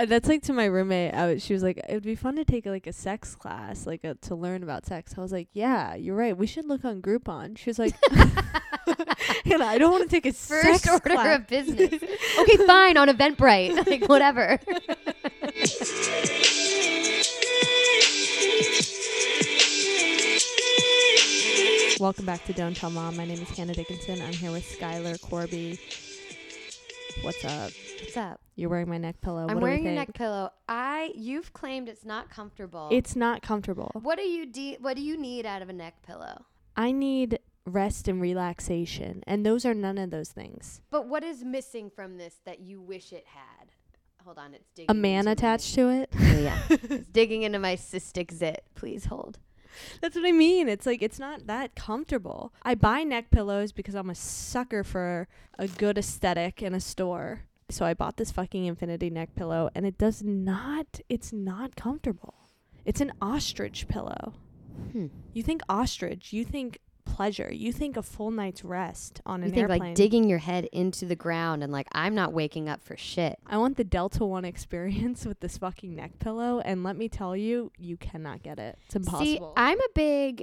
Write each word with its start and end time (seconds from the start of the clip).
Uh, 0.00 0.06
That's 0.06 0.28
like 0.28 0.40
to 0.44 0.54
my 0.54 0.64
roommate. 0.64 1.12
I 1.12 1.26
was, 1.34 1.44
she 1.44 1.52
was 1.52 1.62
like, 1.62 1.76
"It 1.76 1.92
would 1.92 2.02
be 2.02 2.14
fun 2.14 2.36
to 2.36 2.44
take 2.44 2.64
like 2.64 2.86
a 2.86 2.92
sex 2.92 3.34
class, 3.34 3.86
like 3.86 4.02
a, 4.02 4.14
to 4.14 4.34
learn 4.34 4.62
about 4.62 4.86
sex." 4.86 5.12
I 5.18 5.20
was 5.20 5.30
like, 5.30 5.48
"Yeah, 5.52 5.94
you're 5.94 6.16
right. 6.16 6.34
We 6.34 6.46
should 6.46 6.64
look 6.64 6.86
on 6.86 7.02
Groupon." 7.02 7.58
She 7.58 7.68
was 7.68 7.78
like, 7.78 7.94
"And 8.10 9.62
I 9.62 9.76
don't 9.76 9.90
want 9.92 10.04
to 10.04 10.08
take 10.08 10.24
a 10.24 10.32
First 10.32 10.84
sex 10.84 10.88
order 10.88 11.10
class." 11.10 11.40
of 11.40 11.46
business. 11.48 11.92
okay, 11.92 12.56
fine, 12.66 12.96
on 12.96 13.08
Eventbrite. 13.08 13.86
Like, 13.86 14.08
whatever. 14.08 14.58
Welcome 22.00 22.24
back 22.24 22.42
to 22.46 22.54
Don't 22.54 22.74
Tell 22.74 22.88
Mom. 22.88 23.18
My 23.18 23.26
name 23.26 23.42
is 23.42 23.50
Hanna 23.50 23.74
Dickinson. 23.74 24.22
I'm 24.22 24.32
here 24.32 24.50
with 24.50 24.64
Skylar 24.64 25.20
Corby. 25.20 25.78
What's 27.22 27.44
up? 27.44 27.70
What's 28.00 28.16
up? 28.16 28.40
You're 28.56 28.70
wearing 28.70 28.88
my 28.88 28.98
neck 28.98 29.20
pillow. 29.20 29.46
I'm 29.48 29.54
What 29.54 29.62
wearing 29.62 29.84
your 29.84 29.94
neck 29.94 30.14
pillow. 30.14 30.50
I 30.68 31.12
you've 31.14 31.52
claimed 31.52 31.88
it's 31.88 32.04
not 32.04 32.30
comfortable. 32.30 32.88
It's 32.90 33.14
not 33.14 33.42
comfortable. 33.42 33.90
what 33.94 34.18
do 34.18 34.24
you 34.24 34.46
de- 34.46 34.78
what 34.80 34.96
do 34.96 35.02
you 35.02 35.16
need 35.16 35.46
out 35.46 35.62
of 35.62 35.68
a 35.68 35.72
neck 35.72 36.02
pillow? 36.06 36.44
I 36.76 36.92
need 36.92 37.38
rest 37.66 38.08
and 38.08 38.20
relaxation, 38.20 39.22
and 39.26 39.44
those 39.44 39.64
are 39.66 39.74
none 39.74 39.98
of 39.98 40.10
those 40.10 40.30
things. 40.30 40.80
But 40.90 41.08
what 41.08 41.22
is 41.22 41.44
missing 41.44 41.90
from 41.90 42.16
this 42.16 42.40
that 42.44 42.60
you 42.60 42.80
wish 42.80 43.12
it 43.12 43.26
had? 43.26 43.72
Hold 44.24 44.38
on, 44.38 44.54
it's 44.54 44.70
digging. 44.70 44.90
A 44.90 44.94
man 44.94 45.28
attached 45.28 45.74
to 45.74 45.88
it. 45.88 46.10
My, 46.14 46.30
oh, 46.36 46.40
yeah, 46.40 46.58
it's 46.70 47.08
digging 47.10 47.42
into 47.42 47.58
my 47.58 47.76
cystic 47.76 48.32
zit. 48.32 48.64
Please 48.74 49.06
hold. 49.06 49.38
That's 50.00 50.16
what 50.16 50.26
I 50.26 50.32
mean. 50.32 50.68
It's 50.68 50.84
like 50.84 51.00
it's 51.00 51.18
not 51.18 51.46
that 51.46 51.74
comfortable. 51.76 52.52
I 52.62 52.74
buy 52.74 53.04
neck 53.04 53.30
pillows 53.30 53.72
because 53.72 53.94
I'm 53.94 54.10
a 54.10 54.14
sucker 54.14 54.82
for 54.82 55.28
a 55.58 55.68
good 55.68 55.96
aesthetic 55.96 56.60
in 56.62 56.74
a 56.74 56.80
store. 56.80 57.42
So 57.72 57.84
I 57.84 57.94
bought 57.94 58.16
this 58.16 58.30
fucking 58.30 58.64
infinity 58.66 59.10
neck 59.10 59.34
pillow 59.34 59.70
and 59.74 59.86
it 59.86 59.98
does 59.98 60.22
not 60.22 61.00
it's 61.08 61.32
not 61.32 61.76
comfortable. 61.76 62.34
It's 62.84 63.00
an 63.00 63.12
ostrich 63.20 63.86
pillow. 63.88 64.34
Hmm. 64.92 65.06
You 65.32 65.42
think 65.42 65.62
ostrich, 65.68 66.32
you 66.32 66.44
think 66.44 66.78
pleasure, 67.04 67.50
you 67.52 67.72
think 67.72 67.96
a 67.96 68.02
full 68.02 68.30
night's 68.30 68.64
rest 68.64 69.20
on 69.26 69.40
You 69.40 69.46
an 69.46 69.50
think 69.50 69.62
airplane. 69.62 69.80
like 69.80 69.94
digging 69.94 70.28
your 70.28 70.38
head 70.38 70.66
into 70.72 71.06
the 71.06 71.16
ground 71.16 71.62
and 71.62 71.72
like 71.72 71.88
I'm 71.92 72.14
not 72.14 72.32
waking 72.32 72.68
up 72.68 72.80
for 72.80 72.96
shit. 72.96 73.38
I 73.46 73.58
want 73.58 73.76
the 73.76 73.84
Delta 73.84 74.24
One 74.24 74.44
experience 74.54 75.24
with 75.26 75.40
this 75.40 75.58
fucking 75.58 75.94
neck 75.94 76.18
pillow, 76.18 76.60
and 76.60 76.82
let 76.84 76.96
me 76.96 77.08
tell 77.08 77.36
you, 77.36 77.72
you 77.78 77.96
cannot 77.96 78.42
get 78.42 78.58
it. 78.58 78.78
It's 78.86 78.96
impossible. 78.96 79.24
See, 79.24 79.40
I'm 79.56 79.78
a 79.78 79.88
big 79.94 80.42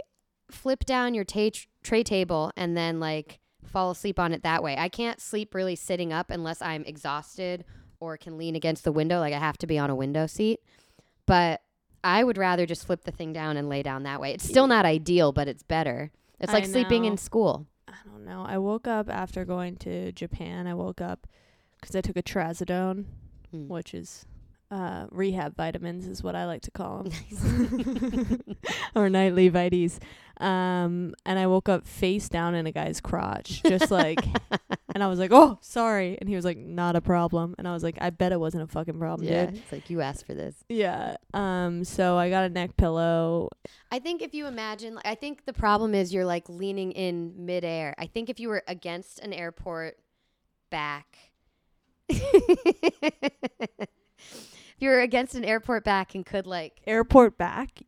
flip 0.52 0.86
down 0.86 1.14
your 1.14 1.24
ta- 1.26 1.50
tray 1.84 2.04
table 2.04 2.52
and 2.56 2.76
then 2.78 3.00
like 3.00 3.40
fall 3.68 3.92
asleep 3.92 4.20
on 4.20 4.34
it 4.34 4.44
that 4.44 4.64
way. 4.64 4.76
I 4.78 4.90
can't 4.90 5.20
sleep 5.22 5.54
really 5.54 5.76
sitting 5.76 6.12
up 6.14 6.30
unless 6.32 6.62
I'm 6.62 6.84
exhausted 6.86 7.66
or 8.00 8.18
can 8.18 8.38
lean 8.38 8.56
against 8.56 8.84
the 8.84 8.92
window. 8.92 9.20
Like 9.20 9.34
I 9.34 9.40
have 9.40 9.58
to 9.60 9.68
be 9.68 9.78
on 9.78 9.90
a 9.90 9.96
window 9.96 10.28
seat. 10.28 10.60
But 11.26 11.62
I 12.04 12.24
would 12.24 12.38
rather 12.38 12.66
just 12.66 12.86
flip 12.86 13.04
the 13.04 13.12
thing 13.12 13.34
down 13.34 13.58
and 13.58 13.68
lay 13.70 13.84
down 13.84 14.04
that 14.04 14.22
way. 14.22 14.34
It's 14.34 14.48
still 14.48 14.68
not 14.68 14.86
ideal, 14.86 15.32
but 15.32 15.48
it's 15.48 15.64
better. 15.64 16.12
It's 16.40 16.54
like 16.54 16.66
sleeping 16.66 17.06
in 17.06 17.18
school. 17.18 17.66
I 17.88 17.96
don't 18.06 18.24
know. 18.24 18.46
I 18.48 18.58
woke 18.60 18.88
up 18.88 19.10
after 19.10 19.44
going 19.44 19.76
to 19.78 20.12
Japan. 20.12 20.68
I 20.68 20.74
woke 20.74 21.02
up 21.02 21.28
because 21.82 21.96
I 21.96 22.02
took 22.02 22.16
a 22.18 22.24
trazodone, 22.24 23.06
Hmm. 23.52 23.68
which 23.68 23.94
is 23.94 24.26
uh, 24.70 25.06
rehab 25.12 25.56
vitamins, 25.56 26.08
is 26.08 26.22
what 26.22 26.36
I 26.36 26.46
like 26.46 26.62
to 26.64 26.72
call 26.72 27.04
them, 27.04 28.56
or 28.96 29.10
nightly 29.10 29.50
vites. 29.50 30.00
Um, 30.40 31.16
and 31.26 31.40
I 31.40 31.48
woke 31.48 31.68
up 31.68 31.88
face 31.88 32.30
down 32.30 32.54
in 32.54 32.68
a 32.68 32.72
guy's 32.72 33.02
crotch, 33.02 33.64
just 33.64 33.90
like, 33.90 34.20
and 34.94 35.04
I 35.04 35.08
was 35.08 35.18
like, 35.20 35.32
"Oh, 35.34 35.58
sorry," 35.62 36.18
and 36.20 36.30
he 36.30 36.36
was 36.36 36.46
like, 36.46 36.58
"Not 36.58 36.96
a 36.96 37.02
problem," 37.02 37.56
and 37.58 37.68
I 37.68 37.74
was 37.74 37.84
like, 37.84 37.98
"I 38.00 38.12
bet 38.12 38.32
it 38.32 38.40
wasn't 38.40 38.64
a 38.64 38.68
fucking 38.68 39.00
problem, 39.00 39.28
yeah, 39.28 39.48
dude." 39.48 39.58
it's 39.58 39.72
like 39.72 39.90
you 39.90 40.02
asked 40.02 40.26
for 40.26 40.36
this. 40.36 40.56
Yeah. 40.70 41.16
Um. 41.34 41.84
So 41.84 42.18
I 42.18 42.30
got 42.30 42.44
a 42.44 42.50
neck 42.50 42.78
pillow. 42.78 43.50
I 43.92 44.00
think 44.00 44.22
if 44.22 44.36
you 44.36 44.46
imagine, 44.46 44.96
like, 44.96 45.08
I 45.08 45.16
think 45.16 45.46
the 45.46 45.54
problem 45.54 45.96
is 45.96 46.14
you're 46.14 46.26
like 46.26 46.48
leaning 46.50 46.92
in 46.92 47.34
midair. 47.46 47.96
I 47.98 48.06
think 48.06 48.30
if 48.30 48.40
you 48.40 48.50
were 48.50 48.64
against 48.68 49.20
an 49.20 49.34
airport 49.34 49.98
back, 50.70 51.18
if 54.78 54.84
you 54.84 54.90
were 54.90 55.00
against 55.02 55.36
an 55.36 55.44
airport 55.44 55.84
back 55.84 56.16
and 56.16 56.26
could 56.26 56.48
like 56.48 56.82
Airport 56.88 57.38
back. 57.38 57.82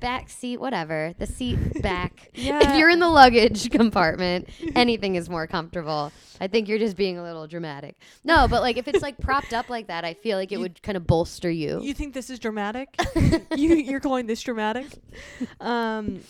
back 0.00 0.28
seat, 0.28 0.58
whatever, 0.60 1.14
the 1.18 1.26
seat 1.26 1.58
back. 1.82 2.30
Yeah. 2.34 2.60
If 2.72 2.76
you're 2.78 2.90
in 2.90 2.98
the 3.00 3.08
luggage 3.08 3.70
compartment, 3.72 4.48
anything 4.74 5.14
is 5.14 5.28
more 5.30 5.46
comfortable. 5.46 6.12
I 6.40 6.46
think 6.48 6.68
you're 6.68 6.78
just 6.78 6.96
being 6.96 7.18
a 7.18 7.22
little 7.22 7.46
dramatic. 7.46 7.96
No, 8.24 8.46
but 8.48 8.60
like 8.62 8.76
if 8.76 8.86
it's 8.88 9.02
like 9.02 9.18
propped 9.18 9.52
up 9.52 9.68
like 9.70 9.86
that, 9.88 10.04
I 10.04 10.14
feel 10.14 10.36
like 10.36 10.50
it 10.52 10.56
You- 10.56 10.60
would 10.60 10.82
kind 10.82 10.96
of 10.96 11.06
bolster 11.06 11.50
you. 11.50 11.80
You 11.82 11.94
think 11.94 12.14
this 12.14 12.30
is 12.30 12.38
dramatic? 12.38 12.88
you 13.56 13.74
you're 13.76 14.00
calling 14.00 14.26
this 14.26 14.42
dramatic? 14.42 14.86
Um, 15.60 16.20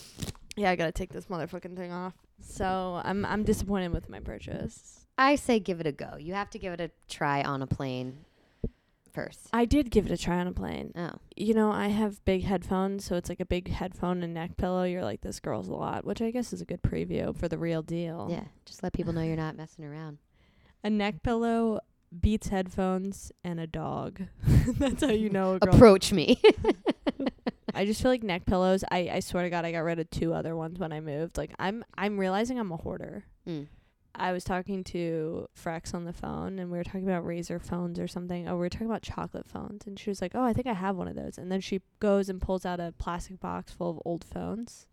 yeah, 0.55 0.71
I 0.71 0.75
gotta 0.75 0.91
take 0.91 1.11
this 1.11 1.25
motherfucking 1.25 1.75
thing 1.75 1.91
off. 1.91 2.13
So 2.41 3.01
I'm 3.03 3.25
I'm 3.25 3.43
disappointed 3.43 3.91
with 3.91 4.09
my 4.09 4.19
purchase. 4.19 5.05
I 5.17 5.35
say 5.35 5.59
give 5.59 5.79
it 5.79 5.87
a 5.87 5.91
go. 5.91 6.17
You 6.19 6.33
have 6.33 6.49
to 6.51 6.59
give 6.59 6.73
it 6.73 6.81
a 6.81 6.91
try 7.07 7.41
on 7.41 7.61
a 7.61 7.67
plane 7.67 8.17
first. 9.15 9.49
I 9.53 9.65
did 9.65 9.89
give 9.89 10.05
it 10.05 10.11
a 10.11 10.17
try 10.17 10.37
on 10.37 10.47
a 10.47 10.51
plane. 10.51 10.91
Oh. 10.95 11.13
You 11.35 11.53
know, 11.53 11.71
I 11.71 11.87
have 11.87 12.23
big 12.25 12.43
headphones, 12.43 13.05
so 13.05 13.15
it's 13.15 13.29
like 13.29 13.39
a 13.39 13.45
big 13.45 13.69
headphone 13.69 14.21
and 14.21 14.33
neck 14.33 14.57
pillow. 14.57 14.83
You're 14.83 15.03
like 15.03 15.21
this 15.21 15.39
girl's 15.39 15.69
a 15.69 15.73
lot, 15.73 16.05
which 16.05 16.21
I 16.21 16.31
guess 16.31 16.53
is 16.53 16.61
a 16.61 16.65
good 16.65 16.83
preview 16.83 17.35
for 17.35 17.47
the 17.47 17.57
real 17.57 17.81
deal. 17.81 18.27
Yeah, 18.29 18.43
just 18.65 18.83
let 18.83 18.93
people 18.93 19.13
know 19.13 19.21
you're 19.23 19.35
not 19.35 19.55
messing 19.55 19.85
around. 19.85 20.19
A 20.83 20.89
neck 20.89 21.23
pillow 21.23 21.79
beats 22.21 22.49
headphones 22.49 23.31
and 23.43 23.59
a 23.59 23.67
dog. 23.67 24.21
That's 24.77 25.03
how 25.03 25.11
you 25.11 25.29
know 25.29 25.55
a 25.55 25.59
girl. 25.59 25.73
Approach 25.73 26.13
me. 26.13 26.39
I 27.73 27.85
just 27.85 28.01
feel 28.01 28.11
like 28.11 28.23
neck 28.23 28.45
pillows. 28.45 28.83
I, 28.89 29.09
I 29.13 29.19
swear 29.19 29.43
to 29.43 29.49
God, 29.49 29.65
I 29.65 29.71
got 29.71 29.79
rid 29.79 29.99
of 29.99 30.09
two 30.09 30.33
other 30.33 30.55
ones 30.55 30.79
when 30.79 30.93
I 30.93 31.01
moved. 31.01 31.37
Like 31.37 31.53
I'm 31.59 31.83
I'm 31.97 32.17
realizing 32.17 32.59
I'm 32.59 32.71
a 32.71 32.77
hoarder. 32.77 33.25
Mm. 33.47 33.67
I 34.17 34.31
was 34.31 34.43
talking 34.43 34.83
to 34.85 35.47
Frex 35.61 35.93
on 35.93 36.05
the 36.05 36.13
phone 36.13 36.59
and 36.59 36.71
we 36.71 36.77
were 36.77 36.83
talking 36.83 37.03
about 37.07 37.25
Razr 37.25 37.61
phones 37.61 37.99
or 37.99 38.07
something. 38.07 38.47
Oh, 38.47 38.53
we 38.53 38.59
were 38.59 38.69
talking 38.69 38.87
about 38.87 39.01
chocolate 39.01 39.47
phones 39.47 39.85
and 39.85 39.99
she 39.99 40.09
was 40.09 40.21
like, 40.21 40.31
"Oh, 40.35 40.43
I 40.43 40.53
think 40.53 40.67
I 40.67 40.73
have 40.73 40.95
one 40.95 41.07
of 41.07 41.15
those." 41.15 41.37
And 41.37 41.51
then 41.51 41.61
she 41.61 41.81
goes 41.99 42.29
and 42.29 42.41
pulls 42.41 42.65
out 42.65 42.79
a 42.79 42.93
plastic 42.97 43.39
box 43.39 43.71
full 43.73 43.89
of 43.91 43.99
old 44.05 44.23
phones. 44.23 44.87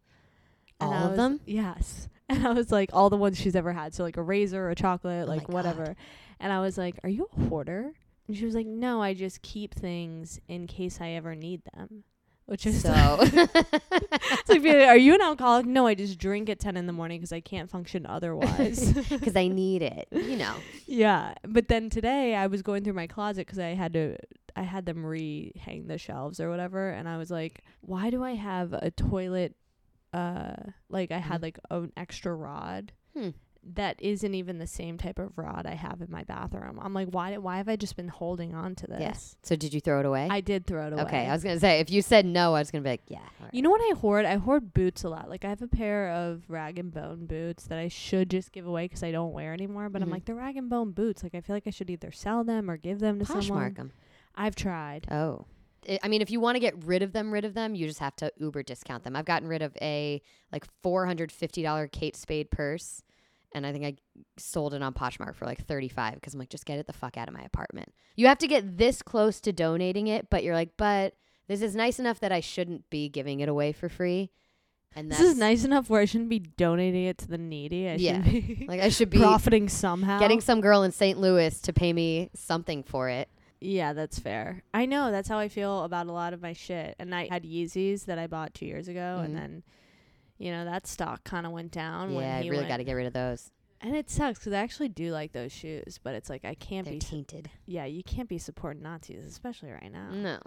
All 0.81 0.93
of 0.93 1.11
was- 1.11 1.17
them? 1.17 1.41
Yes. 1.47 2.09
And 2.29 2.47
I 2.47 2.53
was 2.53 2.73
like, 2.73 2.89
all 2.95 3.11
the 3.11 3.17
ones 3.19 3.39
she's 3.39 3.55
ever 3.55 3.75
had. 3.75 3.93
So 3.95 4.03
like 4.05 4.17
a 4.17 4.21
Razr, 4.21 4.71
a 4.71 4.75
chocolate, 4.75 5.25
Oh 5.27 5.31
like 5.31 5.43
God. 5.47 5.53
whatever. 5.53 5.97
And 6.41 6.51
I 6.51 6.61
was 6.61 6.79
like, 6.79 6.99
"Are 7.05 7.11
you 7.11 7.29
a 7.37 7.41
hoarder?" 7.49 7.93
And 8.27 8.35
she 8.37 8.47
was 8.47 8.55
like, 8.55 8.67
"No, 8.67 9.03
I 9.03 9.13
just 9.13 9.43
keep 9.43 9.75
things 9.75 10.41
in 10.49 10.67
case 10.67 10.99
I 11.01 11.11
ever 11.11 11.35
need 11.35 11.61
them." 11.75 12.05
Which 12.53 12.67
is 12.67 12.83
So 12.83 12.93
it's 13.23 14.49
like, 14.51 14.63
are 14.63 14.97
you 14.99 15.15
an 15.15 15.23
alcoholic? 15.23 15.65
No, 15.65 15.87
I 15.87 15.95
just 15.95 16.19
drink 16.19 16.51
at 16.51 16.61
10 16.61 16.77
in 16.77 16.87
the 16.87 16.93
morning 16.93 17.19
because 17.19 17.33
I 17.33 17.41
can't 17.41 17.71
function 17.71 18.05
otherwise. 18.05 18.93
because 19.09 19.37
I 19.37 19.49
need 19.49 19.81
it, 19.81 20.07
you 20.13 20.37
know. 20.37 20.53
yeah. 20.87 21.33
But 21.49 21.69
then 21.69 21.89
today 21.89 22.35
I 22.35 22.49
was 22.49 22.61
going 22.61 22.85
through 22.85 22.93
my 22.93 23.07
closet 23.07 23.47
because 23.47 23.59
I 23.59 23.69
had 23.69 23.95
to, 23.95 24.19
I 24.55 24.65
had 24.65 24.85
them 24.85 25.07
re 25.07 25.53
hang 25.59 25.87
the 25.87 25.97
shelves 25.97 26.41
or 26.41 26.51
whatever. 26.51 26.91
And 26.91 27.09
I 27.09 27.17
was 27.17 27.31
like, 27.31 27.63
why 27.81 28.11
do 28.11 28.23
I 28.23 28.35
have 28.35 28.75
a 28.75 28.91
toilet 28.91 29.57
uh 30.13 30.53
like 30.91 31.11
I 31.11 31.17
had 31.17 31.41
like 31.41 31.59
an 31.71 31.91
extra 31.97 32.35
rod 32.35 32.93
Hmm. 33.17 33.31
That 33.75 33.97
isn't 34.03 34.35
even 34.35 34.59
the 34.59 34.67
same 34.67 34.99
type 34.99 35.19
of 35.21 35.39
rod 35.39 35.67
I 35.67 35.75
have 35.75 36.01
in 36.01 36.11
my 36.11 36.25
bathroom. 36.25 36.79
I'm 36.83 36.93
like, 36.93 37.09
why? 37.09 37.37
Why 37.39 37.59
have 37.59 37.69
I 37.69 37.77
just 37.77 37.95
been 37.97 38.09
holding 38.09 38.55
on 38.55 38.75
to 38.77 38.87
this? 38.89 39.01
Yes. 39.01 39.37
So 39.43 39.55
did 39.55 39.73
you 39.73 39.81
throw 39.81 40.01
it 40.01 40.07
away? 40.07 40.27
I 40.31 40.41
did 40.41 40.67
throw 40.67 40.89
it 40.89 40.93
away. 40.93 41.03
okay, 41.03 41.27
I 41.29 41.33
was 41.33 41.45
gonna 41.45 41.61
say 41.61 41.79
if 41.81 41.91
you 41.91 42.03
said 42.03 42.27
no, 42.27 42.55
I 42.55 42.59
was 42.59 42.71
gonna 42.73 42.83
be 42.83 42.91
like, 42.91 43.03
yeah. 43.07 43.19
right. 43.41 43.55
You 43.55 43.63
know 43.63 43.71
what 43.71 43.81
I 43.81 43.95
hoard? 43.99 44.25
I 44.25 44.37
hoard 44.37 44.75
boots 44.75 45.05
a 45.05 45.09
lot. 45.09 45.29
Like 45.31 45.45
I 45.45 45.49
have 45.49 45.63
a 45.63 45.69
pair 45.69 46.11
of 46.11 46.43
rag 46.49 46.79
and 46.79 46.93
bone 46.93 47.27
boots 47.27 47.65
that 47.69 47.79
I 47.79 47.87
should 47.89 48.31
just 48.31 48.51
give 48.53 48.67
away 48.67 48.87
because 48.87 49.03
I 49.05 49.13
don't 49.13 49.33
wear 49.33 49.53
anymore. 49.53 49.89
But 49.89 50.03
I'm 50.03 50.09
Mhm. 50.09 50.13
like 50.13 50.25
the 50.25 50.35
rag 50.35 50.57
and 50.57 50.69
bone 50.69 50.91
boots. 50.91 51.23
Like 51.23 51.35
I 51.35 51.41
feel 51.41 51.55
like 51.55 51.67
I 51.67 51.71
should 51.71 51.89
either 51.91 52.11
sell 52.11 52.43
them 52.43 52.69
or 52.71 52.77
give 52.77 52.99
them 52.99 53.19
to 53.21 53.25
someone. 53.25 53.45
Poshmark 53.75 53.79
'em. 53.79 53.93
I've 54.35 54.57
tried. 54.57 55.07
Oh. 55.11 55.47
I 55.89 55.99
I 56.03 56.09
mean, 56.09 56.23
if 56.23 56.31
you 56.31 56.41
want 56.41 56.57
to 56.57 56.61
get 56.61 56.85
rid 56.85 57.03
of 57.03 57.13
them, 57.13 57.33
rid 57.33 57.45
of 57.45 57.55
them, 57.55 57.75
you 57.75 57.87
just 57.87 57.99
have 58.01 58.15
to 58.17 58.33
Uber 58.39 58.63
discount 58.63 59.03
them. 59.05 59.15
I've 59.17 59.25
gotten 59.25 59.49
rid 59.49 59.63
of 59.63 59.77
a 59.83 60.21
like 60.53 60.65
four 60.83 61.07
hundred 61.07 61.31
fifty 61.33 61.63
dollar 61.63 61.87
Kate 61.89 62.17
Spade 62.17 62.51
purse, 62.51 63.03
and 63.55 63.67
I 63.67 63.73
think 63.73 63.85
I 63.85 63.95
sold 64.37 64.75
it 64.75 64.83
on 64.83 64.95
Poshmark 64.95 65.35
for 65.35 65.45
like 65.47 65.65
thirty 65.67 65.89
five 65.89 66.15
because 66.15 66.35
I'm 66.35 66.41
like, 66.41 66.49
just 66.51 66.67
get 66.67 66.79
it 66.79 66.87
the 66.87 66.93
fuck 66.93 67.17
out 67.17 67.29
of 67.29 67.35
my 67.35 67.43
apartment. 67.43 67.93
You 68.17 68.27
have 68.27 68.39
to 68.39 68.47
get 68.49 68.79
this 68.79 69.03
close 69.03 69.41
to 69.43 69.53
donating 69.53 70.07
it, 70.09 70.29
but 70.31 70.43
you're 70.45 70.55
like, 70.55 70.71
but 70.77 71.15
this 71.49 71.63
is 71.63 71.75
nice 71.77 71.99
enough 71.99 72.21
that 72.21 72.33
I 72.33 72.41
shouldn't 72.41 72.89
be 72.91 73.09
giving 73.09 73.41
it 73.41 73.49
away 73.49 73.73
for 73.73 73.89
free. 73.89 74.31
And 74.95 75.11
This 75.11 75.21
is 75.21 75.39
nice 75.39 75.65
enough 75.65 75.89
where 75.89 76.03
I 76.03 76.05
shouldn't 76.05 76.29
be 76.29 76.39
donating 76.41 77.05
it 77.07 77.17
to 77.19 77.29
the 77.29 77.39
needy. 77.39 77.89
I 77.89 77.95
Yeah. 77.95 78.23
should 78.23 78.25
be 78.25 78.65
Like 78.69 78.81
I 78.83 78.91
should 78.91 79.09
be 79.11 79.19
profiting 79.19 79.69
somehow. 79.71 80.19
getting 80.19 80.43
some 80.43 80.61
girl 80.61 80.83
in 80.83 80.93
St. 80.93 81.19
Louis 81.19 81.59
to 81.63 81.73
pay 81.73 81.93
me 81.95 82.29
something 82.35 82.83
for 82.83 83.09
it. 83.09 83.29
Yeah, 83.59 83.93
that's 83.95 84.19
fair. 84.19 84.65
I 84.75 84.85
know 84.87 85.11
that's 85.11 85.29
how 85.31 85.39
I 85.39 85.49
feel 85.49 85.85
about 85.85 86.09
a 86.09 86.13
lot 86.13 86.35
of 86.35 86.43
my 86.43 86.53
shit. 86.53 86.95
And 86.99 87.15
I 87.15 87.29
had 87.31 87.45
Yeezys 87.45 88.05
that 88.05 88.19
I 88.19 88.27
bought 88.27 88.53
two 88.55 88.67
years 88.67 88.87
ago, 88.89 89.19
Mhm. 89.21 89.25
and 89.25 89.37
then, 89.37 89.63
you 90.43 90.51
know, 90.51 90.65
that 90.65 90.87
stock 90.89 91.23
kind 91.23 91.47
of 91.47 91.53
went 91.53 91.71
down. 91.71 92.13
yeah, 92.13 92.37
I 92.39 92.49
really 92.49 92.67
got 92.67 92.79
to 92.79 92.85
get 92.85 92.95
rid 92.95 93.07
of 93.07 93.13
those. 93.13 93.51
And 93.81 93.95
it 93.97 94.11
sucks 94.11 94.39
because 94.39 94.53
I 94.53 94.59
actually 94.59 94.89
do 94.89 95.11
like 95.13 95.33
those 95.33 95.51
shoes, 95.53 95.99
but 96.03 96.15
it's 96.15 96.29
like 96.31 96.45
I 96.45 96.55
can't 96.55 96.85
They're 96.85 96.95
be. 96.95 97.01
tainted. 97.01 97.51
yeah, 97.67 97.85
you 97.85 98.03
can't 98.03 98.29
be 98.29 98.39
supporting 98.39 98.83
Nazis, 98.83 99.25
especially 99.27 99.71
right 99.71 99.91
now. 99.93 100.09
No, 100.13 100.39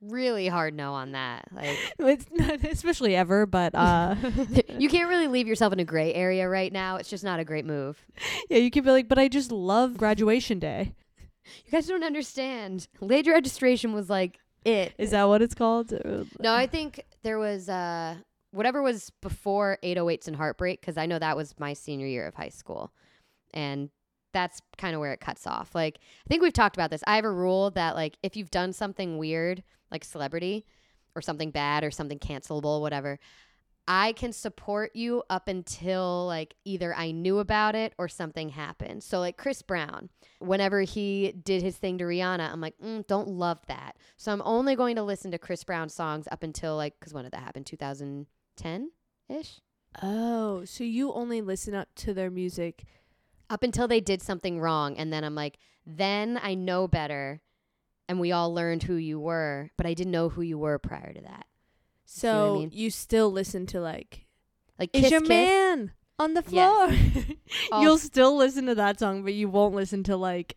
really 0.00 0.46
hard 0.48 0.74
no 0.74 0.92
on 0.92 1.12
that. 1.12 1.44
Like 1.52 1.76
It's 1.98 2.26
not 2.32 2.64
especially 2.64 3.16
ever, 3.16 3.46
but 3.46 3.74
uh, 3.74 4.14
you 4.78 4.88
can't 4.88 5.08
really 5.08 5.26
leave 5.28 5.46
yourself 5.48 5.72
in 5.72 5.80
a 5.80 5.84
gray 5.84 6.12
area 6.14 6.48
right 6.48 6.72
now. 6.72 6.96
It's 6.96 7.10
just 7.10 7.24
not 7.24 7.40
a 7.40 7.44
great 7.44 7.64
move. 7.64 8.04
yeah, 8.48 8.58
you 8.58 8.70
could 8.70 8.84
be 8.84 8.90
like, 8.90 9.08
but 9.08 9.18
I 9.18 9.26
just 9.28 9.50
love 9.52 9.96
graduation 9.96 10.58
day. 10.58 10.94
You 11.64 11.72
guys 11.72 11.86
don't 11.86 12.04
understand. 12.04 12.86
Late 13.00 13.26
registration 13.26 13.92
was 13.92 14.08
like 14.08 14.38
it. 14.64 14.94
Is 14.98 15.10
that 15.10 15.24
what 15.24 15.42
it's 15.42 15.54
called? 15.54 15.92
No, 16.40 16.54
I 16.54 16.66
think 16.66 17.04
there 17.22 17.38
was 17.38 17.68
uh 17.68 18.16
whatever 18.54 18.82
was 18.82 19.10
before 19.20 19.78
808s 19.82 20.28
and 20.28 20.36
Heartbreak 20.36 20.80
because 20.80 20.96
I 20.96 21.06
know 21.06 21.18
that 21.18 21.36
was 21.36 21.54
my 21.58 21.72
senior 21.72 22.06
year 22.06 22.26
of 22.26 22.34
high 22.34 22.48
school. 22.48 22.92
And 23.52 23.90
that's 24.32 24.60
kind 24.78 24.94
of 24.94 25.00
where 25.00 25.12
it 25.12 25.20
cuts 25.20 25.46
off. 25.46 25.74
Like 25.74 25.98
I 26.24 26.28
think 26.28 26.42
we've 26.42 26.52
talked 26.52 26.76
about 26.76 26.90
this. 26.90 27.02
I 27.06 27.16
have 27.16 27.24
a 27.24 27.30
rule 27.30 27.70
that 27.72 27.94
like 27.94 28.16
if 28.22 28.36
you've 28.36 28.50
done 28.50 28.72
something 28.72 29.18
weird, 29.18 29.62
like 29.90 30.04
celebrity 30.04 30.66
or 31.14 31.22
something 31.22 31.50
bad 31.50 31.84
or 31.84 31.90
something 31.90 32.18
cancelable, 32.18 32.80
whatever, 32.80 33.18
I 33.86 34.12
can 34.12 34.32
support 34.32 34.96
you 34.96 35.22
up 35.28 35.46
until 35.46 36.26
like 36.26 36.54
either 36.64 36.94
I 36.94 37.10
knew 37.10 37.38
about 37.38 37.74
it 37.74 37.92
or 37.98 38.08
something 38.08 38.48
happened. 38.48 39.02
So 39.02 39.18
like 39.18 39.36
Chris 39.36 39.62
Brown, 39.62 40.08
whenever 40.38 40.82
he 40.82 41.32
did 41.44 41.60
his 41.60 41.76
thing 41.76 41.98
to 41.98 42.04
Rihanna, 42.04 42.50
I'm 42.50 42.60
like, 42.60 42.78
mm, 42.78 43.06
don't 43.06 43.28
love 43.28 43.58
that. 43.68 43.96
So 44.16 44.32
I'm 44.32 44.42
only 44.44 44.74
going 44.74 44.96
to 44.96 45.02
listen 45.02 45.30
to 45.32 45.38
Chris 45.38 45.64
Brown 45.64 45.88
songs 45.88 46.26
up 46.32 46.42
until 46.42 46.76
like, 46.76 46.98
because 46.98 47.12
when 47.12 47.24
did 47.24 47.32
that 47.32 47.42
happen? 47.42 47.64
2010 48.56 48.90
ish? 49.28 49.60
Oh, 50.02 50.64
so 50.64 50.82
you 50.84 51.12
only 51.12 51.40
listen 51.40 51.74
up 51.74 51.88
to 51.96 52.14
their 52.14 52.30
music? 52.30 52.84
Up 53.50 53.62
until 53.62 53.86
they 53.86 54.00
did 54.00 54.22
something 54.22 54.58
wrong. 54.60 54.96
And 54.96 55.12
then 55.12 55.22
I'm 55.24 55.34
like, 55.34 55.58
then 55.86 56.38
I 56.42 56.54
know 56.54 56.88
better. 56.88 57.40
And 58.08 58.18
we 58.20 58.32
all 58.32 58.52
learned 58.52 58.82
who 58.84 58.94
you 58.96 59.18
were, 59.20 59.70
but 59.76 59.86
I 59.86 59.94
didn't 59.94 60.10
know 60.12 60.28
who 60.28 60.42
you 60.42 60.58
were 60.58 60.78
prior 60.78 61.12
to 61.12 61.20
that. 61.22 61.46
See 62.06 62.26
what 62.26 62.34
I 62.34 62.36
So 62.38 62.54
mean? 62.58 62.70
you 62.72 62.90
still 62.90 63.30
listen 63.30 63.66
to 63.66 63.80
like, 63.80 64.26
Like, 64.78 64.90
"Is 64.92 65.02
Kiss 65.02 65.10
your 65.12 65.20
Kiss. 65.20 65.28
man 65.28 65.92
on 66.18 66.34
the 66.34 66.42
floor?" 66.42 66.90
All- 67.72 67.82
You'll 67.82 67.98
still 67.98 68.36
listen 68.36 68.66
to 68.66 68.74
that 68.74 68.98
song, 68.98 69.22
but 69.22 69.32
you 69.34 69.48
won't 69.48 69.74
listen 69.74 70.02
to 70.04 70.16
like, 70.16 70.56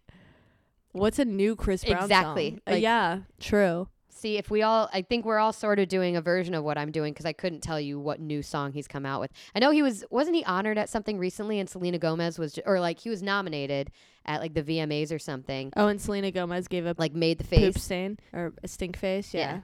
what's 0.91 1.19
a 1.19 1.25
new 1.25 1.55
Chris 1.55 1.85
Brown 1.85 2.03
Exactly, 2.03 2.49
song? 2.51 2.61
Uh, 2.67 2.71
like- 2.71 2.83
yeah, 2.83 3.19
true. 3.39 3.87
See, 4.17 4.37
if 4.37 4.49
we 4.49 4.63
all, 4.63 4.89
I 4.91 5.01
think 5.03 5.25
we're 5.25 5.37
all 5.37 5.53
sort 5.53 5.77
of 5.79 5.87
doing 5.87 6.15
a 6.17 6.21
version 6.21 6.53
of 6.55 6.63
what 6.63 6.77
I'm 6.77 6.91
doing 6.91 7.13
because 7.13 7.25
I 7.25 7.33
couldn't 7.33 7.61
tell 7.61 7.79
you 7.79 7.99
what 7.99 8.19
new 8.19 8.41
song 8.41 8.73
he's 8.73 8.87
come 8.87 9.05
out 9.05 9.21
with. 9.21 9.31
I 9.55 9.59
know 9.59 9.71
he 9.71 9.81
was, 9.83 10.03
wasn't 10.09 10.35
he 10.35 10.43
honored 10.45 10.77
at 10.77 10.89
something 10.89 11.17
recently 11.19 11.59
and 11.59 11.69
Selena 11.69 11.99
Gomez 11.99 12.39
was, 12.39 12.57
or 12.65 12.79
like 12.79 12.99
he 12.99 13.09
was 13.09 13.21
nominated 13.21 13.91
at 14.25 14.41
like 14.41 14.53
the 14.55 14.63
VMAs 14.63 15.11
or 15.13 15.19
something, 15.19 15.71
Oh, 15.77 15.87
and 15.87 16.01
Selena 16.01 16.31
Gomez 16.31 16.67
gave 16.67 16.85
a 16.85 16.95
like 16.97 17.13
made 17.13 17.37
the 17.37 17.43
poop 17.43 17.75
face. 17.75 17.83
stain 17.83 18.17
or 18.33 18.53
a 18.63 18.67
stink 18.67 18.97
face. 18.97 19.33
Yeah. 19.33 19.39
Yeah. 19.39 19.59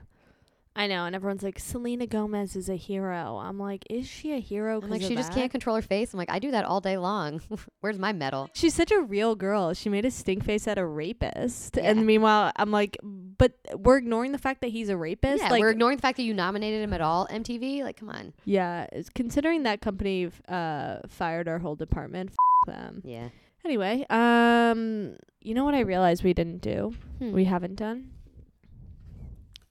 I 0.76 0.88
know, 0.88 1.04
and 1.04 1.14
everyone's 1.14 1.44
like, 1.44 1.60
Selena 1.60 2.04
Gomez 2.04 2.56
is 2.56 2.68
a 2.68 2.74
hero. 2.74 3.38
I'm 3.38 3.60
like, 3.60 3.84
is 3.88 4.08
she 4.08 4.32
a 4.32 4.40
hero? 4.40 4.80
I'm 4.82 4.90
like, 4.90 5.02
she 5.02 5.14
just 5.14 5.32
can't 5.32 5.50
control 5.50 5.76
her 5.76 5.82
face. 5.82 6.12
I'm 6.12 6.18
like, 6.18 6.30
I 6.30 6.40
do 6.40 6.50
that 6.50 6.64
all 6.64 6.80
day 6.80 6.96
long. 6.96 7.40
Where's 7.80 7.98
my 7.98 8.12
medal? 8.12 8.48
She's 8.54 8.74
such 8.74 8.90
a 8.90 9.00
real 9.00 9.36
girl. 9.36 9.72
She 9.74 9.88
made 9.88 10.04
a 10.04 10.10
stink 10.10 10.44
face 10.44 10.66
at 10.66 10.76
a 10.76 10.84
rapist. 10.84 11.76
Yeah. 11.76 11.90
And 11.90 12.04
meanwhile, 12.04 12.50
I'm 12.56 12.72
like, 12.72 12.96
but 13.02 13.52
we're 13.76 13.98
ignoring 13.98 14.32
the 14.32 14.38
fact 14.38 14.62
that 14.62 14.68
he's 14.70 14.88
a 14.88 14.96
rapist. 14.96 15.44
Yeah, 15.44 15.50
like, 15.50 15.60
we're 15.60 15.70
ignoring 15.70 15.96
the 15.98 16.02
fact 16.02 16.16
that 16.16 16.24
you 16.24 16.34
nominated 16.34 16.82
him 16.82 16.92
at 16.92 17.00
all, 17.00 17.28
MTV. 17.28 17.84
Like, 17.84 17.96
come 17.96 18.08
on. 18.10 18.32
yeah, 18.44 18.86
considering 19.14 19.62
that 19.62 19.80
company 19.80 20.28
uh 20.48 20.98
fired 21.06 21.46
our 21.46 21.60
whole 21.60 21.76
department, 21.76 22.30
f- 22.30 22.74
them. 22.74 23.00
Yeah. 23.04 23.28
Anyway, 23.64 24.04
um, 24.10 25.16
you 25.40 25.54
know 25.54 25.64
what 25.64 25.74
I 25.74 25.80
realized 25.80 26.24
we 26.24 26.34
didn't 26.34 26.58
do? 26.62 26.94
Hmm. 27.18 27.32
We 27.32 27.44
haven't 27.44 27.76
done 27.76 28.10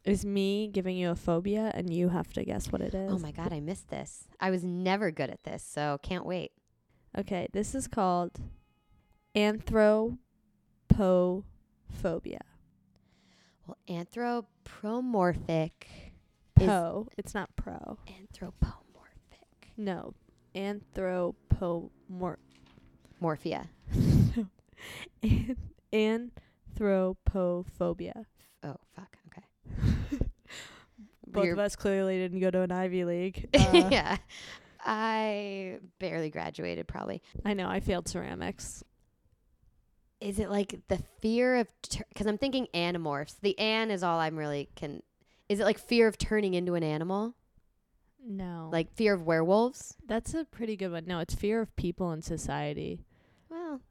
is 0.06 0.26
me 0.26 0.68
giving 0.68 0.98
you 0.98 1.12
a 1.12 1.16
phobia 1.16 1.72
and 1.74 1.94
you 1.94 2.10
have 2.10 2.34
to 2.34 2.44
guess 2.44 2.72
what 2.72 2.82
it 2.82 2.94
oh 2.94 3.06
is. 3.06 3.14
oh 3.14 3.20
my 3.20 3.32
God, 3.32 3.54
I 3.54 3.60
missed 3.60 3.90
this. 3.90 4.26
I 4.40 4.50
was 4.50 4.64
never 4.64 5.12
good 5.12 5.30
at 5.30 5.44
this, 5.44 5.64
so 5.64 6.00
can't 6.04 6.26
wait. 6.26 6.52
Okay, 7.18 7.48
this 7.54 7.76
is 7.76 7.88
called 7.88 8.32
anthropophobia. 9.36 10.18
Well, 13.66 13.78
anthropomorphic. 13.88 15.88
Po. 16.56 17.08
It's 17.18 17.34
not 17.34 17.56
pro. 17.56 17.98
Anthropomorphic. 18.08 19.72
No. 19.78 20.14
Anthropomor 20.56 22.38
Morphia. 23.22 23.68
anthropophobia. 25.94 28.26
Oh, 28.64 28.76
fuck. 28.96 29.18
Both 31.28 31.52
of 31.52 31.60
us 31.60 31.76
clearly 31.76 32.18
didn't 32.18 32.40
go 32.40 32.52
to 32.52 32.62
an 32.62 32.72
Ivy 32.72 33.06
League. 33.06 33.50
Uh, 33.74 33.90
yeah. 33.90 34.18
I 34.86 35.80
barely 36.00 36.30
graduated, 36.30 36.88
probably. 36.88 37.22
I 37.46 37.54
know. 37.54 37.70
I 37.70 37.80
failed 37.80 38.08
ceramics. 38.08 38.84
Is 40.20 40.40
it 40.40 40.50
like 40.50 40.80
the 40.90 41.00
fear 41.22 41.56
of, 41.56 41.68
because 42.10 42.28
I'm 42.28 42.38
thinking 42.38 42.68
animorphs. 42.74 43.36
The 43.42 43.58
an 43.58 43.92
is 43.92 44.04
all 44.04 44.20
I'm 44.20 44.38
really 44.38 44.70
can. 44.76 45.02
Is 45.50 45.60
it 45.60 45.64
like 45.64 45.80
fear 45.80 46.08
of 46.08 46.18
turning 46.18 46.54
into 46.54 46.76
an 46.76 46.84
animal? 46.84 47.34
No. 48.26 48.70
Like 48.72 48.94
fear 48.94 49.14
of 49.14 49.24
werewolves? 49.24 49.96
that's 50.08 50.34
a 50.34 50.46
pretty 50.46 50.76
good 50.76 50.92
one. 50.92 51.06
No, 51.06 51.20
it's 51.20 51.34
fear 51.34 51.62
of 51.62 51.76
people 51.76 52.12
in 52.12 52.22
society. 52.22 53.06
Well, 53.50 53.82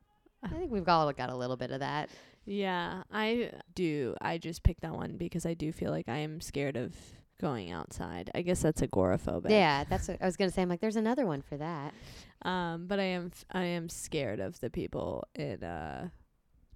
I 0.42 0.48
think 0.48 0.70
we've 0.70 0.88
all 0.88 1.12
got 1.12 1.30
a 1.30 1.36
little 1.36 1.56
bit 1.56 1.70
of 1.70 1.80
that. 1.80 2.08
Yeah, 2.44 3.02
I 3.12 3.52
do. 3.74 4.14
I 4.20 4.38
just 4.38 4.62
picked 4.62 4.80
that 4.82 4.94
one 4.94 5.16
because 5.16 5.46
I 5.46 5.54
do 5.54 5.72
feel 5.72 5.90
like 5.90 6.08
I 6.08 6.18
am 6.18 6.40
scared 6.40 6.76
of 6.76 6.94
going 7.40 7.70
outside. 7.70 8.30
I 8.34 8.42
guess 8.42 8.62
that's 8.62 8.80
agoraphobic. 8.82 9.50
Yeah, 9.50 9.84
that's 9.88 10.08
what 10.08 10.20
I 10.20 10.26
was 10.26 10.36
gonna 10.36 10.50
say. 10.50 10.62
I'm 10.62 10.68
like, 10.68 10.80
there's 10.80 10.96
another 10.96 11.26
one 11.26 11.42
for 11.42 11.56
that. 11.56 11.94
Um, 12.42 12.86
but 12.88 12.98
I 12.98 13.04
am 13.04 13.30
f- 13.32 13.44
I 13.52 13.64
am 13.64 13.88
scared 13.88 14.40
of 14.40 14.58
the 14.60 14.70
people 14.70 15.24
in 15.34 15.62
uh, 15.62 16.08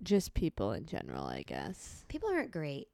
just 0.02 0.34
people 0.34 0.72
in 0.72 0.86
general. 0.86 1.24
I 1.26 1.42
guess 1.42 2.04
People 2.08 2.28
aren't 2.30 2.52
great. 2.52 2.86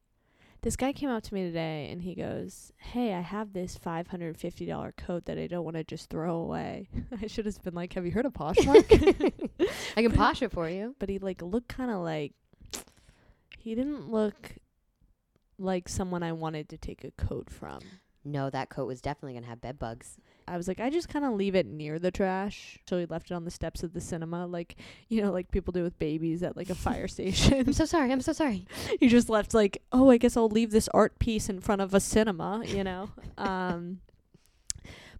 this 0.62 0.76
guy 0.76 0.92
came 0.92 1.10
up 1.10 1.22
to 1.24 1.34
me 1.34 1.42
today 1.42 1.88
and 1.90 2.00
he 2.00 2.14
goes, 2.14 2.72
"Hey, 2.78 3.12
I 3.12 3.20
have 3.20 3.52
this 3.52 3.76
five 3.76 4.06
hundred 4.06 4.38
fifty 4.38 4.64
dollar 4.64 4.92
coat 4.96 5.26
that 5.26 5.36
I 5.38 5.46
don't 5.46 5.64
want 5.64 5.76
to 5.76 5.84
just 5.84 6.08
throw 6.08 6.36
away." 6.36 6.88
I 7.22 7.26
should 7.26 7.44
have 7.44 7.62
been 7.62 7.74
like, 7.74 7.92
"Have 7.92 8.06
you 8.06 8.12
heard 8.12 8.24
of 8.26 8.32
Poshmark?" 8.32 9.30
I 9.96 10.02
can 10.02 10.12
posh 10.12 10.40
it 10.40 10.52
for 10.52 10.70
you. 10.70 10.94
but 10.98 11.10
he 11.10 11.18
like 11.18 11.42
looked 11.42 11.68
kind 11.68 11.90
of 11.90 11.98
like 12.00 12.32
he 13.62 13.76
didn't 13.76 14.10
look 14.10 14.56
like 15.56 15.88
someone 15.88 16.24
I 16.24 16.32
wanted 16.32 16.68
to 16.70 16.76
take 16.76 17.04
a 17.04 17.12
coat 17.12 17.48
from. 17.48 17.80
No, 18.24 18.50
that 18.50 18.70
coat 18.70 18.86
was 18.86 19.00
definitely 19.00 19.34
gonna 19.34 19.46
have 19.46 19.60
bed 19.60 19.78
bugs. 19.78 20.16
I 20.46 20.56
was 20.56 20.66
like, 20.66 20.80
I 20.80 20.90
just 20.90 21.08
kind 21.08 21.24
of 21.24 21.34
leave 21.34 21.54
it 21.54 21.66
near 21.66 21.98
the 21.98 22.10
trash. 22.10 22.78
So 22.88 22.98
he 22.98 23.06
left 23.06 23.30
it 23.30 23.34
on 23.34 23.44
the 23.44 23.50
steps 23.50 23.82
of 23.82 23.92
the 23.92 24.00
cinema, 24.00 24.46
like 24.46 24.76
you 25.08 25.22
know, 25.22 25.32
like 25.32 25.50
people 25.50 25.72
do 25.72 25.82
with 25.82 25.98
babies 25.98 26.42
at 26.42 26.56
like 26.56 26.70
a 26.70 26.74
fire 26.74 27.08
station. 27.08 27.54
I'm 27.66 27.72
so 27.72 27.84
sorry. 27.84 28.12
I'm 28.12 28.20
so 28.20 28.32
sorry. 28.32 28.66
he 29.00 29.08
just 29.08 29.28
left 29.28 29.54
like, 29.54 29.82
oh, 29.92 30.10
I 30.10 30.16
guess 30.18 30.36
I'll 30.36 30.48
leave 30.48 30.72
this 30.72 30.88
art 30.92 31.18
piece 31.18 31.48
in 31.48 31.60
front 31.60 31.82
of 31.82 31.94
a 31.94 32.00
cinema, 32.00 32.62
you 32.66 32.84
know. 32.84 33.10
um, 33.38 34.00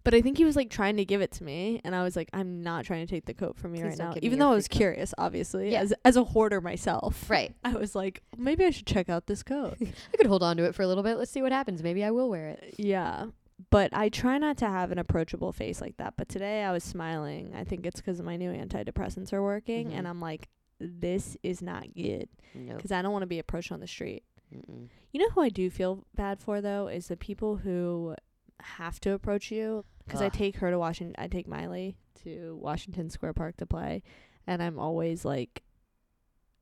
But 0.03 0.13
I 0.13 0.21
think 0.21 0.37
he 0.37 0.43
was 0.43 0.55
like 0.57 0.69
trying 0.69 0.97
to 0.97 1.05
give 1.05 1.21
it 1.21 1.31
to 1.33 1.43
me, 1.45 1.79
and 1.85 1.95
I 1.95 2.03
was 2.03 2.15
like, 2.17 2.29
I'm 2.33 2.61
not 2.61 2.83
trying 2.85 3.05
to 3.07 3.09
take 3.09 3.25
the 3.25 3.33
coat 3.33 3.57
from 3.57 3.73
you 3.73 3.81
Please 3.83 3.89
right 3.99 4.09
now. 4.09 4.15
Even 4.21 4.37
though 4.39 4.51
I 4.51 4.55
was 4.55 4.67
coat. 4.67 4.77
curious, 4.77 5.13
obviously, 5.17 5.71
Yeah. 5.71 5.81
as 5.81 5.93
as 6.03 6.17
a 6.17 6.23
hoarder 6.25 6.59
myself. 6.61 7.29
Right. 7.29 7.55
I 7.63 7.73
was 7.73 7.95
like, 7.95 8.21
maybe 8.37 8.65
I 8.65 8.69
should 8.71 8.85
check 8.85 9.07
out 9.09 9.27
this 9.27 9.43
coat. 9.43 9.77
I 9.81 10.17
could 10.17 10.27
hold 10.27 10.43
on 10.43 10.57
to 10.57 10.63
it 10.65 10.75
for 10.75 10.81
a 10.81 10.87
little 10.87 11.03
bit. 11.03 11.15
Let's 11.17 11.31
see 11.31 11.41
what 11.41 11.51
happens. 11.53 11.81
Maybe 11.81 12.03
I 12.03 12.11
will 12.11 12.29
wear 12.29 12.49
it. 12.49 12.75
yeah. 12.77 13.27
But 13.69 13.91
I 13.93 14.09
try 14.09 14.37
not 14.39 14.57
to 14.57 14.65
have 14.67 14.91
an 14.91 14.97
approachable 14.97 15.53
face 15.53 15.79
like 15.79 15.95
that. 15.97 16.15
But 16.17 16.27
today 16.27 16.63
I 16.63 16.71
was 16.73 16.83
smiling. 16.83 17.53
I 17.55 17.63
think 17.63 17.85
it's 17.85 18.01
'cause 18.01 18.21
my 18.21 18.35
new 18.35 18.51
antidepressants 18.51 19.31
are 19.31 19.41
working, 19.43 19.89
Mhm. 19.91 19.93
and 19.99 20.07
I'm 20.07 20.19
like, 20.19 20.49
this 20.79 21.37
is 21.43 21.61
not 21.61 21.93
good 21.95 22.27
No. 22.55 22.77
'cause 22.77 22.91
I 22.91 23.01
don't 23.01 23.13
want 23.13 23.21
to 23.23 23.27
be 23.27 23.39
approached 23.39 23.71
on 23.71 23.79
the 23.79 23.87
street. 23.87 24.23
Mm-mm. 24.53 24.89
You 25.11 25.19
know 25.21 25.29
who 25.29 25.41
I 25.41 25.49
do 25.49 25.69
feel 25.69 26.03
bad 26.13 26.41
for 26.41 26.59
though 26.59 26.87
is 26.87 27.07
the 27.07 27.15
people 27.15 27.57
who 27.57 28.15
have 28.61 28.99
to 29.01 29.11
approach 29.13 29.51
you. 29.51 29.85
'Cause 30.07 30.21
I 30.21 30.29
take 30.29 30.57
her 30.57 30.69
to 30.69 30.77
Washington. 30.77 31.15
I 31.17 31.27
take 31.27 31.47
Miley 31.47 31.95
to 32.23 32.57
Washington 32.61 33.09
Square 33.09 33.33
Park 33.33 33.57
to 33.57 33.65
play, 33.65 34.03
and 34.45 34.61
I'm 34.61 34.77
always 34.77 35.23
like, 35.25 35.63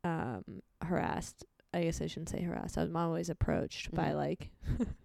um, 0.03 0.61
harassed. 0.81 1.45
I 1.73 1.83
guess 1.83 2.01
I 2.01 2.07
shouldn't 2.07 2.29
say 2.29 2.41
harassed. 2.41 2.77
I'm 2.77 2.95
always 2.95 3.29
approached 3.29 3.91
by 3.95 4.09
Mhm. 4.09 4.15
like 4.15 4.51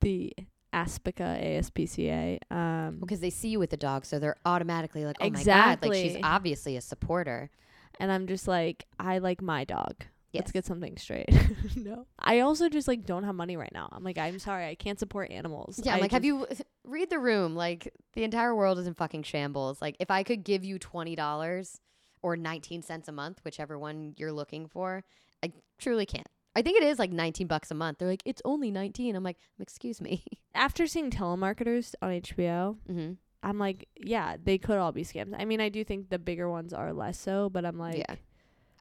the 0.00 0.32
Aspica 0.72 1.42
ASPCA. 1.42 2.38
Um, 2.52 2.98
Because 3.00 3.20
they 3.20 3.30
see 3.30 3.48
you 3.48 3.58
with 3.58 3.70
the 3.70 3.76
dog, 3.76 4.04
so 4.04 4.18
they're 4.18 4.36
automatically 4.44 5.04
like, 5.04 5.16
"Oh 5.20 5.24
my 5.30 5.42
god!" 5.44 5.82
Like 5.82 5.94
she's 5.94 6.16
obviously 6.22 6.76
a 6.76 6.80
supporter. 6.80 7.50
and 7.98 8.10
I'm 8.10 8.26
just 8.26 8.48
like, 8.48 8.86
I 8.98 9.18
like 9.18 9.42
my 9.42 9.64
dog. 9.64 10.04
Yes. 10.32 10.42
Let's 10.42 10.52
get 10.52 10.64
something 10.64 10.96
straight. 10.96 11.28
no. 11.76 12.06
I 12.18 12.40
also 12.40 12.68
just 12.68 12.86
like 12.86 13.04
don't 13.04 13.24
have 13.24 13.34
money 13.34 13.56
right 13.56 13.72
now. 13.72 13.88
I'm 13.90 14.04
like, 14.04 14.16
I'm 14.16 14.38
sorry, 14.38 14.66
I 14.66 14.76
can't 14.76 14.98
support 14.98 15.30
animals. 15.30 15.80
Yeah, 15.82 15.92
I'm 15.92 15.98
I 15.98 16.02
like, 16.02 16.12
have 16.12 16.24
you 16.24 16.46
read 16.84 17.10
the 17.10 17.18
room? 17.18 17.56
Like 17.56 17.92
the 18.12 18.22
entire 18.22 18.54
world 18.54 18.78
is 18.78 18.86
in 18.86 18.94
fucking 18.94 19.24
shambles. 19.24 19.82
Like 19.82 19.96
if 19.98 20.10
I 20.10 20.22
could 20.22 20.44
give 20.44 20.64
you 20.64 20.78
twenty 20.78 21.16
dollars 21.16 21.80
or 22.22 22.36
nineteen 22.36 22.82
cents 22.82 23.08
a 23.08 23.12
month, 23.12 23.40
whichever 23.44 23.76
one 23.76 24.14
you're 24.16 24.32
looking 24.32 24.68
for, 24.68 25.02
I 25.42 25.52
truly 25.78 26.06
can't. 26.06 26.28
I 26.54 26.62
think 26.62 26.76
it 26.76 26.84
is 26.84 27.00
like 27.00 27.10
nineteen 27.10 27.48
bucks 27.48 27.72
a 27.72 27.74
month. 27.74 27.98
They're 27.98 28.08
like, 28.08 28.22
it's 28.24 28.42
only 28.44 28.70
nineteen. 28.70 29.16
I'm 29.16 29.24
like, 29.24 29.38
excuse 29.58 30.00
me. 30.00 30.22
after 30.54 30.86
seeing 30.86 31.10
telemarketers 31.10 31.94
on 32.02 32.10
HBO, 32.10 32.76
mm-hmm. 32.88 33.12
I'm 33.42 33.58
like, 33.58 33.88
yeah, 33.96 34.36
they 34.42 34.58
could 34.58 34.78
all 34.78 34.92
be 34.92 35.02
scams. 35.02 35.34
I 35.36 35.44
mean, 35.44 35.60
I 35.60 35.70
do 35.70 35.82
think 35.82 36.08
the 36.08 36.18
bigger 36.18 36.48
ones 36.48 36.72
are 36.72 36.92
less 36.92 37.18
so, 37.18 37.48
but 37.48 37.64
I'm 37.64 37.78
like, 37.78 37.98
yeah. 37.98 38.16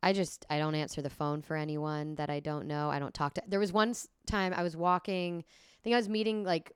I 0.01 0.13
just 0.13 0.45
I 0.49 0.59
don't 0.59 0.75
answer 0.75 1.01
the 1.01 1.09
phone 1.09 1.41
for 1.41 1.55
anyone 1.55 2.15
that 2.15 2.29
I 2.29 2.39
don't 2.39 2.67
know. 2.67 2.89
I 2.89 2.99
don't 2.99 3.13
talk 3.13 3.33
to. 3.35 3.43
There 3.47 3.59
was 3.59 3.73
one 3.73 3.93
time 4.25 4.53
I 4.53 4.63
was 4.63 4.75
walking. 4.75 5.43
I 5.47 5.79
think 5.83 5.93
I 5.93 5.97
was 5.97 6.09
meeting 6.09 6.43
like 6.43 6.71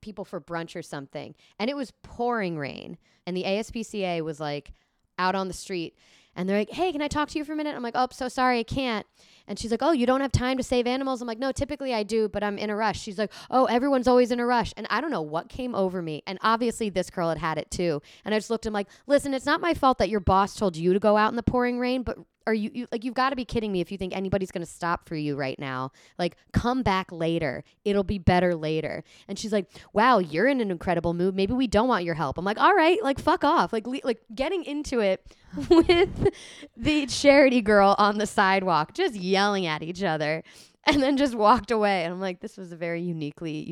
people 0.00 0.24
for 0.24 0.40
brunch 0.40 0.76
or 0.76 0.82
something, 0.82 1.34
and 1.58 1.68
it 1.68 1.76
was 1.76 1.92
pouring 2.02 2.58
rain, 2.58 2.98
and 3.26 3.36
the 3.36 3.44
ASPCA 3.44 4.22
was 4.22 4.38
like 4.40 4.72
out 5.18 5.34
on 5.34 5.48
the 5.48 5.54
street, 5.54 5.96
and 6.36 6.48
they're 6.48 6.58
like, 6.58 6.70
"Hey, 6.70 6.92
can 6.92 7.02
I 7.02 7.08
talk 7.08 7.28
to 7.30 7.38
you 7.38 7.44
for 7.44 7.52
a 7.52 7.56
minute?" 7.56 7.74
I'm 7.74 7.82
like, 7.82 7.96
"Oh, 7.96 8.08
so 8.12 8.28
sorry, 8.28 8.60
I 8.60 8.62
can't." 8.62 9.04
And 9.48 9.58
she's 9.58 9.70
like, 9.70 9.82
"Oh, 9.82 9.90
you 9.92 10.06
don't 10.06 10.20
have 10.20 10.30
time 10.30 10.56
to 10.58 10.62
save 10.62 10.86
animals?" 10.86 11.20
I'm 11.20 11.26
like, 11.26 11.38
"No, 11.38 11.50
typically 11.50 11.92
I 11.92 12.04
do, 12.04 12.28
but 12.28 12.44
I'm 12.44 12.58
in 12.58 12.70
a 12.70 12.76
rush." 12.76 13.00
She's 13.00 13.18
like, 13.18 13.32
"Oh, 13.50 13.64
everyone's 13.64 14.06
always 14.06 14.30
in 14.30 14.38
a 14.38 14.46
rush." 14.46 14.72
And 14.76 14.86
I 14.88 15.00
don't 15.00 15.10
know 15.10 15.22
what 15.22 15.48
came 15.48 15.74
over 15.74 16.00
me. 16.00 16.22
And 16.28 16.38
obviously 16.42 16.90
this 16.90 17.10
girl 17.10 17.28
had 17.28 17.38
had 17.38 17.58
it 17.58 17.72
too. 17.72 18.02
And 18.24 18.34
I 18.34 18.38
just 18.38 18.50
looked 18.50 18.66
at 18.66 18.70
him 18.70 18.74
like, 18.74 18.88
"Listen, 19.08 19.34
it's 19.34 19.46
not 19.46 19.60
my 19.60 19.74
fault 19.74 19.98
that 19.98 20.10
your 20.10 20.20
boss 20.20 20.54
told 20.54 20.76
you 20.76 20.92
to 20.92 21.00
go 21.00 21.16
out 21.16 21.30
in 21.30 21.36
the 21.36 21.42
pouring 21.42 21.80
rain, 21.80 22.02
but 22.04 22.18
are 22.48 22.54
you, 22.54 22.70
you 22.72 22.88
like 22.90 23.04
you've 23.04 23.14
got 23.14 23.30
to 23.30 23.36
be 23.36 23.44
kidding 23.44 23.70
me 23.70 23.80
if 23.80 23.92
you 23.92 23.98
think 23.98 24.16
anybody's 24.16 24.50
going 24.50 24.64
to 24.64 24.70
stop 24.70 25.06
for 25.06 25.16
you 25.16 25.36
right 25.36 25.58
now. 25.58 25.92
Like 26.18 26.36
come 26.52 26.82
back 26.82 27.12
later. 27.12 27.62
It'll 27.84 28.04
be 28.04 28.18
better 28.18 28.54
later." 28.54 29.04
And 29.28 29.38
she's 29.38 29.52
like, 29.52 29.66
"Wow, 29.92 30.18
you're 30.18 30.46
in 30.46 30.60
an 30.60 30.70
incredible 30.70 31.12
mood. 31.14 31.34
Maybe 31.34 31.52
we 31.52 31.66
don't 31.66 31.88
want 31.88 32.04
your 32.04 32.14
help." 32.14 32.38
I'm 32.38 32.44
like, 32.44 32.58
"All 32.58 32.74
right, 32.74 33.02
like 33.02 33.18
fuck 33.18 33.44
off." 33.44 33.72
Like 33.72 33.86
le- 33.86 34.00
like 34.04 34.20
getting 34.34 34.64
into 34.64 35.00
it 35.00 35.24
with 35.68 36.30
the 36.76 37.06
charity 37.06 37.60
girl 37.60 37.94
on 37.98 38.18
the 38.18 38.26
sidewalk, 38.26 38.94
just 38.94 39.14
yelling 39.14 39.66
at 39.66 39.82
each 39.82 40.02
other, 40.02 40.42
and 40.84 41.02
then 41.02 41.16
just 41.16 41.34
walked 41.34 41.70
away. 41.70 42.04
And 42.04 42.14
I'm 42.14 42.20
like, 42.20 42.40
this 42.40 42.56
was 42.56 42.72
a 42.72 42.76
very 42.76 43.02
uniquely 43.02 43.64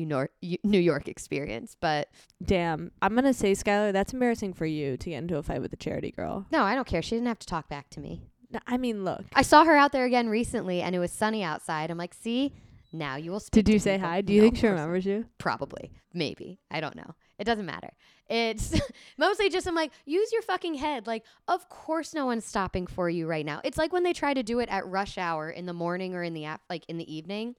New 0.63 0.79
York 0.79 1.07
experience. 1.07 1.75
But 1.79 2.09
damn, 2.43 2.91
I'm 3.01 3.15
gonna 3.15 3.33
say, 3.33 3.53
Skylar, 3.53 3.91
that's 3.91 4.13
embarrassing 4.13 4.53
for 4.53 4.65
you 4.65 4.97
to 4.97 5.09
get 5.09 5.17
into 5.17 5.37
a 5.37 5.43
fight 5.43 5.61
with 5.61 5.73
a 5.73 5.77
charity 5.77 6.11
girl. 6.11 6.45
no, 6.51 6.63
I 6.63 6.75
don't 6.75 6.87
care. 6.87 7.01
She 7.01 7.15
didn't 7.15 7.27
have 7.27 7.39
to 7.39 7.47
talk 7.47 7.69
back 7.69 7.89
to 7.91 7.99
me. 7.99 8.21
I 8.65 8.77
mean, 8.77 9.03
look, 9.03 9.23
I 9.33 9.41
saw 9.41 9.63
her 9.65 9.75
out 9.75 9.91
there 9.91 10.05
again 10.05 10.29
recently, 10.29 10.81
and 10.81 10.95
it 10.95 10.99
was 10.99 11.11
sunny 11.11 11.43
outside. 11.43 11.91
I'm 11.91 11.97
like, 11.97 12.13
see, 12.13 12.53
now 12.93 13.15
you 13.15 13.31
will. 13.31 13.41
Did 13.51 13.67
you 13.69 13.79
say 13.79 13.95
people." 13.95 14.09
hi? 14.09 14.21
Do 14.21 14.33
you 14.33 14.41
No, 14.41 14.45
think 14.47 14.57
she 14.57 14.67
remembers 14.67 15.05
you? 15.05 15.25
Probably, 15.37 15.91
maybe. 16.13 16.59
I 16.71 16.79
don't 16.79 16.95
know. 16.95 17.13
It 17.39 17.43
doesn't 17.43 17.65
matter. 17.65 17.91
It's 18.29 18.79
mostly 19.17 19.49
just 19.49 19.67
I'm 19.67 19.75
like, 19.75 19.91
use 20.05 20.31
your 20.31 20.41
fucking 20.41 20.75
head. 20.75 21.07
Like, 21.07 21.23
of 21.47 21.67
course, 21.69 22.13
no 22.13 22.25
one's 22.25 22.45
stopping 22.45 22.87
for 22.87 23.09
you 23.09 23.27
right 23.27 23.45
now. 23.45 23.61
It's 23.63 23.77
like 23.77 23.93
when 23.93 24.03
they 24.03 24.13
try 24.13 24.33
to 24.33 24.43
do 24.43 24.59
it 24.59 24.69
at 24.69 24.87
rush 24.87 25.17
hour 25.17 25.49
in 25.49 25.65
the 25.65 25.73
morning 25.73 26.15
or 26.15 26.23
in 26.23 26.33
the 26.33 26.45
af- 26.45 26.61
like 26.69 26.83
in 26.87 26.97
the 26.97 27.13
evening. 27.13 27.55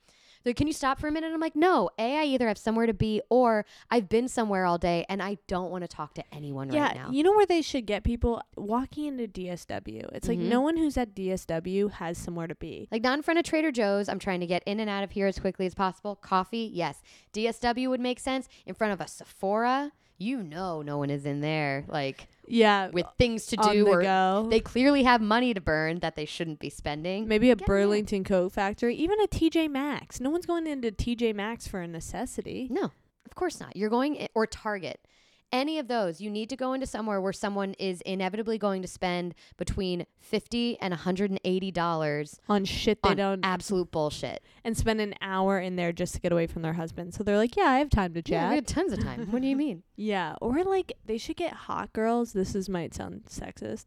They're, 0.49 0.55
can 0.55 0.67
you 0.67 0.73
stop 0.73 0.99
for 0.99 1.09
a 1.09 1.13
minute? 1.13 1.31
I'm 1.35 1.41
like, 1.41 1.55
no. 1.55 1.91
A, 1.99 2.17
I 2.19 2.25
either 2.25 2.49
have 2.49 2.57
somewhere 2.57 2.87
to 2.87 2.95
be, 2.95 3.21
or 3.29 3.67
I've 3.91 4.09
been 4.09 4.29
somewhere 4.29 4.65
all 4.65 4.79
day 4.79 5.05
and 5.11 5.23
I 5.23 5.37
don't 5.47 5.71
want 5.71 5.83
to 5.85 5.89
talk 5.89 6.15
to 6.15 6.25
anyone 6.33 6.73
yeah, 6.73 6.87
right 6.87 6.97
now. 6.97 7.11
you 7.11 7.23
know 7.23 7.33
where 7.33 7.45
they 7.45 7.61
should 7.61 7.85
get 7.85 8.03
people 8.03 8.41
walking 8.57 9.07
into 9.07 9.27
DSW. 9.29 10.09
It's 10.15 10.27
like 10.27 10.39
Mhm. 10.39 10.49
no 10.49 10.61
one 10.63 10.77
who's 10.79 10.97
at 10.97 11.15
DSW 11.15 11.91
has 11.93 12.17
somewhere 12.17 12.47
to 12.47 12.55
be. 12.55 12.89
Like 12.91 13.03
not 13.03 13.19
in 13.19 13.23
front 13.23 13.39
of 13.39 13.45
Trader 13.45 13.71
Joe's. 13.71 14.09
I'm 14.09 14.19
trying 14.19 14.41
to 14.41 14.47
get 14.47 14.63
in 14.65 14.81
and 14.81 14.89
out 14.89 15.05
of 15.05 15.11
here 15.11 15.27
as 15.27 15.39
quickly 15.39 15.67
as 15.67 15.75
possible. 15.75 16.17
Coffee, 16.17 16.71
yes. 16.73 17.03
DSW 17.35 17.89
would 17.91 18.01
make 18.01 18.19
sense. 18.19 18.49
In 18.67 18.75
front 18.75 18.93
of 18.95 19.01
a 19.01 19.07
Sephora, 19.07 19.93
you 20.19 20.43
know, 20.43 20.83
no 20.83 20.99
one 20.99 21.11
is 21.11 21.25
in 21.25 21.41
there 21.41 21.85
like 21.89 22.27
Yeah, 22.47 22.89
with 22.89 23.07
things 23.19 23.47
to 23.47 23.57
do 23.57 23.85
the 23.85 23.91
or 23.91 24.03
go. 24.03 24.47
they 24.51 24.61
clearly 24.61 25.05
have 25.05 25.21
money 25.21 25.55
to 25.55 25.61
burn 25.61 26.01
that 26.01 26.17
they 26.17 26.25
shouldn't 26.25 26.59
be 26.59 26.71
spending. 26.71 27.29
Maybe 27.29 27.51
a 27.51 27.57
Get. 27.57 27.67
Burlington 27.67 28.25
coat 28.25 28.53
factory, 28.53 28.95
even 28.97 29.21
a 29.21 29.29
TJ 29.29 29.69
Maxx. 29.71 30.21
No 30.21 30.31
one's 30.31 30.47
going 30.47 30.67
into 30.67 30.91
TJ 30.91 31.35
Maxx 31.35 31.67
for 31.69 31.81
a 31.81 31.87
necessity. 31.89 32.67
No, 32.71 32.85
of 33.27 33.35
course 33.35 33.61
not. 33.61 33.77
You're 33.77 33.91
going 33.91 34.21
i- 34.21 34.29
or 34.35 34.47
Target. 34.47 35.01
Any 35.51 35.79
of 35.79 35.89
those, 35.89 36.21
you 36.21 36.31
need 36.31 36.51
to 36.51 36.57
go 36.57 36.75
into 36.75 36.87
somewhere 36.87 37.21
where 37.23 37.33
someone 37.33 37.73
is 37.79 38.03
inevitably 38.03 38.59
going 38.59 38.83
to 38.83 38.89
spend 38.89 39.35
between 39.57 40.05
fifty 40.21 40.79
and 40.81 40.93
hundred 40.93 41.31
and 41.31 41.41
eighty 41.45 41.71
dollars 41.71 42.39
On 42.51 42.65
shit 42.67 43.03
they 43.03 43.11
on 43.11 43.17
don't 43.17 43.41
absolute 43.45 43.91
bullshit. 43.91 44.43
and 44.63 44.77
spend 44.77 45.01
an 45.01 45.15
hour 45.23 45.59
in 45.59 45.77
there 45.77 45.91
just 45.93 46.15
to 46.15 46.21
get 46.21 46.33
away 46.33 46.47
from 46.47 46.61
their 46.63 46.75
husband. 46.75 47.15
So 47.15 47.25
they're 47.25 47.39
like, 47.39 47.57
"Yeah, 47.57 47.65
I 47.71 47.79
have 47.79 47.89
time 47.91 48.13
to 48.15 48.23
Yeah, 48.27 48.41
chat." 48.43 48.51
we 48.51 48.55
have 48.57 48.67
tons 48.67 48.93
of 48.93 49.01
time. 49.03 49.31
what 49.33 49.41
do 49.41 49.49
you 49.49 49.57
mean? 49.65 49.83
Yeah, 49.97 50.35
or 50.43 50.63
like 50.65 50.93
they 51.07 51.17
should 51.19 51.37
get 51.37 51.53
hot 51.55 51.93
girls. 51.95 52.33
This 52.35 52.55
is 52.55 52.69
might 52.69 52.95
sound 52.95 53.23
sexist, 53.31 53.87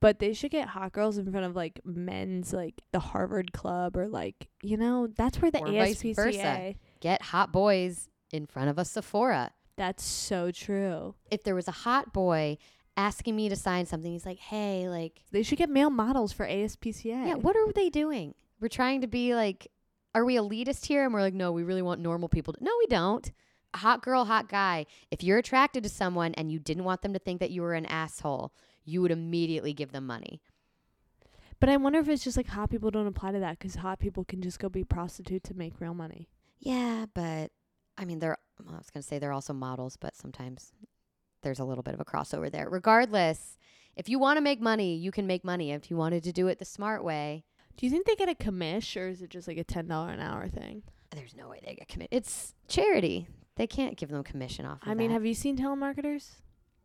but 0.00 0.18
they 0.18 0.32
should 0.32 0.50
get 0.50 0.68
hot 0.68 0.90
girls 0.92 1.18
in 1.18 1.30
front 1.30 1.46
of 1.46 1.54
like 1.54 1.80
men's 1.84 2.52
like 2.52 2.82
the 2.92 2.98
Harvard 3.00 3.52
Club 3.52 3.96
or 3.96 4.08
like 4.08 4.48
you 4.60 4.76
know 4.76 5.06
that's 5.06 5.40
where 5.40 5.52
the 5.52 5.60
Or 5.60 5.68
ASPCA. 5.68 6.76
Get 7.00 7.22
hot 7.22 7.52
boys 7.52 8.08
in 8.32 8.46
front 8.46 8.70
of 8.70 8.78
a 8.78 8.84
Sephora. 8.84 9.52
That's 9.76 10.02
so 10.02 10.50
true. 10.50 11.14
If 11.30 11.42
there 11.44 11.54
was 11.54 11.68
a 11.68 11.72
hot 11.72 12.12
boy 12.12 12.58
asking 12.96 13.36
me 13.36 13.48
to 13.48 13.56
sign 13.56 13.84
something, 13.86 14.10
he's 14.10 14.24
like, 14.26 14.38
"Hey, 14.38 14.88
like, 14.88 15.22
They 15.32 15.42
should 15.42 15.58
get 15.58 15.68
male 15.68 15.90
models 15.90 16.32
for 16.32 16.46
ASPCA. 16.46 17.04
yeah, 17.26 17.34
what 17.34 17.56
are 17.56 17.72
they 17.72 17.90
doing? 17.90 18.34
We're 18.58 18.68
trying 18.68 19.02
to 19.02 19.06
be 19.06 19.34
like, 19.34 19.70
are 20.14 20.24
we 20.24 20.36
elitist 20.36 20.86
here?" 20.86 21.04
And 21.04 21.12
we're 21.12 21.20
like, 21.20 21.34
"No, 21.34 21.52
we 21.52 21.62
really 21.62 21.82
want 21.82 22.00
normal 22.00 22.28
people." 22.28 22.54
To-. 22.54 22.64
No, 22.64 22.72
we 22.78 22.86
don't. 22.86 23.30
Hot 23.74 24.00
girl, 24.02 24.24
hot 24.24 24.48
guy. 24.48 24.86
If 25.10 25.22
you're 25.22 25.36
attracted 25.36 25.82
to 25.82 25.90
someone 25.90 26.32
and 26.34 26.50
you 26.50 26.58
didn't 26.58 26.84
want 26.84 27.02
them 27.02 27.12
to 27.12 27.18
think 27.18 27.40
that 27.40 27.50
you 27.50 27.60
were 27.60 27.74
an 27.74 27.84
asshole, 27.84 28.54
you 28.86 29.02
would 29.02 29.10
immediately 29.10 29.74
give 29.74 29.92
them 29.92 30.06
money. 30.06 30.40
But 31.60 31.68
I 31.68 31.76
wonder 31.76 31.98
if 31.98 32.08
it's 32.08 32.24
just 32.24 32.36
like 32.38 32.46
hot 32.48 32.70
people 32.70 32.90
don't 32.90 33.06
apply 33.06 33.32
to 33.32 33.38
that 33.40 33.58
because 33.58 33.74
hot 33.76 33.98
people 33.98 34.24
can 34.24 34.40
just 34.40 34.58
go 34.58 34.70
be 34.70 34.84
prostitutes 34.84 35.48
to 35.50 35.54
make 35.54 35.80
real 35.80 35.92
money. 35.94 36.28
Yeah, 36.58 37.06
but 37.12 37.50
I 37.98 38.04
mean, 38.04 38.18
they're, 38.18 38.36
well, 38.64 38.74
I 38.74 38.78
was 38.78 38.90
going 38.90 39.02
to 39.02 39.06
say 39.06 39.18
they're 39.18 39.32
also 39.32 39.52
models, 39.52 39.96
but 39.96 40.16
sometimes 40.16 40.72
there's 41.42 41.58
a 41.58 41.64
little 41.64 41.82
bit 41.82 41.94
of 41.94 42.00
a 42.00 42.04
crossover 42.04 42.50
there. 42.50 42.68
Regardless, 42.68 43.58
if 43.96 44.08
you 44.08 44.18
want 44.18 44.36
to 44.36 44.40
make 44.42 44.60
money, 44.60 44.94
you 44.96 45.10
can 45.10 45.26
make 45.26 45.44
money. 45.44 45.72
If 45.72 45.90
you 45.90 45.96
wanted 45.96 46.22
to 46.24 46.32
do 46.32 46.48
it 46.48 46.58
the 46.58 46.64
smart 46.64 47.02
way, 47.04 47.44
Do 47.76 47.86
you 47.86 47.90
think 47.92 48.06
they 48.06 48.14
get 48.14 48.28
a 48.28 48.34
commish 48.34 49.00
or 49.00 49.08
is 49.08 49.22
it 49.22 49.30
just 49.30 49.46
like 49.48 49.58
a 49.58 49.64
ten 49.64 49.86
dollar 49.88 50.10
an 50.10 50.20
hour 50.20 50.48
thing? 50.48 50.82
there's 51.14 51.34
no 51.36 51.48
way 51.48 51.58
they 51.64 51.74
get 51.74 51.88
committed. 51.88 52.14
It's 52.14 52.52
charity. 52.68 53.26
They 53.56 53.66
can't 53.66 53.96
give 53.96 54.10
them 54.10 54.22
commission 54.22 54.66
off 54.66 54.82
of 54.82 54.88
I 54.88 54.94
mean, 54.94 55.08
that. 55.08 55.14
have 55.14 55.24
you 55.24 55.32
seen 55.34 55.56
telemarketers? 55.56 56.32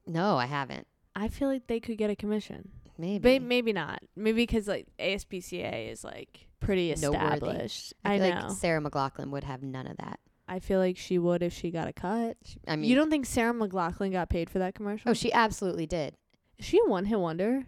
no, 0.07 0.37
I 0.37 0.45
haven't. 0.45 0.87
I 1.15 1.27
feel 1.27 1.49
like 1.49 1.67
they 1.67 1.79
could 1.81 1.97
get 1.97 2.09
a 2.09 2.15
commission. 2.15 2.69
Maybe. 2.97 3.39
Maybe 3.39 3.73
not. 3.73 4.01
Maybe 4.15 4.43
because 4.43 4.67
like 4.69 4.87
ASPCA 4.99 5.91
is 5.91 6.03
like 6.05 6.47
pretty 6.61 6.93
Noteworthy. 6.95 7.17
established. 7.35 7.93
I 8.05 8.13
I, 8.13 8.17
know. 8.19 8.29
like 8.47 8.51
Sarah 8.51 8.79
McLachlan 8.81 9.31
would 9.31 9.43
have 9.43 9.63
none 9.63 9.87
of 9.87 9.97
that. 9.97 10.19
I 10.51 10.59
feel 10.59 10.79
like 10.79 10.97
she 10.97 11.17
would 11.17 11.41
if 11.41 11.53
she 11.53 11.71
got 11.71 11.87
a 11.87 11.93
cut. 11.93 12.35
I 12.67 12.75
mean, 12.75 12.89
you 12.89 12.95
don't 12.95 13.09
think 13.09 13.25
Sarah 13.25 13.53
McLachlan 13.53 14.11
got 14.11 14.29
paid 14.29 14.49
for 14.49 14.59
that 14.59 14.75
commercial? 14.75 15.09
Oh, 15.09 15.13
she 15.13 15.31
absolutely 15.31 15.87
did. 15.87 16.15
is 16.59 16.65
she 16.65 16.77
a 16.85 16.89
one 16.89 17.05
hit 17.05 17.17
wonder? 17.19 17.63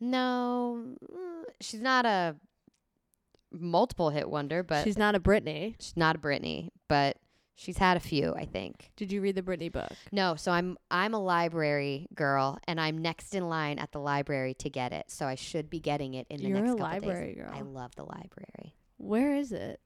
No, 0.00 0.96
she's 1.60 1.80
not 1.80 2.04
a 2.04 2.34
multiple 3.52 4.10
hit 4.10 4.28
wonder, 4.28 4.62
but 4.64 4.82
She's 4.82 4.98
not 4.98 5.14
a 5.14 5.20
Britney. 5.20 5.76
she's 5.78 5.96
not 5.96 6.16
a 6.16 6.18
Britney. 6.18 6.70
But 6.88 7.16
She's 7.58 7.78
had 7.78 7.96
a 7.96 8.00
few, 8.00 8.34
I 8.34 8.44
think. 8.44 8.90
Did 8.96 9.10
you 9.10 9.22
read 9.22 9.34
the 9.34 9.42
Britney 9.42 9.72
book? 9.72 9.90
No, 10.12 10.34
so 10.36 10.52
I'm 10.52 10.76
I'm 10.90 11.14
a 11.14 11.18
library 11.18 12.06
girl, 12.14 12.58
and 12.68 12.78
I'm 12.78 12.98
next 12.98 13.34
in 13.34 13.48
line 13.48 13.78
at 13.78 13.92
the 13.92 13.98
library 13.98 14.52
to 14.54 14.68
get 14.68 14.92
it. 14.92 15.06
So 15.10 15.24
I 15.24 15.36
should 15.36 15.70
be 15.70 15.80
getting 15.80 16.12
it 16.14 16.26
in 16.28 16.42
the 16.42 16.48
You're 16.48 16.58
next 16.60 16.72
a 16.72 16.76
couple 16.76 16.86
days. 16.92 17.02
library 17.06 17.34
girl. 17.34 17.50
I 17.54 17.62
love 17.62 17.94
the 17.96 18.04
library. 18.04 18.74
Where 18.98 19.34
is 19.34 19.52
it? 19.52 19.80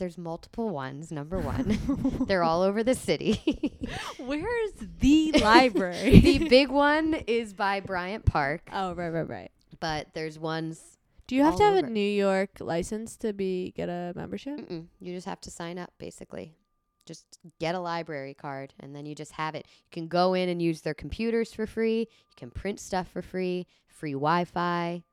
There's 0.00 0.16
multiple 0.16 0.70
ones. 0.70 1.12
Number 1.12 1.38
one, 1.38 2.24
they're 2.26 2.42
all 2.42 2.62
over 2.62 2.82
the 2.82 2.94
city. 2.94 3.70
Where 4.16 4.64
is 4.64 4.72
the 4.98 5.32
library? 5.42 6.20
the 6.20 6.48
big 6.48 6.70
one 6.70 7.12
is 7.26 7.52
by 7.52 7.80
Bryant 7.80 8.24
Park, 8.24 8.70
oh, 8.72 8.94
right, 8.94 9.10
right, 9.10 9.28
right. 9.28 9.50
but 9.78 10.08
there's 10.14 10.38
ones. 10.38 10.96
Do 11.26 11.36
you 11.36 11.42
have 11.42 11.56
to 11.56 11.62
have 11.64 11.74
over. 11.74 11.86
a 11.86 11.90
New 11.90 12.00
York 12.00 12.60
license 12.60 13.18
to 13.18 13.34
be 13.34 13.74
get 13.76 13.90
a 13.90 14.14
membership? 14.16 14.58
Mm-mm, 14.60 14.86
you 15.00 15.14
just 15.14 15.26
have 15.26 15.42
to 15.42 15.50
sign 15.50 15.78
up, 15.78 15.92
basically. 15.98 16.54
Just 17.04 17.26
get 17.58 17.74
a 17.74 17.78
library 17.78 18.32
card, 18.32 18.72
and 18.80 18.96
then 18.96 19.04
you 19.04 19.14
just 19.14 19.32
have 19.32 19.54
it. 19.54 19.66
You 19.68 19.90
can 19.92 20.08
go 20.08 20.32
in 20.32 20.48
and 20.48 20.62
use 20.62 20.80
their 20.80 20.94
computers 20.94 21.52
for 21.52 21.66
free. 21.66 21.98
You 22.08 22.36
can 22.36 22.50
print 22.50 22.80
stuff 22.80 23.06
for 23.08 23.20
free. 23.20 23.66
Free 23.86 24.14
Wi-Fi, 24.14 25.04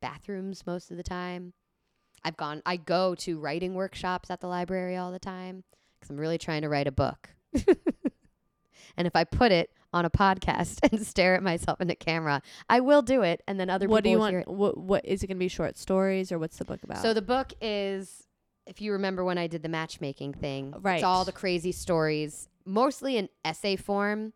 bathrooms 0.00 0.66
most 0.66 0.90
of 0.90 0.96
the 0.96 1.04
time. 1.04 1.52
I've 2.24 2.36
gone. 2.36 2.62
I 2.64 2.76
go 2.76 3.14
to 3.16 3.38
writing 3.38 3.74
workshops 3.74 4.30
at 4.30 4.40
the 4.40 4.46
library 4.46 4.96
all 4.96 5.12
the 5.12 5.18
time 5.18 5.64
because 5.98 6.10
I'm 6.10 6.16
really 6.16 6.38
trying 6.38 6.62
to 6.62 6.68
write 6.68 6.86
a 6.86 6.92
book. 6.92 7.30
and 8.96 9.06
if 9.06 9.16
I 9.16 9.24
put 9.24 9.52
it 9.52 9.70
on 9.92 10.04
a 10.04 10.10
podcast 10.10 10.78
and 10.90 11.04
stare 11.06 11.34
at 11.34 11.42
myself 11.42 11.80
in 11.80 11.88
the 11.88 11.94
camera, 11.94 12.42
I 12.68 12.80
will 12.80 13.02
do 13.02 13.22
it, 13.22 13.42
and 13.46 13.58
then 13.58 13.70
other 13.70 13.88
what 13.88 14.04
do 14.04 14.08
people 14.08 14.10
you 14.10 14.16
will 14.16 14.22
want? 14.22 14.32
hear 14.32 14.40
it. 14.40 14.48
What 14.48 14.78
what 14.78 15.04
is 15.04 15.22
it 15.22 15.26
going 15.26 15.36
to 15.36 15.40
be? 15.40 15.48
Short 15.48 15.76
stories 15.76 16.32
or 16.32 16.38
what's 16.38 16.58
the 16.58 16.64
book 16.64 16.82
about? 16.82 16.98
So 17.02 17.12
the 17.14 17.22
book 17.22 17.52
is, 17.60 18.26
if 18.66 18.80
you 18.80 18.92
remember 18.92 19.24
when 19.24 19.38
I 19.38 19.46
did 19.46 19.62
the 19.62 19.68
matchmaking 19.68 20.34
thing, 20.34 20.74
Right. 20.80 20.96
It's 20.96 21.04
all 21.04 21.24
the 21.24 21.32
crazy 21.32 21.72
stories, 21.72 22.48
mostly 22.64 23.16
in 23.16 23.28
essay 23.44 23.76
form, 23.76 24.32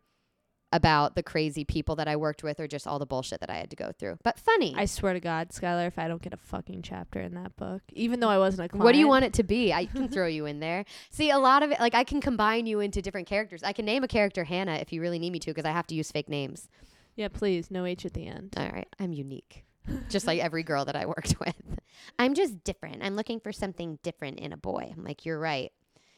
about 0.77 1.15
the 1.15 1.23
crazy 1.23 1.65
people 1.65 1.97
that 1.97 2.07
I 2.07 2.15
worked 2.15 2.43
with, 2.43 2.59
or 2.59 2.67
just 2.67 2.87
all 2.87 2.99
the 2.99 3.05
bullshit 3.05 3.41
that 3.41 3.49
I 3.49 3.55
had 3.55 3.69
to 3.71 3.75
go 3.75 3.91
through. 3.91 4.19
But 4.23 4.39
funny. 4.39 4.73
I 4.77 4.85
swear 4.85 5.13
to 5.13 5.19
God, 5.19 5.49
Skylar, 5.49 5.87
if 5.87 5.99
I 5.99 6.07
don't 6.07 6.21
get 6.21 6.33
a 6.33 6.37
fucking 6.37 6.83
chapter 6.83 7.19
in 7.19 7.33
that 7.33 7.57
book, 7.57 7.81
even 7.93 8.21
though 8.21 8.29
I 8.29 8.37
wasn't 8.37 8.67
a 8.67 8.69
client, 8.69 8.85
what 8.85 8.93
do 8.93 8.99
you 8.99 9.07
want 9.07 9.25
it 9.25 9.33
to 9.33 9.43
be? 9.43 9.73
I 9.73 9.87
can 9.87 10.07
throw 10.13 10.27
you 10.27 10.45
in 10.45 10.61
there. 10.61 10.85
See, 11.09 11.31
a 11.31 11.39
lot 11.39 11.63
of 11.63 11.71
it, 11.71 11.79
like 11.81 11.95
I 11.95 12.05
can 12.05 12.21
combine 12.21 12.65
you 12.67 12.79
into 12.79 13.01
different 13.01 13.27
characters. 13.27 13.63
I 13.63 13.73
can 13.73 13.85
name 13.85 14.03
a 14.03 14.07
character 14.07 14.45
Hanna 14.45 14.75
if 14.75 14.93
you 14.93 15.01
really 15.01 15.19
need 15.19 15.31
me 15.31 15.39
to, 15.39 15.51
because 15.51 15.65
I 15.65 15.71
have 15.71 15.87
to 15.87 15.95
use 15.95 16.11
fake 16.11 16.29
names. 16.29 16.69
Yeah, 17.15 17.29
please, 17.29 17.71
no 17.71 17.85
H 17.85 18.05
at 18.05 18.13
the 18.13 18.27
end. 18.27 18.53
All 18.55 18.69
right, 18.69 18.87
I'm 18.99 19.11
unique. 19.11 19.65
just 20.09 20.27
like 20.27 20.39
every 20.39 20.63
girl 20.63 20.85
that 20.85 20.95
I 20.95 21.05
worked 21.05 21.35
with. 21.45 21.79
I'm 22.19 22.33
just 22.33 22.63
different. 22.63 23.03
I'm 23.03 23.15
looking 23.15 23.39
for 23.39 23.51
something 23.51 23.99
different 24.03 24.39
in 24.39 24.53
a 24.53 24.57
boy. 24.57 24.93
I'm 24.95 25.03
like, 25.03 25.25
you're 25.25 25.39
right. 25.39 25.71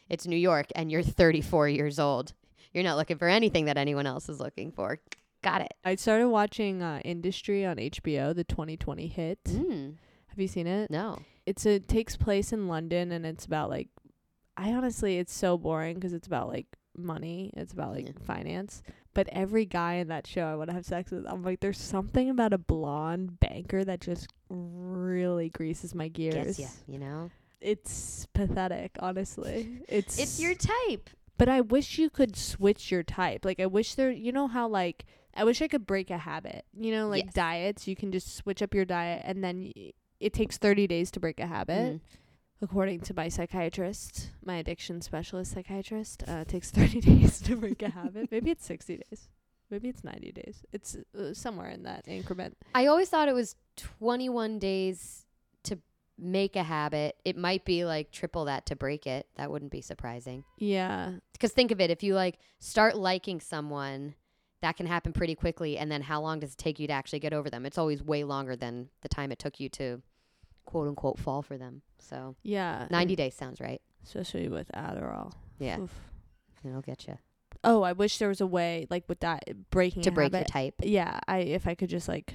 It's 0.10 0.28
New 0.28 0.38
York 0.38 0.68
and 0.76 0.92
you're 0.92 1.04
34 1.04 1.70
years 1.70 2.00
old. 2.00 2.34
You're 2.74 2.84
not 2.84 2.98
looking 2.98 3.18
for 3.18 3.28
anything 3.28 3.66
that 3.66 3.78
anyone 3.78 4.06
else 4.06 4.30
is 4.30 4.40
looking 4.40 4.72
for. 4.72 5.00
Got 5.42 5.62
it. 5.62 5.74
I 5.86 5.96
started 5.96 6.28
watching 6.30 6.82
uh, 6.84 7.00
Industry 7.06 7.66
on 7.66 7.78
HBO, 7.78 8.36
the 8.36 8.44
2020 8.44 9.08
hit. 9.08 9.44
Mm, 9.46 9.96
Have 10.28 10.40
you 10.40 10.48
seen 10.48 10.68
it? 10.68 10.90
no. 10.92 11.20
It's 11.46 11.66
a 11.66 11.76
it 11.76 11.88
takes 11.88 12.16
place 12.16 12.54
in 12.54 12.68
London, 12.68 13.12
and 13.12 13.26
it's 13.26 13.46
about 13.46 13.72
like, 13.72 13.88
I 14.56 14.72
honestly, 14.74 15.18
it's 15.18 15.34
so 15.34 15.58
boring 15.58 15.96
because 15.96 16.14
it's 16.14 16.28
about 16.28 16.48
like 16.50 16.68
money. 16.96 17.52
It's 17.58 17.74
about 17.74 17.96
like 17.96 18.06
Yeah. 18.06 18.12
finance. 18.24 18.84
But 19.16 19.30
every 19.32 19.66
guy 19.66 19.96
in 19.96 20.10
that 20.10 20.28
show 20.28 20.44
I 20.46 20.54
want 20.56 20.70
to 20.70 20.76
have 20.76 20.86
sex 20.86 21.10
with, 21.10 21.26
I'm 21.28 21.42
like, 21.44 21.60
there's 21.62 21.80
something 21.80 22.30
about 22.30 22.54
a 22.54 22.60
blonde 22.60 23.40
banker 23.40 23.84
that 23.84 24.00
just 24.02 24.28
really 24.50 25.50
greases 25.50 25.96
my 25.96 26.08
gears. 26.08 26.58
Gets 26.58 26.60
ya, 26.60 26.68
you 26.88 27.00
know? 27.00 27.32
It's 27.62 28.28
pathetic, 28.34 28.92
honestly. 29.00 29.82
It's 29.88 30.20
It's 30.20 30.40
your 30.40 30.54
type. 30.54 31.10
But 31.40 31.50
I 31.50 31.62
wish 31.62 31.98
you 31.98 32.10
could 32.10 32.36
switch 32.36 32.92
your 32.92 33.02
type. 33.04 33.46
Like 33.46 33.60
I 33.60 33.66
wish 33.66 33.96
there 33.96 34.12
you 34.12 34.32
know 34.32 34.48
how 34.48 34.68
like 34.68 35.06
I 35.34 35.44
wish 35.46 35.62
I 35.62 35.68
could 35.68 35.88
break 35.88 36.12
a 36.12 36.18
habit. 36.18 36.66
You 36.78 36.92
know, 36.92 37.08
like 37.08 37.26
Yes. 37.26 37.34
diets, 37.34 37.88
you 37.88 37.96
can 37.96 38.12
just 38.12 38.36
switch 38.36 38.62
up 38.62 38.74
your 38.74 38.86
diet 38.86 39.22
and 39.26 39.44
then 39.44 39.72
y- 39.76 39.94
it 40.20 40.34
takes 40.34 40.58
30 40.58 40.86
days 40.86 41.10
to 41.12 41.20
break 41.20 41.40
a 41.40 41.48
habit. 41.48 41.94
Mm. 41.96 42.02
According 42.62 43.00
to 43.02 43.14
my 43.14 43.30
psychiatrist, 43.30 44.32
my 44.44 44.58
addiction 44.58 45.00
specialist 45.02 45.54
psychiatrist, 45.54 46.24
uh, 46.28 46.44
it 46.44 46.50
takes 46.50 46.72
30 46.72 47.00
days 47.12 47.40
to 47.42 47.56
break 47.56 47.82
a 47.82 47.90
habit. 47.90 48.28
Maybe 48.32 48.52
it's 48.52 48.66
60 48.66 48.98
days. 49.10 49.30
Maybe 49.72 49.88
it's 49.88 50.04
90 50.04 50.32
days. 50.34 50.66
It's 50.74 50.98
uh, 51.18 51.34
somewhere 51.34 51.70
in 51.70 51.84
that 51.84 52.06
increment. 52.08 52.58
I 52.76 52.88
always 52.88 53.08
thought 53.08 53.30
it 53.30 53.34
was 53.36 53.56
21 53.78 54.60
days 54.60 55.26
make 56.22 56.56
a 56.56 56.64
habit. 56.64 57.16
It 57.26 57.38
might 57.38 57.66
be 57.66 57.86
like 57.86 58.12
triple 58.12 58.46
that 58.46 58.66
to 58.68 58.76
break 58.76 59.08
it. 59.08 59.28
That 59.38 59.52
wouldn't 59.52 59.72
be 59.72 59.82
surprising. 59.82 60.44
Yeah. 60.58 61.14
Because 61.34 61.52
think 61.52 61.72
of 61.72 61.80
it, 61.82 61.90
if 61.90 62.04
you 62.04 62.14
like 62.16 62.40
start 62.60 62.98
liking 62.98 63.40
someone, 63.42 64.16
that 64.62 64.76
can 64.78 64.86
happen 64.88 65.14
pretty 65.14 65.36
quickly. 65.36 65.78
And 65.78 65.92
then 65.92 66.02
how 66.02 66.22
long 66.22 66.40
does 66.40 66.54
it 66.54 66.58
take 66.58 66.80
you 66.80 66.88
to 66.88 66.94
actually 66.94 67.20
get 67.20 67.34
over 67.34 67.50
them? 67.50 67.66
It's 67.66 67.78
always 67.78 68.04
way 68.04 68.24
longer 68.24 68.56
than 68.56 68.90
the 69.02 69.10
time 69.10 69.32
it 69.32 69.40
took 69.40 69.60
you 69.60 69.70
to 69.70 70.02
quote 70.66 70.88
unquote 70.88 71.18
fall 71.20 71.42
for 71.42 71.58
them. 71.58 71.82
So 72.00 72.36
Yeah. 72.44 72.88
90 72.92 73.16
days 73.16 73.36
sounds 73.36 73.60
right. 73.62 73.82
Especially 74.04 74.48
with 74.50 74.70
Adderall. 74.76 75.32
Yeah. 75.60 75.80
Oof. 75.80 75.94
It'll 76.66 76.82
get 76.82 77.08
you 77.08 77.18
Oh, 77.64 77.82
I 77.82 77.92
wish 77.94 78.18
there 78.20 78.28
was 78.30 78.40
a 78.42 78.48
way 78.48 78.86
like 78.90 79.04
with 79.10 79.20
that 79.22 79.44
uh, 79.50 79.54
breaking 79.72 80.04
to 80.04 80.12
break 80.12 80.32
your 80.32 80.40
habit. 80.40 80.52
type. 80.52 80.76
Yeah, 80.82 81.20
I 81.28 81.40
if 81.40 81.68
I 81.68 81.76
could 81.76 81.90
just 81.90 82.08
like 82.08 82.34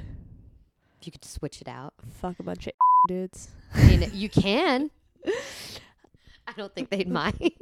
If 1.01 1.07
you 1.07 1.13
could 1.13 1.25
switch 1.25 1.61
it 1.63 1.69
out. 1.69 1.95
fuck 2.21 2.39
a 2.41 2.43
bunch 2.43 2.67
of 2.67 2.73
dudes. 3.09 3.49
I 3.75 3.85
mean, 3.87 4.11
you 4.13 4.29
can. 4.29 4.91
I 6.47 6.53
don't 6.57 6.75
think 6.75 6.91
they'd 6.91 7.09
mind. 7.09 7.39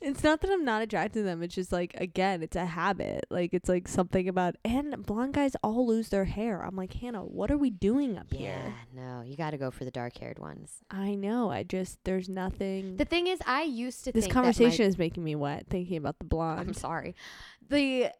it's 0.00 0.22
not 0.22 0.40
that 0.40 0.50
I'm 0.50 0.64
not 0.64 0.82
attracted 0.82 1.20
to 1.20 1.22
them. 1.22 1.42
It's 1.42 1.54
just 1.54 1.72
like 1.72 1.94
again, 1.94 2.42
it's 2.42 2.56
a 2.56 2.66
habit. 2.66 3.24
Like 3.30 3.54
it's 3.54 3.68
like 3.68 3.88
something 3.88 4.28
about 4.28 4.56
and 4.64 5.04
blonde 5.04 5.34
guys 5.34 5.56
all 5.62 5.86
lose 5.86 6.10
their 6.10 6.26
hair. 6.26 6.62
I'm 6.62 6.76
like 6.76 6.92
Hanna, 6.94 7.24
what 7.24 7.50
are 7.50 7.56
we 7.56 7.70
doing 7.70 8.18
up 8.18 8.32
here? 8.32 8.50
yeah, 8.50 8.62
here? 8.62 8.74
no, 8.94 9.22
you 9.22 9.36
got 9.36 9.52
to 9.52 9.58
go 9.58 9.70
for 9.70 9.84
the 9.84 9.90
dark 9.90 10.16
haired 10.18 10.38
ones. 10.38 10.82
I 10.90 11.14
know. 11.14 11.50
I 11.50 11.62
just 11.62 11.98
there's 12.04 12.28
nothing. 12.28 12.96
The 12.96 13.04
thing 13.04 13.26
is, 13.28 13.40
I 13.46 13.62
used 13.62 14.04
to 14.04 14.12
this 14.12 14.24
think 14.24 14.34
that 14.34 14.40
my- 14.40 14.44
conversation 14.44 14.86
is 14.86 14.98
making 14.98 15.24
me 15.24 15.34
wet 15.36 15.66
thinking 15.68 15.96
about 15.96 16.18
the 16.18 16.26
blonde. 16.26 16.60
I'm 16.60 16.74
sorry. 16.74 17.14
The 17.68 18.10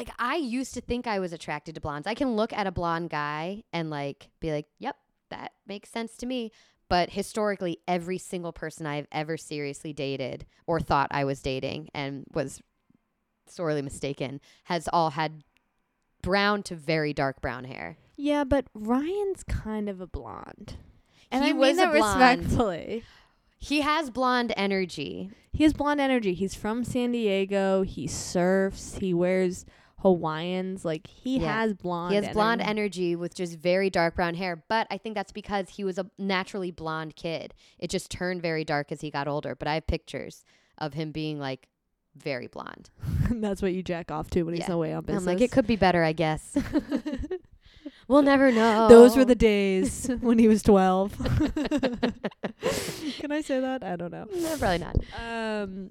like 0.00 0.14
I 0.18 0.36
used 0.36 0.72
to 0.74 0.80
think 0.80 1.06
I 1.06 1.18
was 1.18 1.32
attracted 1.32 1.74
to 1.74 1.80
blondes. 1.80 2.06
I 2.06 2.14
can 2.14 2.34
look 2.36 2.52
at 2.52 2.66
a 2.66 2.72
blonde 2.72 3.10
guy 3.10 3.64
and 3.72 3.90
like 3.90 4.30
be 4.40 4.50
like, 4.50 4.66
"Yep, 4.78 4.96
that 5.28 5.52
makes 5.66 5.90
sense 5.90 6.16
to 6.18 6.26
me." 6.26 6.52
But 6.88 7.10
historically, 7.10 7.78
every 7.86 8.18
single 8.18 8.52
person 8.52 8.86
I've 8.86 9.06
ever 9.12 9.36
seriously 9.36 9.92
dated 9.92 10.46
or 10.66 10.80
thought 10.80 11.08
I 11.10 11.24
was 11.24 11.40
dating 11.42 11.88
and 11.94 12.24
was 12.32 12.60
sorely 13.46 13.82
mistaken 13.82 14.40
has 14.64 14.88
all 14.92 15.10
had 15.10 15.44
brown 16.22 16.62
to 16.64 16.74
very 16.74 17.12
dark 17.12 17.40
brown 17.42 17.64
hair. 17.64 17.98
Yeah, 18.16 18.44
but 18.44 18.66
Ryan's 18.74 19.42
kind 19.44 19.88
of 19.88 20.00
a 20.00 20.06
blonde. 20.06 20.78
And 21.30 21.44
He 21.44 21.50
I 21.50 21.52
mean 21.52 21.60
was 21.60 21.76
a 21.76 21.80
that 21.80 21.92
respectfully. 21.92 23.04
He 23.58 23.82
has 23.82 24.08
blonde 24.08 24.54
energy. 24.56 25.30
He 25.52 25.64
has 25.64 25.74
blonde 25.74 26.00
energy. 26.00 26.32
He's 26.32 26.54
from 26.54 26.82
San 26.82 27.12
Diego. 27.12 27.82
He 27.82 28.06
surfs. 28.06 28.96
He 28.96 29.12
wears 29.12 29.66
Hawaiians. 30.00 30.84
Like 30.84 31.06
he 31.06 31.38
Yeah. 31.38 31.60
has 31.60 31.74
blonde. 31.74 32.14
He 32.14 32.16
has 32.22 32.32
blonde 32.34 32.60
energy. 32.60 32.70
energy 33.10 33.16
with 33.16 33.34
just 33.34 33.56
very 33.58 33.90
dark 33.90 34.16
brown 34.16 34.34
hair, 34.34 34.62
but 34.68 34.86
I 34.90 34.98
think 34.98 35.14
that's 35.14 35.32
because 35.32 35.68
he 35.70 35.84
was 35.84 35.98
a 35.98 36.06
naturally 36.18 36.70
blonde 36.70 37.16
kid. 37.16 37.54
It 37.78 37.90
just 37.90 38.10
turned 38.10 38.42
very 38.42 38.64
dark 38.64 38.90
as 38.92 39.00
he 39.00 39.10
got 39.10 39.28
older. 39.28 39.54
But 39.54 39.68
I 39.68 39.74
have 39.74 39.86
pictures 39.86 40.44
of 40.78 40.94
him 40.94 41.12
being 41.12 41.38
like 41.38 41.68
very 42.16 42.46
blonde. 42.48 42.90
That's 43.30 43.62
what 43.62 43.72
you 43.72 43.82
jack 43.82 44.10
off 44.10 44.30
to 44.30 44.42
when 44.42 44.54
he's 44.54 44.66
Yeah. 44.68 44.74
away 44.74 44.92
on 44.92 45.04
business. 45.04 45.22
I'm 45.22 45.26
like, 45.26 45.40
it 45.40 45.52
could 45.52 45.66
be 45.66 45.76
better, 45.76 46.02
I 46.02 46.12
guess. 46.12 46.56
we'll 48.08 48.22
never 48.22 48.50
know. 48.50 48.88
Those 48.88 49.16
were 49.16 49.24
the 49.24 49.34
days 49.36 50.08
when 50.20 50.38
he 50.38 50.48
was 50.48 50.62
twelve. 50.62 51.16
Can 53.18 53.30
I 53.32 53.40
say 53.42 53.60
that? 53.60 53.82
I 53.84 53.96
don't 53.96 54.10
know. 54.12 54.26
No, 54.34 54.56
probably 54.56 54.78
not. 54.78 54.96
Um. 55.18 55.90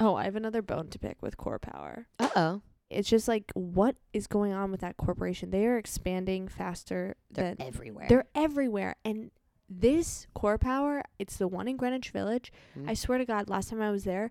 Oh, 0.00 0.14
I 0.14 0.24
have 0.24 0.36
another 0.36 0.62
bone 0.62 0.88
to 0.90 0.98
pick 0.98 1.20
with 1.22 1.36
Core 1.36 1.58
Power. 1.58 2.06
Uh 2.20 2.28
oh. 2.36 2.62
It's 2.90 3.08
just 3.08 3.28
like, 3.28 3.50
what 3.54 3.96
is 4.12 4.26
going 4.26 4.52
on 4.52 4.70
with 4.70 4.80
that 4.80 4.96
corporation? 4.96 5.50
They 5.50 5.66
are 5.66 5.76
expanding 5.76 6.48
faster 6.48 7.16
They're 7.30 7.54
than 7.54 7.66
everywhere. 7.66 8.06
They're 8.08 8.26
everywhere. 8.34 8.96
And 9.04 9.30
this 9.68 10.26
core 10.34 10.58
power, 10.58 11.02
it's 11.18 11.36
the 11.36 11.48
one 11.48 11.68
in 11.68 11.76
Greenwich 11.76 12.10
Village. 12.10 12.52
Mm. 12.78 12.88
I 12.88 12.94
swear 12.94 13.18
to 13.18 13.24
God, 13.24 13.48
last 13.48 13.70
time 13.70 13.82
I 13.82 13.90
was 13.90 14.04
there, 14.04 14.30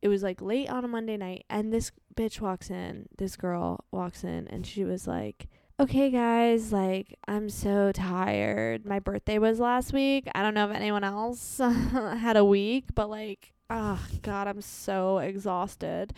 it 0.00 0.08
was 0.08 0.22
like 0.22 0.40
late 0.40 0.70
on 0.70 0.84
a 0.84 0.88
Monday 0.88 1.16
night, 1.16 1.44
and 1.50 1.72
this 1.72 1.90
bitch 2.14 2.40
walks 2.40 2.70
in, 2.70 3.08
this 3.16 3.36
girl 3.36 3.84
walks 3.90 4.22
in, 4.22 4.46
and 4.48 4.64
she 4.66 4.84
was 4.84 5.08
like, 5.08 5.48
Okay, 5.80 6.10
guys, 6.10 6.72
like, 6.72 7.16
I'm 7.28 7.48
so 7.48 7.92
tired. 7.92 8.84
My 8.84 8.98
birthday 8.98 9.38
was 9.38 9.60
last 9.60 9.92
week. 9.92 10.26
I 10.34 10.42
don't 10.42 10.54
know 10.54 10.68
if 10.68 10.74
anyone 10.74 11.04
else 11.04 11.58
had 11.92 12.36
a 12.36 12.44
week, 12.44 12.86
but 12.96 13.08
like, 13.08 13.52
oh, 13.70 14.04
God, 14.22 14.48
I'm 14.48 14.60
so 14.60 15.18
exhausted. 15.18 16.12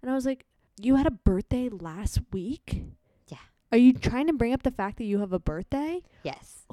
And 0.00 0.10
I 0.10 0.14
was 0.14 0.24
like, 0.24 0.46
You 0.84 0.96
had 0.96 1.06
a 1.06 1.10
birthday 1.12 1.68
last 1.68 2.18
week? 2.32 2.84
Yeah. 3.28 3.38
Are 3.70 3.78
you 3.78 3.92
trying 3.92 4.26
to 4.26 4.32
bring 4.32 4.52
up 4.52 4.62
the 4.64 4.70
fact 4.70 4.98
that 4.98 5.04
you 5.04 5.18
have 5.20 5.32
a 5.32 5.38
birthday? 5.38 6.02
yes. 6.22 6.66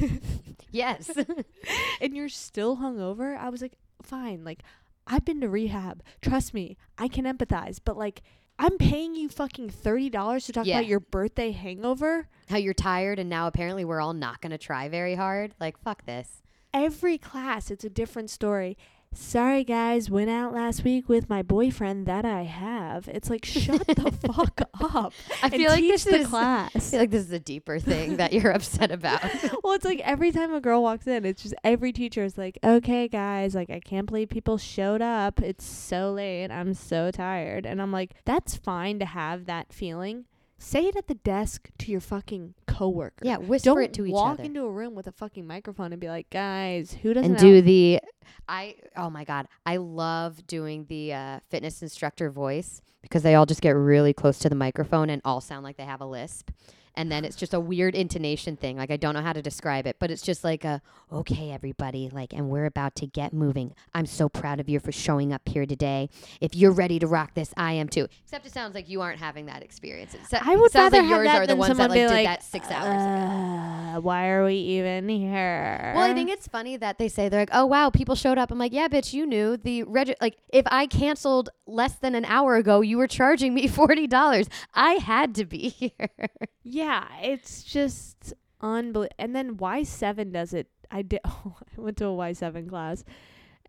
yes. 0.70 1.10
and 2.00 2.16
you're 2.16 2.28
still 2.28 2.76
hungover. 2.78 3.36
I 3.38 3.48
was 3.48 3.62
like, 3.62 3.74
fine. 4.02 4.44
Like, 4.44 4.62
I've 5.06 5.24
been 5.24 5.40
to 5.42 5.48
rehab. 5.48 6.02
Trust 6.20 6.54
me, 6.54 6.76
I 6.98 7.08
can 7.08 7.24
empathize. 7.24 7.78
But 7.84 7.96
like, 7.96 8.22
I'm 8.58 8.78
paying 8.78 9.14
you 9.14 9.28
fucking 9.28 9.70
thirty 9.70 10.08
dollars 10.10 10.46
to 10.46 10.52
talk 10.52 10.66
Yeah. 10.66 10.78
about 10.78 10.86
your 10.86 11.00
birthday 11.00 11.52
hangover. 11.52 12.28
How 12.48 12.56
you're 12.56 12.74
tired 12.74 13.18
and 13.18 13.28
now 13.28 13.46
apparently 13.46 13.84
we're 13.84 14.00
all 14.00 14.14
not 14.14 14.40
going 14.40 14.50
to 14.52 14.58
try 14.58 14.88
very 14.88 15.14
hard. 15.14 15.54
Like, 15.60 15.78
fuck 15.78 16.04
this. 16.06 16.42
Every 16.74 17.18
class, 17.18 17.70
it's 17.70 17.84
a 17.84 17.90
different 17.90 18.30
story. 18.30 18.76
Sorry, 19.18 19.64
guys, 19.64 20.10
went 20.10 20.28
out 20.28 20.52
last 20.52 20.84
week 20.84 21.08
with 21.08 21.30
my 21.30 21.40
boyfriend 21.42 22.04
that 22.04 22.26
I 22.26 22.42
have. 22.42 23.08
It's 23.08 23.30
like, 23.30 23.46
shut 23.46 23.86
the 23.86 24.12
fuck 24.32 24.60
up. 24.78 25.14
I 25.42 25.48
feel 25.48 25.70
like 25.70 25.80
this 25.80 26.04
the 26.04 26.16
is 26.16 26.26
I 26.26 26.28
class. 26.28 26.90
feel 26.90 27.00
like 27.00 27.10
this 27.10 27.24
is 27.24 27.32
a 27.32 27.38
deeper 27.38 27.78
thing 27.78 28.18
that 28.18 28.34
you're 28.34 28.52
upset 28.52 28.90
about. 28.90 29.22
well, 29.64 29.72
it's 29.72 29.86
like 29.86 30.00
every 30.00 30.32
time 30.32 30.52
a 30.52 30.60
girl 30.60 30.82
walks 30.82 31.06
in, 31.06 31.24
it's 31.24 31.42
just 31.42 31.54
every 31.64 31.94
teacher 31.94 32.24
is 32.24 32.36
like, 32.36 32.58
okay, 32.62 33.08
guys, 33.08 33.54
like, 33.54 33.70
I 33.70 33.80
can't 33.80 34.06
believe 34.06 34.28
people 34.28 34.58
showed 34.58 35.00
up. 35.00 35.40
It's 35.40 35.64
so 35.64 36.12
late. 36.12 36.50
I'm 36.50 36.74
so 36.74 37.10
tired. 37.10 37.64
And 37.64 37.80
I'm 37.80 37.92
like, 37.92 38.16
that's 38.26 38.54
fine 38.54 38.98
to 38.98 39.06
have 39.06 39.46
that 39.46 39.72
feeling. 39.72 40.26
Say 40.58 40.86
it 40.86 40.96
at 40.96 41.06
the 41.06 41.14
desk 41.14 41.70
to 41.78 41.90
your 41.90 42.00
fucking 42.00 42.54
coworker. 42.66 43.24
yeah, 43.26 43.36
whisper 43.36 43.70
Don't 43.70 43.82
it 43.82 43.92
to 43.94 44.06
each 44.06 44.12
other. 44.12 44.22
walk 44.22 44.40
into 44.40 44.64
a 44.64 44.70
room 44.70 44.94
with 44.94 45.06
a 45.06 45.12
fucking 45.12 45.46
microphone 45.46 45.92
and 45.92 46.00
be 46.00 46.08
like, 46.08 46.30
guys, 46.30 46.96
who 47.02 47.12
doesn't 47.12 47.32
and 47.32 47.40
do 47.40 47.60
the 47.60 48.00
I 48.48 48.76
oh 48.96 49.10
my 49.10 49.24
god, 49.24 49.48
I 49.66 49.76
love 49.76 50.46
doing 50.46 50.86
the 50.88 51.12
uh, 51.12 51.40
fitness 51.50 51.82
instructor 51.82 52.30
voice 52.30 52.80
because 53.02 53.22
they 53.22 53.34
all 53.34 53.46
just 53.46 53.60
get 53.60 53.70
really 53.72 54.12
close 54.12 54.38
to 54.40 54.48
the 54.48 54.54
microphone 54.54 55.10
and 55.10 55.20
all 55.24 55.40
sound 55.40 55.62
like 55.64 55.76
they 55.76 55.84
have 55.84 56.00
a 56.00 56.06
lisp. 56.06 56.50
And 56.96 57.12
then 57.12 57.24
it's 57.24 57.36
just 57.36 57.52
a 57.54 57.60
weird 57.60 57.94
intonation 57.94 58.56
thing. 58.56 58.76
Like 58.78 58.90
I 58.90 58.96
don't 58.96 59.14
know 59.14 59.22
how 59.22 59.32
to 59.32 59.42
describe 59.42 59.86
it, 59.86 59.96
but 59.98 60.10
it's 60.10 60.22
just 60.22 60.42
like 60.44 60.64
a 60.64 60.80
okay, 61.12 61.50
everybody, 61.50 62.08
like 62.12 62.32
and 62.32 62.48
we're 62.48 62.64
about 62.66 62.94
to 62.96 63.06
get 63.06 63.32
moving. 63.32 63.74
I'm 63.94 64.06
so 64.06 64.28
proud 64.28 64.60
of 64.60 64.68
you 64.68 64.80
for 64.80 64.92
showing 64.92 65.32
up 65.32 65.48
here 65.48 65.66
today. 65.66 66.08
If 66.40 66.54
you're 66.54 66.72
ready 66.72 66.98
to 66.98 67.06
rock 67.06 67.34
this, 67.34 67.52
I 67.56 67.72
am 67.74 67.88
too. 67.88 68.08
Except 68.24 68.46
it 68.46 68.52
sounds 68.52 68.74
like 68.74 68.88
you 68.88 69.00
aren't 69.02 69.20
having 69.20 69.46
that 69.46 69.62
experience. 69.62 70.14
It 70.14 70.20
so- 70.26 70.38
I 70.40 70.56
would 70.56 70.72
sounds 70.72 70.92
rather 70.92 71.02
like 71.06 71.10
have 71.10 71.24
that 71.24 71.42
are 71.42 71.46
the 71.46 71.56
ones 71.56 71.76
that 71.76 71.90
like 71.90 71.98
did 71.98 72.10
like, 72.10 72.26
that 72.26 72.42
six 72.42 72.70
hours 72.70 72.86
ago. 72.86 73.96
Uh, 73.96 74.00
why 74.00 74.28
are 74.28 74.44
we 74.44 74.54
even 74.54 75.08
here? 75.08 75.92
Well, 75.94 76.10
I 76.10 76.14
think 76.14 76.30
it's 76.30 76.46
funny 76.48 76.76
that 76.76 76.98
they 76.98 77.08
say 77.08 77.28
they're 77.28 77.40
like, 77.40 77.50
"Oh 77.52 77.66
wow, 77.66 77.90
people 77.90 78.14
showed 78.14 78.38
up." 78.38 78.50
I'm 78.50 78.58
like, 78.58 78.72
"Yeah, 78.72 78.88
bitch, 78.88 79.12
you 79.12 79.26
knew 79.26 79.56
the 79.56 79.82
reg- 79.84 80.16
like 80.20 80.36
if 80.52 80.64
I 80.70 80.86
canceled 80.86 81.50
less 81.66 81.94
than 81.96 82.14
an 82.14 82.24
hour 82.24 82.56
ago, 82.56 82.80
you 82.80 82.98
were 82.98 83.06
charging 83.06 83.54
me 83.54 83.66
forty 83.80 84.06
dollars. 84.06 84.48
I 84.74 84.94
had 84.94 85.34
to 85.36 85.44
be 85.44 85.68
here." 85.68 86.28
Yeah, 86.62 86.85
it's 87.22 87.62
just 87.64 88.32
unbelievable. 88.60 89.14
And 89.18 89.34
then 89.34 89.56
Y 89.56 89.82
seven 89.82 90.32
does 90.32 90.52
it. 90.54 90.68
I 90.90 91.02
did. 91.02 91.20
Oh, 91.26 91.56
I 91.60 91.80
went 91.80 91.96
to 91.98 92.06
a 92.06 92.14
Y 92.14 92.32
seven 92.32 92.68
class, 92.68 93.04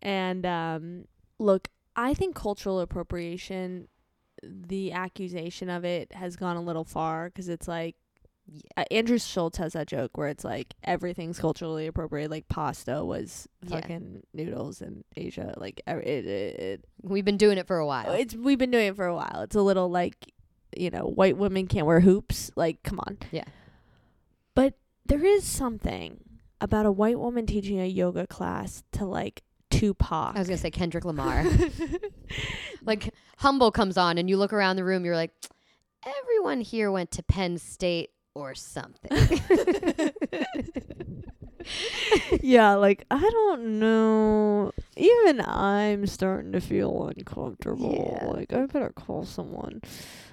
and 0.02 0.44
um, 0.46 1.04
look, 1.38 1.68
I 1.96 2.14
think 2.14 2.34
cultural 2.34 2.80
appropriation, 2.80 3.88
the 4.42 4.92
accusation 4.92 5.68
of 5.68 5.84
it 5.84 6.12
has 6.12 6.36
gone 6.36 6.56
a 6.56 6.62
little 6.62 6.84
far 6.84 7.28
because 7.28 7.48
it's 7.48 7.68
like. 7.68 7.96
Uh, 8.78 8.84
Andrew 8.90 9.18
Schulz 9.18 9.58
has 9.58 9.74
that 9.74 9.88
joke 9.88 10.16
where 10.16 10.28
it's 10.28 10.42
like 10.42 10.72
everything's 10.82 11.38
culturally 11.38 11.86
appropriate. 11.86 12.30
Like 12.30 12.48
pasta 12.48 13.04
was 13.04 13.46
Yeah. 13.62 13.78
fucking 13.78 14.22
noodles 14.32 14.80
in 14.80 15.04
Asia. 15.14 15.52
Like 15.58 15.82
it, 15.86 16.06
it, 16.06 16.26
it, 16.58 16.84
We've 17.02 17.26
been 17.26 17.36
doing 17.36 17.58
it 17.58 17.66
for 17.66 17.76
a 17.76 17.84
while. 17.86 18.10
it's 18.12 18.34
we've 18.34 18.56
been 18.56 18.70
doing 18.70 18.86
it 18.86 18.96
for 18.96 19.04
a 19.04 19.14
while. 19.14 19.42
It's 19.42 19.54
a 19.54 19.60
little 19.60 19.90
like, 19.90 20.32
you 20.76 20.90
know, 20.90 21.04
white 21.04 21.36
women 21.36 21.66
can't 21.66 21.86
wear 21.86 22.00
hoops. 22.00 22.50
Like, 22.56 22.82
come 22.82 23.00
on. 23.00 23.18
Yeah. 23.30 23.44
But 24.54 24.74
there 25.06 25.24
is 25.24 25.44
something 25.44 26.20
about 26.60 26.86
a 26.86 26.92
white 26.92 27.18
woman 27.18 27.46
teaching 27.46 27.80
a 27.80 27.86
yoga 27.86 28.26
class 28.26 28.82
to 28.92 29.04
like 29.04 29.42
Tupac. 29.70 30.34
I 30.34 30.38
was 30.38 30.48
gonna 30.48 30.58
say 30.58 30.70
Kendrick 30.70 31.04
Lamar. 31.04 31.44
like 32.84 33.14
Humble 33.38 33.70
comes 33.70 33.96
on, 33.96 34.18
and 34.18 34.28
you 34.28 34.36
look 34.36 34.52
around 34.52 34.76
the 34.76 34.84
room, 34.84 35.04
you're 35.04 35.14
like, 35.14 35.32
everyone 36.04 36.60
here 36.60 36.90
went 36.90 37.10
to 37.12 37.22
Penn 37.22 37.58
State 37.58 38.10
or 38.34 38.54
something. 38.54 39.10
yeah, 42.40 42.74
like 42.74 43.04
I 43.10 43.20
don't 43.20 43.78
know. 43.78 44.72
Even 44.96 45.40
I'm 45.40 46.06
starting 46.06 46.52
to 46.52 46.60
feel 46.60 47.06
uncomfortable. 47.08 48.18
Yeah. 48.20 48.26
Like 48.28 48.52
I 48.52 48.66
better 48.66 48.90
call 48.90 49.24
someone 49.24 49.80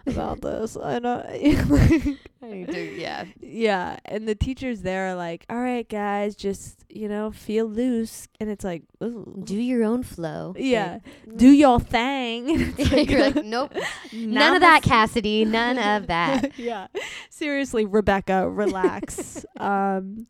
about 0.07 0.41
this. 0.41 0.77
I 0.77 0.99
don't. 0.99 1.25
I 2.43 2.63
to, 2.63 2.95
yeah. 2.95 3.25
Yeah, 3.39 3.97
and 4.05 4.27
the 4.27 4.35
teachers 4.35 4.81
there 4.81 5.07
are 5.07 5.15
like, 5.15 5.45
"All 5.49 5.57
right, 5.59 5.87
guys, 5.87 6.35
just 6.35 6.85
you 6.89 7.07
know, 7.09 7.31
feel 7.31 7.65
loose," 7.65 8.27
and 8.39 8.49
it's 8.49 8.63
like, 8.63 8.83
Ooh. 9.03 9.41
Do 9.43 9.55
your 9.55 9.83
own 9.83 10.03
flow. 10.03 10.53
yeah, 10.57 10.99
Like, 11.25 11.37
do 11.37 11.49
your 11.49 11.79
thing. 11.79 12.73
It's 12.77 12.91
you're 13.09 13.31
like, 13.31 13.43
nope. 13.43 13.73
None 14.13 14.55
of 14.55 14.61
that, 14.61 14.83
Cassidy. 14.83 15.43
None 15.45 15.77
of 15.79 16.07
that. 16.07 16.57
yeah, 16.57 16.87
seriously, 17.29 17.85
Rebecca, 17.85 18.49
relax. 18.49 19.43
um, 19.57 20.27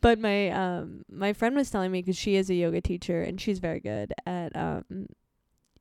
but 0.00 0.18
my 0.18 0.50
um 0.50 1.04
my 1.10 1.32
friend 1.32 1.56
was 1.56 1.70
telling 1.70 1.90
me 1.92 2.02
because 2.02 2.16
she 2.16 2.36
is 2.36 2.50
a 2.50 2.54
yoga 2.54 2.80
teacher 2.80 3.22
and 3.22 3.40
she's 3.40 3.58
very 3.58 3.80
good 3.80 4.12
at 4.26 4.54
um 4.56 5.06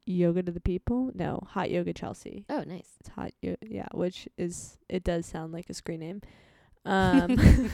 yoga 0.06 0.44
to 0.44 0.52
the 0.52 0.60
people. 0.60 1.12
No, 1.16 1.42
hot 1.50 1.70
yoga 1.72 1.94
Chelsea. 1.94 2.46
Oh, 2.50 2.64
nice. 2.66 2.90
It's 3.00 3.10
hot, 3.10 3.32
yo- 3.42 3.56
yeah, 3.62 3.88
which 3.94 4.28
is 4.38 4.78
it 4.90 5.04
does 5.04 5.26
sound 5.26 5.52
like 5.54 5.70
a 5.70 5.74
screen 5.74 6.00
name. 6.00 6.22
Um, 6.88 7.72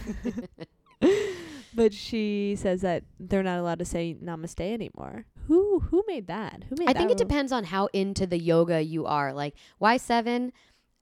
but 1.74 1.94
she 1.94 2.56
says 2.58 2.82
that 2.82 3.04
they're 3.20 3.44
not 3.44 3.60
allowed 3.60 3.80
to 3.80 3.86
say 3.86 4.16
namaste 4.24 4.62
anymore. 4.62 5.26
Who 5.48 5.80
who 5.82 6.04
made 6.08 6.28
that? 6.28 6.64
Who 6.70 6.76
made 6.78 6.88
I 6.90 6.94
that? 6.94 7.00
think 7.00 7.12
it 7.12 7.18
depends 7.18 7.52
on 7.52 7.66
how 7.66 7.88
into 7.94 8.26
the 8.26 8.38
yoga 8.40 8.82
you 8.82 9.06
are. 9.06 9.34
Like 9.34 9.56
Y 9.80 9.98
seven, 9.98 10.54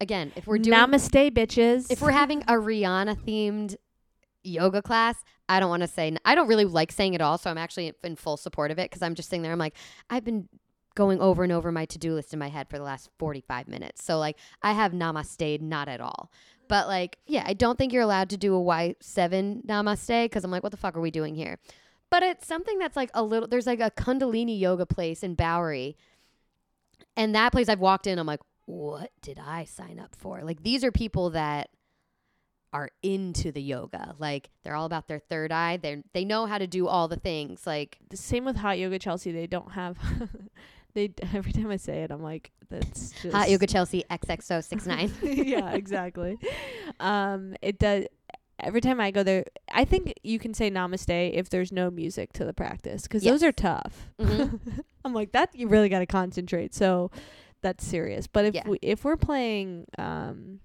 again, 0.02 0.32
if 0.36 0.48
we're 0.48 0.58
doing 0.58 0.78
namaste, 0.78 1.32
bitches. 1.32 1.92
if 1.92 2.02
we're 2.02 2.12
having 2.12 2.42
a 2.44 2.54
Rihanna 2.54 3.16
themed 3.24 3.76
yoga 4.44 4.82
class, 4.82 5.24
I 5.48 5.60
don't 5.60 5.70
want 5.70 5.82
to 5.82 5.88
say 5.88 6.16
I 6.26 6.36
don't 6.36 6.48
really 6.48 6.66
like 6.66 6.92
saying 6.92 7.14
it 7.14 7.22
all, 7.22 7.38
so 7.38 7.50
I'm 7.50 7.58
actually 7.58 7.94
in 8.04 8.16
full 8.16 8.38
support 8.38 8.72
of 8.72 8.80
it 8.80 8.90
because 8.90 9.02
I'm 9.02 9.16
just 9.16 9.30
sitting 9.30 9.42
there. 9.42 9.52
I'm 9.52 9.60
like, 9.60 9.76
I've 10.10 10.24
been 10.24 10.48
going 10.96 11.20
over 11.22 11.44
and 11.44 11.52
over 11.52 11.72
my 11.72 11.86
to 11.86 11.98
do 11.98 12.14
list 12.14 12.34
in 12.34 12.40
my 12.40 12.50
head 12.50 12.68
for 12.70 12.78
the 12.78 12.84
last 12.84 13.10
45 13.20 13.68
minutes, 13.68 14.04
so 14.04 14.18
like 14.20 14.38
I 14.62 14.74
have 14.74 14.92
namaste 14.92 15.62
not 15.62 15.88
at 15.88 16.02
all. 16.02 16.32
But 16.68 16.88
like, 16.88 17.18
yeah, 17.26 17.44
I 17.48 17.54
don't 17.54 17.78
think 17.78 17.92
you're 17.92 18.04
allowed 18.04 18.30
to 18.30 18.38
do 18.38 18.56
a 18.56 18.60
Y7 18.60 19.66
namaste 19.66 20.26
because 20.26 20.44
I'm 20.44 20.52
like, 20.52 20.62
what 20.62 20.72
the 20.72 20.78
fuck 20.78 20.96
are 20.96 21.02
we 21.02 21.10
doing 21.10 21.34
here? 21.34 21.58
But 22.12 22.24
it's 22.24 22.48
something 22.48 22.78
that's 22.78 22.96
like 22.96 23.10
a 23.14 23.24
little. 23.24 23.48
There's 23.48 23.68
like 23.68 23.80
a 23.80 23.92
Kundalini 23.92 24.60
yoga 24.60 24.86
place 24.86 25.24
in 25.24 25.36
Bowery, 25.36 25.98
and 27.18 27.34
that 27.36 27.52
place 27.52 27.70
I've 27.70 27.80
walked 27.80 28.08
in. 28.08 28.20
I'm 28.20 28.28
like, 28.28 28.42
what 28.66 29.12
did 29.22 29.40
I 29.44 29.66
sign 29.66 30.00
up 30.00 30.16
for? 30.16 30.42
Like 30.44 30.64
these 30.64 30.84
are 30.84 30.92
people 30.92 31.32
that 31.32 31.70
are 32.74 32.90
into 33.02 33.52
the 33.52 33.62
yoga. 33.62 34.16
Like 34.20 34.50
they're 34.64 34.76
all 34.76 34.86
about 34.86 35.08
their 35.08 35.20
third 35.20 35.52
eye. 35.52 35.78
They 35.78 36.04
they 36.14 36.26
know 36.26 36.46
how 36.46 36.58
to 36.58 36.68
do 36.68 36.88
all 36.88 37.08
the 37.08 37.18
things. 37.18 37.66
Like 37.66 37.98
the 38.10 38.18
same 38.18 38.46
with 38.46 38.56
hot 38.58 38.78
yoga 38.80 39.00
Chelsea. 39.00 39.32
They 39.32 39.48
don't 39.48 39.72
have. 39.74 39.98
they 40.94 41.12
every 41.34 41.52
time 41.52 41.70
I 41.70 41.78
say 41.78 42.04
it, 42.04 42.12
I'm 42.12 42.22
like, 42.24 42.52
that's 42.70 43.12
just 43.22 43.34
hot 43.36 43.50
yoga 43.50 43.68
Chelsea 43.68 44.04
XXO69. 44.10 45.12
yeah, 45.48 45.72
exactly. 45.72 46.38
Um, 47.00 47.56
it 47.62 47.80
does. 47.80 48.06
Every 48.62 48.82
time 48.82 49.00
I 49.00 49.12
go 49.12 49.24
there, 49.24 49.46
I 49.72 49.86
think 49.86 50.14
you 50.22 50.38
can 50.38 50.54
say 50.54 50.70
namaste 50.70 51.34
if 51.34 51.50
there's 51.50 51.72
no 51.72 51.90
music 51.90 52.34
to 52.34 52.44
the 52.46 52.54
practice 52.54 53.04
because 53.04 53.24
those 53.24 53.42
are 53.42 53.54
tough. 53.54 54.10
Mhm. 54.20 54.60
I'm 55.06 55.14
like 55.14 55.32
that. 55.32 55.56
You 55.56 55.70
really 55.70 55.88
got 55.88 56.00
to 56.00 56.06
concentrate. 56.06 56.76
So 56.76 57.10
that's 57.62 57.86
serious. 57.86 58.28
But 58.28 58.46
if 58.46 58.56
Yeah. 58.56 58.68
we 58.68 58.78
if 58.82 59.06
we're 59.06 59.16
playing, 59.16 59.86
um, 59.98 60.60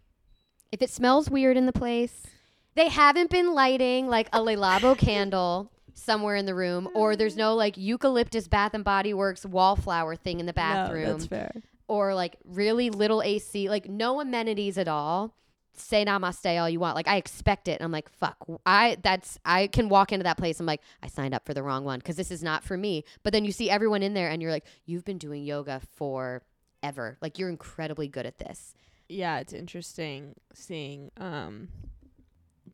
if 0.74 0.82
it 0.82 0.90
smells 0.90 1.30
weird 1.30 1.56
in 1.56 1.66
the 1.66 1.72
place, 1.72 2.26
they 2.74 2.88
haven't 2.88 3.30
been 3.30 3.54
lighting 3.54 4.08
like 4.08 4.28
a 4.32 4.42
Le 4.42 4.56
Labo 4.56 4.98
candle 4.98 5.70
somewhere 5.94 6.34
in 6.34 6.46
the 6.46 6.54
room, 6.54 6.88
or 6.94 7.14
there's 7.14 7.36
no 7.36 7.54
like 7.54 7.76
eucalyptus 7.76 8.48
Bath 8.48 8.74
and 8.74 8.82
Body 8.82 9.14
Works 9.14 9.46
wallflower 9.46 10.16
thing 10.16 10.40
in 10.40 10.46
the 10.46 10.52
bathroom. 10.52 11.04
no, 11.04 11.12
that's 11.12 11.26
fair. 11.26 11.52
or 11.86 12.12
like 12.12 12.36
really 12.44 12.90
little 12.90 13.22
AC, 13.22 13.68
like 13.68 13.88
no 13.88 14.20
amenities 14.20 14.76
at 14.76 14.88
all. 14.88 15.36
Say 15.76 16.04
namaste 16.04 16.60
all 16.60 16.68
you 16.68 16.80
want. 16.80 16.96
Like 16.96 17.06
I 17.06 17.16
expect 17.18 17.68
it. 17.68 17.78
And 17.78 17.82
I'm 17.82 17.92
like, 17.92 18.08
fuck. 18.10 18.36
I 18.66 18.96
that's 19.00 19.38
I 19.44 19.68
can 19.68 19.88
walk 19.88 20.12
into 20.12 20.24
that 20.24 20.36
place. 20.36 20.58
I'm 20.58 20.66
like, 20.66 20.80
I 21.04 21.06
signed 21.06 21.34
up 21.34 21.46
for 21.46 21.54
the 21.54 21.62
wrong 21.62 21.84
one 21.84 22.00
because 22.00 22.16
this 22.16 22.32
is 22.32 22.42
not 22.42 22.64
for 22.64 22.76
me. 22.76 23.04
But 23.22 23.32
then 23.32 23.44
you 23.44 23.52
see 23.52 23.70
everyone 23.70 24.02
in 24.02 24.14
there, 24.14 24.28
and 24.28 24.42
you're 24.42 24.50
like, 24.50 24.66
you've 24.86 25.04
been 25.04 25.18
doing 25.18 25.44
yoga 25.44 25.80
for 25.94 26.42
ever. 26.82 27.16
Like 27.22 27.38
you're 27.38 27.48
incredibly 27.48 28.08
good 28.08 28.26
at 28.26 28.38
this. 28.38 28.74
Yeah, 29.08 29.38
it's 29.38 29.52
interesting 29.52 30.34
seeing 30.52 31.10
um 31.18 31.68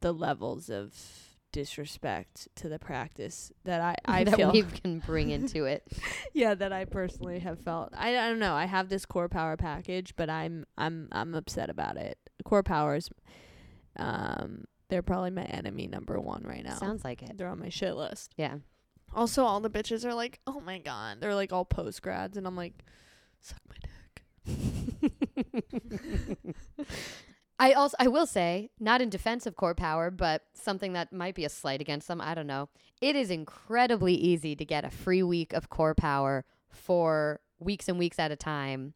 the 0.01 0.13
levels 0.13 0.71
of 0.71 0.95
disrespect 1.53 2.47
to 2.55 2.69
the 2.69 2.79
practice 2.79 3.51
that 3.65 3.81
I 3.81 3.97
I 4.05 4.25
that 4.25 4.37
feel 4.37 4.53
we 4.53 4.63
can 4.83 5.01
bring 5.01 5.31
into 5.31 5.65
it. 5.65 5.87
yeah 6.33 6.55
that 6.55 6.73
I 6.73 6.85
personally 6.85 7.41
have 7.41 7.61
felt. 7.61 7.93
I 7.97 8.11
I 8.17 8.29
don't 8.29 8.39
know. 8.39 8.55
I 8.55 8.67
have 8.67 8.89
this 8.89 9.05
core 9.05 9.29
power 9.29 9.57
package, 9.57 10.15
but 10.17 10.31
I'm 10.31 10.65
I'm 10.79 11.09
I'm 11.13 11.35
upset 11.35 11.71
about 11.71 11.97
it. 11.97 12.19
Core 12.45 12.63
powers 12.63 13.11
um 13.97 14.65
they're 14.89 15.03
probably 15.03 15.31
my 15.31 15.45
enemy 15.45 15.87
number 15.87 16.19
1 16.19 16.43
right 16.45 16.65
now. 16.65 16.75
Sounds 16.75 17.05
like 17.05 17.23
it. 17.23 17.37
they're 17.39 17.49
on 17.49 17.61
my 17.61 17.69
shit 17.69 17.95
list. 17.97 18.33
Yeah. 18.37 18.57
Also, 19.15 19.45
all 19.45 19.61
the 19.61 19.71
bitches 19.71 20.05
are 20.05 20.15
like, 20.15 20.39
"Oh 20.47 20.61
my 20.61 20.79
god," 20.79 21.21
they're 21.21 21.35
like 21.35 21.53
all 21.53 21.65
post 21.65 22.01
grads, 22.03 22.37
and 22.37 22.47
I'm 22.47 22.55
like, 22.57 22.85
"Suck 23.41 23.59
my 23.69 23.75
dick." 23.81 23.91
I 27.59 27.73
also 27.73 27.95
I 28.01 28.09
will 28.09 28.27
say, 28.27 28.71
not 28.81 29.03
in 29.03 29.11
defense 29.11 29.45
of 29.47 29.55
core 29.55 29.75
power, 29.75 30.11
but 30.11 30.43
something 30.55 30.95
that 30.95 31.13
might 31.13 31.35
be 31.35 31.45
a 31.45 31.51
slight 31.51 31.81
against 31.83 32.09
them. 32.09 32.21
I 32.21 32.35
don't 32.35 32.47
know. 32.47 32.71
It 33.03 33.17
is 33.17 33.31
incredibly 33.31 34.15
easy 34.15 34.57
to 34.57 34.65
get 34.65 34.85
a 34.85 34.91
free 34.91 35.23
week 35.23 35.53
of 35.53 35.69
core 35.69 35.95
power 35.95 36.45
for 36.71 37.41
weeks 37.59 37.89
and 37.89 37.99
weeks 37.99 38.19
at 38.19 38.31
a 38.31 38.37
time. 38.37 38.95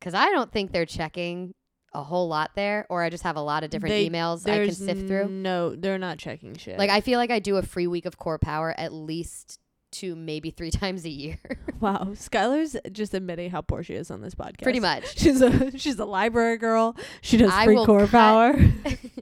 Cause 0.00 0.14
I 0.14 0.30
don't 0.30 0.50
think 0.50 0.72
they're 0.72 0.86
checking 0.86 1.54
a 1.92 2.02
whole 2.02 2.26
lot 2.26 2.52
there, 2.56 2.86
or 2.88 3.02
I 3.02 3.10
just 3.10 3.22
have 3.24 3.36
a 3.36 3.42
lot 3.42 3.62
of 3.62 3.70
different 3.70 3.92
They- 3.92 4.08
emails 4.08 4.48
I 4.50 4.64
can 4.64 4.74
sift 4.74 5.06
through. 5.06 5.28
No, 5.28 5.76
they're 5.76 5.98
not 5.98 6.18
checking 6.18 6.56
shit. 6.56 6.78
Like 6.78 6.90
I 6.90 7.02
feel 7.02 7.18
like 7.18 7.30
I 7.30 7.38
do 7.38 7.56
a 7.58 7.62
free 7.62 7.86
week 7.86 8.06
of 8.06 8.16
core 8.16 8.38
power 8.38 8.74
at 8.78 8.92
least 8.92 9.60
two, 9.92 10.16
maybe 10.16 10.50
three 10.50 10.70
times 10.72 11.04
a 11.04 11.10
year. 11.10 11.38
wow, 11.80 12.08
Skylar's 12.14 12.76
just 12.90 13.14
admitting 13.14 13.50
how 13.50 13.60
poor 13.60 13.82
she 13.82 13.94
is 13.94 14.10
on 14.10 14.20
this 14.20 14.34
podcast. 14.34 14.62
Pretty 14.62 14.80
much. 14.80 15.18
She's 15.18 15.40
a 15.40 15.76
she's 15.78 15.98
a 15.98 16.04
library 16.04 16.58
girl. 16.58 16.96
She 17.20 17.36
does 17.36 17.52
I 17.52 17.64
free 17.66 17.76
core 17.84 18.06
cut, 18.06 18.10
power. 18.10 18.54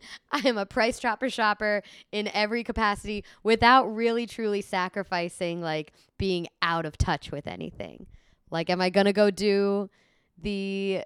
I 0.33 0.49
am 0.49 0.57
a 0.57 0.67
price 0.67 0.99
dropper 0.99 1.29
shopper 1.29 1.83
in 2.13 2.29
every 2.29 2.65
capacity 2.65 3.25
without 3.43 3.87
really 3.87 4.27
truly 4.27 4.63
sacrificing 4.63 5.61
like 5.61 5.93
being 6.19 6.47
out 6.63 6.87
of 6.87 6.97
touch 6.97 7.31
with 7.31 7.47
anything. 7.47 8.07
Like, 8.51 8.71
am 8.71 8.81
I 8.81 8.91
gonna 8.91 9.13
go 9.13 9.31
do 9.31 9.91
the 10.39 11.05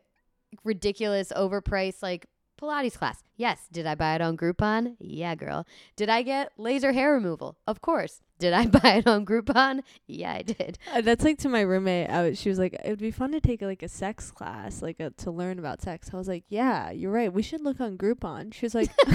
ridiculous 0.62 1.32
overpriced 1.34 2.02
like 2.02 2.26
Pilates 2.60 2.96
class? 2.98 3.22
Yes. 3.36 3.66
Did 3.72 3.86
I 3.86 3.94
buy 3.94 4.14
it 4.14 4.20
on 4.20 4.36
Groupon? 4.36 4.96
Yeah, 5.00 5.34
girl. 5.34 5.66
Did 5.96 6.08
I 6.08 6.22
get 6.22 6.52
laser 6.56 6.92
hair 6.92 7.12
removal? 7.12 7.56
Of 7.66 7.80
course. 7.80 8.20
Did 8.38 8.52
I 8.52 8.66
buy 8.78 8.94
it 8.96 9.06
on 9.06 9.24
Groupon? 9.26 9.80
Yeah, 10.06 10.32
I 10.34 10.42
did. 10.42 10.78
Uh, 10.92 11.00
That's 11.00 11.24
like 11.24 11.38
to 11.38 11.48
my 11.48 11.60
roommate. 11.62 12.10
I 12.10 12.22
was, 12.30 12.40
she 12.40 12.48
was 12.48 12.58
like, 12.58 12.74
"It 12.74 12.88
would 12.90 12.98
be 12.98 13.10
fun 13.10 13.32
to 13.32 13.40
take 13.40 13.62
like 13.62 13.82
a 13.82 13.88
sex 13.88 14.30
class, 14.30 14.82
like 14.82 15.00
a, 15.00 15.10
to 15.10 15.30
learn 15.30 15.58
about 15.58 15.82
sex." 15.82 16.10
I 16.12 16.16
was 16.16 16.28
like, 16.28 16.44
"Yeah, 16.48 16.90
you're 16.90 17.12
right. 17.12 17.32
We 17.32 17.42
should 17.42 17.60
look 17.62 17.80
on 17.80 17.96
Groupon." 17.96 18.52
She 18.52 18.66
was 18.66 18.74
like, 18.74 18.90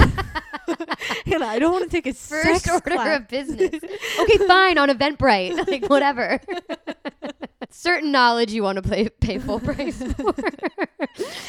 "Hanna, 1.25 1.45
I 1.45 1.59
don't 1.59 1.71
want 1.73 1.83
to 1.83 1.89
take 1.89 2.07
a 2.07 2.13
First 2.13 2.63
sex 2.63 2.69
order 2.69 2.91
class." 2.95 3.19
of 3.21 3.27
business. 3.27 3.73
okay, 4.19 4.37
fine, 4.47 4.77
on 4.77 4.89
Eventbrite. 4.89 5.67
Like, 5.67 5.89
whatever. 5.89 6.39
Certain 7.71 8.11
knowledge 8.11 8.51
you 8.51 8.63
want 8.63 8.81
to 8.83 8.87
pay, 8.89 9.09
pay 9.09 9.37
full 9.37 9.59
price 9.69 10.01
for. 10.13 10.33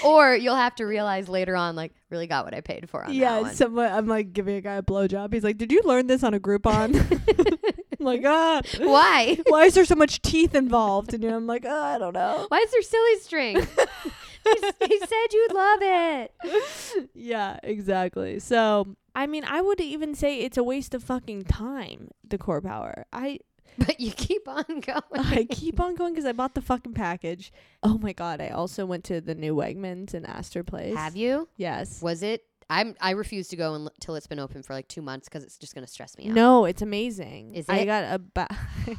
or 0.05 0.35
you'll 0.37 0.57
have 0.57 0.75
to 0.77 0.85
realize 0.85 1.29
later 1.29 1.57
on, 1.57 1.75
like, 1.77 1.93
really 2.11 2.27
got 2.27 2.45
what 2.45 2.55
I 2.55 2.61
paid 2.61 2.91
for 2.91 3.03
on 3.03 3.09
that 3.11 3.17
yeah, 3.17 3.41
one. 3.41 3.55
someone. 3.55 3.91
I'm 3.91 4.07
like 4.07 4.33
giving 4.33 4.57
a 4.57 4.61
guy 4.61 4.75
a 4.75 4.83
blowjob. 4.83 5.33
He's 5.33 5.45
like, 5.45 5.57
"Did 5.59 5.73
you 5.73 5.81
learn 5.85 6.07
this 6.07 6.23
on 6.23 6.35
a 6.35 6.41
Groupon?" 6.41 6.95
I'm 8.01 8.07
like, 8.07 8.23
"Ah, 8.25 8.61
Why? 8.79 9.39
why 9.47 9.65
is 9.65 9.75
there 9.75 9.85
so 9.85 9.95
much 9.95 10.21
teeth 10.23 10.55
involved?" 10.55 11.15
And 11.15 11.23
you 11.23 11.31
know, 11.31 11.37
I'm 11.37 11.47
like, 11.47 11.65
oh, 11.67 11.83
"I 11.83 11.99
don't 11.99 12.15
know." 12.15 12.47
Why 12.49 12.59
is 12.59 12.71
there 12.71 12.83
silly 12.83 13.19
string? 13.21 13.57
he, 13.57 14.87
he 14.89 14.99
said 14.99 15.33
you'd 15.33 15.55
love 15.55 15.79
it. 15.83 16.35
yeah, 17.15 17.59
exactly. 17.63 18.39
So, 18.41 18.97
I 19.15 19.27
mean, 19.27 19.45
I 19.45 19.61
would 19.61 19.81
even 19.81 20.15
say 20.15 20.41
it's 20.41 20.57
a 20.57 20.65
waste 20.65 20.95
of 20.95 21.03
fucking 21.03 21.45
time. 21.45 22.11
The 22.29 22.39
core 22.39 22.61
power. 22.61 23.07
I 23.13 23.41
But 23.87 23.99
you 24.01 24.11
keep 24.13 24.47
on 24.49 24.65
going. 24.81 25.03
I 25.15 25.47
keep 25.51 25.81
on 25.81 25.95
going 25.95 26.13
because 26.13 26.27
I 26.27 26.33
bought 26.33 26.55
the 26.55 26.61
fucking 26.63 26.95
package. 26.95 27.53
Oh 27.83 27.99
my 27.99 28.13
god! 28.13 28.41
I 28.41 28.49
also 28.49 28.85
went 28.87 29.05
to 29.05 29.21
the 29.21 29.35
new 29.35 29.55
Wegmans 29.55 30.13
in 30.15 30.25
Astor 30.27 30.63
Place. 30.65 30.97
Have 30.97 31.17
you? 31.17 31.49
Yes. 31.57 32.03
Was 32.03 32.23
it? 32.23 32.45
I'm. 32.69 32.95
I 33.01 33.13
refuse 33.13 33.49
to 33.49 33.57
go 33.57 33.75
until 33.75 34.15
it's 34.17 34.27
been 34.27 34.39
open 34.39 34.63
for 34.63 34.75
like 34.75 34.87
two 34.89 35.03
months 35.03 35.29
because 35.29 35.45
it's 35.45 35.57
just 35.59 35.75
gonna 35.75 35.87
stress 35.87 36.17
me 36.19 36.29
out. 36.29 36.35
No, 36.35 36.65
it's 36.67 36.83
amazing. 36.83 37.55
Is 37.55 37.69
it? 37.69 37.73
I 37.73 37.85
got 37.85 38.05
a 38.15 38.19
ba- 38.19 38.57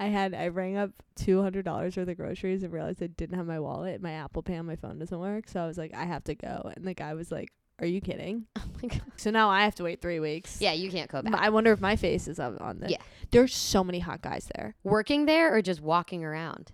I 0.00 0.06
had 0.06 0.34
I 0.34 0.48
rang 0.48 0.76
up 0.76 0.90
two 1.14 1.40
hundred 1.42 1.64
dollars 1.64 1.96
worth 1.96 2.08
of 2.08 2.16
groceries 2.16 2.62
and 2.62 2.72
realized 2.72 3.02
I 3.02 3.06
didn't 3.06 3.36
have 3.36 3.46
my 3.46 3.60
wallet. 3.60 4.02
My 4.02 4.12
Apple 4.12 4.42
Pay 4.42 4.56
on 4.56 4.66
my 4.66 4.76
phone 4.76 4.98
doesn't 4.98 5.18
work, 5.18 5.48
so 5.48 5.60
I 5.60 5.66
was 5.66 5.78
like, 5.78 5.94
I 5.94 6.04
have 6.04 6.24
to 6.24 6.34
go. 6.34 6.70
And 6.76 6.86
the 6.86 6.94
guy 6.94 7.14
was 7.14 7.30
like, 7.32 7.50
Are 7.80 7.86
you 7.86 8.00
kidding? 8.00 8.46
Oh 8.58 8.62
my 8.82 8.88
god. 8.88 9.00
So 9.16 9.30
now 9.30 9.48
I 9.48 9.64
have 9.64 9.74
to 9.76 9.84
wait 9.84 10.02
three 10.02 10.20
weeks. 10.20 10.60
Yeah, 10.60 10.72
you 10.74 10.90
can't 10.90 11.10
go 11.10 11.22
back. 11.22 11.32
I 11.34 11.48
wonder 11.48 11.72
if 11.72 11.80
my 11.80 11.96
face 11.96 12.28
is 12.28 12.38
on, 12.38 12.58
on 12.58 12.78
this. 12.80 12.90
Yeah. 12.90 12.98
There's 13.30 13.54
so 13.54 13.82
many 13.84 13.98
hot 14.00 14.22
guys 14.22 14.48
there. 14.54 14.74
Working 14.84 15.26
there 15.26 15.54
or 15.54 15.62
just 15.62 15.80
walking 15.80 16.24
around? 16.24 16.72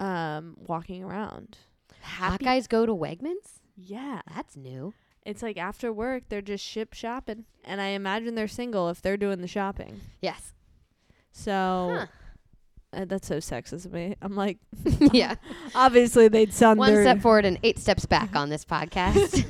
Um, 0.00 0.56
walking 0.66 1.02
around. 1.02 1.58
Hot 2.02 2.32
Happy. 2.32 2.44
guys 2.44 2.66
go 2.66 2.84
to 2.86 2.94
Wegmans. 2.94 3.60
Yeah. 3.76 4.20
That's 4.34 4.56
new. 4.56 4.92
It's 5.24 5.42
like 5.42 5.56
after 5.56 5.92
work, 5.92 6.24
they're 6.28 6.42
just 6.42 6.64
ship 6.64 6.92
shopping. 6.92 7.46
And 7.64 7.80
I 7.80 7.88
imagine 7.88 8.34
they're 8.34 8.46
single 8.48 8.90
if 8.90 9.00
they're 9.00 9.16
doing 9.16 9.40
the 9.40 9.48
shopping. 9.48 10.00
Yes. 10.20 10.52
So 11.32 11.96
Huh. 11.98 12.06
uh, 12.92 13.04
that's 13.06 13.26
so 13.26 13.38
sexist 13.38 13.86
of 13.86 13.92
me. 13.92 14.14
I'm 14.20 14.36
like, 14.36 14.58
yeah. 15.12 15.36
obviously 15.74 16.28
they'd 16.28 16.52
sound 16.52 16.78
One 16.78 16.92
step 17.00 17.20
forward 17.20 17.44
and 17.46 17.58
eight 17.62 17.78
steps 17.78 18.04
back 18.04 18.36
on 18.36 18.50
this 18.50 18.64
podcast. 18.64 19.44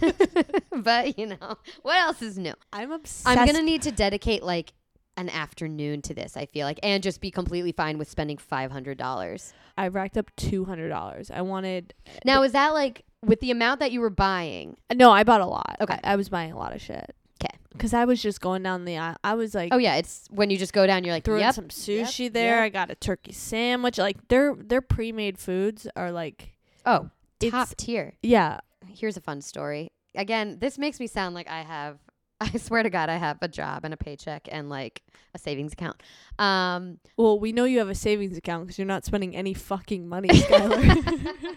but 0.73 1.19
you 1.19 1.27
know, 1.27 1.57
what 1.83 2.01
else 2.01 2.23
is 2.23 2.39
new? 2.39 2.55
I'm 2.73 2.93
obsessed. 2.93 3.27
I'm 3.27 3.45
gonna 3.47 3.63
need 3.63 3.83
to 3.83 3.91
dedicate 3.93 4.43
like 4.45 4.73
an 5.17 5.29
afternoon 5.29 6.03
to 6.03 6.15
this. 6.15 6.37
I 6.37 6.47
feel 6.47 6.67
like, 6.67 6.81
and 6.83 7.03
just 7.03 7.21
be 7.21 7.31
completely 7.31 7.73
fine 7.73 7.99
with 7.99 8.09
spending 8.11 8.37
five 8.39 8.71
hundred 8.71 8.99
dollars. 8.99 9.53
I 9.77 9.89
racked 9.89 10.17
up 10.17 10.31
two 10.37 10.65
hundred 10.65 10.89
dollars. 10.89 11.31
I 11.31 11.43
wanted. 11.43 11.95
Uh, 12.07 12.11
now, 12.25 12.43
is 12.43 12.53
that 12.53 12.75
like 12.75 13.05
with 13.25 13.41
the 13.41 13.51
amount 13.51 13.81
that 13.81 13.93
you 13.93 14.01
were 14.01 14.11
buying? 14.11 14.77
Uh, 14.91 14.95
no, 14.95 15.11
I 15.11 15.25
bought 15.25 15.41
a 15.41 15.47
lot. 15.47 15.77
Okay. 15.81 15.99
I, 16.05 16.13
I 16.13 16.17
was 16.17 16.29
buying 16.29 16.53
a 16.53 16.59
lot 16.59 16.75
of 16.75 16.81
shit. 16.81 17.15
'Kay. 17.41 17.49
Because 17.73 17.93
I 17.95 18.05
was 18.05 18.23
just 18.23 18.41
going 18.41 18.63
down 18.63 18.85
the 18.85 18.97
aisle. 18.99 19.17
I 19.25 19.35
was 19.35 19.55
like, 19.55 19.71
Oh 19.73 19.79
yeah, 19.79 19.97
it's 19.97 20.27
when 20.31 20.51
you 20.51 20.57
just 20.57 20.73
go 20.73 20.87
down. 20.87 21.03
You're 21.05 21.15
like, 21.15 21.25
throwing 21.25 21.41
yep. 21.41 21.55
some 21.55 21.69
sushi 21.69 22.25
yep, 22.25 22.33
there. 22.33 22.57
yep. 22.57 22.65
I 22.65 22.69
got 22.69 22.91
a 22.91 22.95
turkey 22.95 23.33
sandwich. 23.33 23.99
Like 23.99 24.29
their 24.29 24.55
their 24.55 24.81
pre 24.81 25.11
made 25.13 25.39
foods 25.39 25.87
are 25.97 26.13
like, 26.13 26.57
Oh, 26.87 27.11
top 27.41 27.69
tier. 27.77 28.15
yeah. 28.23 28.61
Here's 28.89 29.17
a 29.17 29.21
fun 29.21 29.41
story. 29.41 29.89
Again, 30.15 30.59
this 30.61 30.79
makes 30.79 31.01
me 31.01 31.09
sound 31.09 31.35
like 31.35 31.49
I 31.49 31.63
have. 31.63 31.99
I 32.55 32.59
swear 32.59 32.83
to 32.83 32.91
God, 32.91 33.09
I 33.09 33.17
have 33.17 33.39
a 33.41 33.49
job 33.49 33.85
and 33.85 33.95
a 33.95 33.97
paycheck 33.97 34.49
and 34.51 34.69
like 34.69 35.03
a 35.35 35.39
savings 35.39 35.73
account. 35.73 36.03
Um, 36.39 36.99
Well, 37.17 37.39
we 37.39 37.53
know 37.53 37.65
you 37.65 37.79
have 37.79 37.89
a 37.89 37.95
savings 37.95 38.37
account 38.37 38.65
because 38.65 38.79
you're 38.79 38.87
not 38.87 39.05
spending 39.05 39.35
any 39.35 39.55
fucking 39.55 40.09
money, 40.09 40.29
Skylar. 40.33 41.57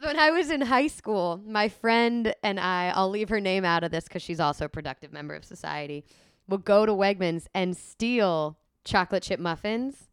when 0.00 0.18
I 0.18 0.30
was 0.30 0.50
in 0.50 0.62
high 0.62 0.86
school, 0.86 1.40
my 1.46 1.68
friend 1.68 2.34
and 2.42 2.58
I, 2.58 2.92
I'll 2.94 3.10
leave 3.10 3.28
her 3.28 3.40
name 3.40 3.64
out 3.64 3.84
of 3.84 3.90
this 3.90 4.04
because 4.04 4.22
she's 4.22 4.40
also 4.40 4.66
a 4.66 4.68
productive 4.68 5.12
member 5.12 5.34
of 5.34 5.44
society, 5.44 6.04
would 6.48 6.64
go 6.64 6.86
to 6.86 6.92
Wegmans 6.92 7.46
and 7.54 7.76
steal 7.76 8.58
chocolate 8.84 9.22
chip 9.22 9.40
muffins. 9.40 10.08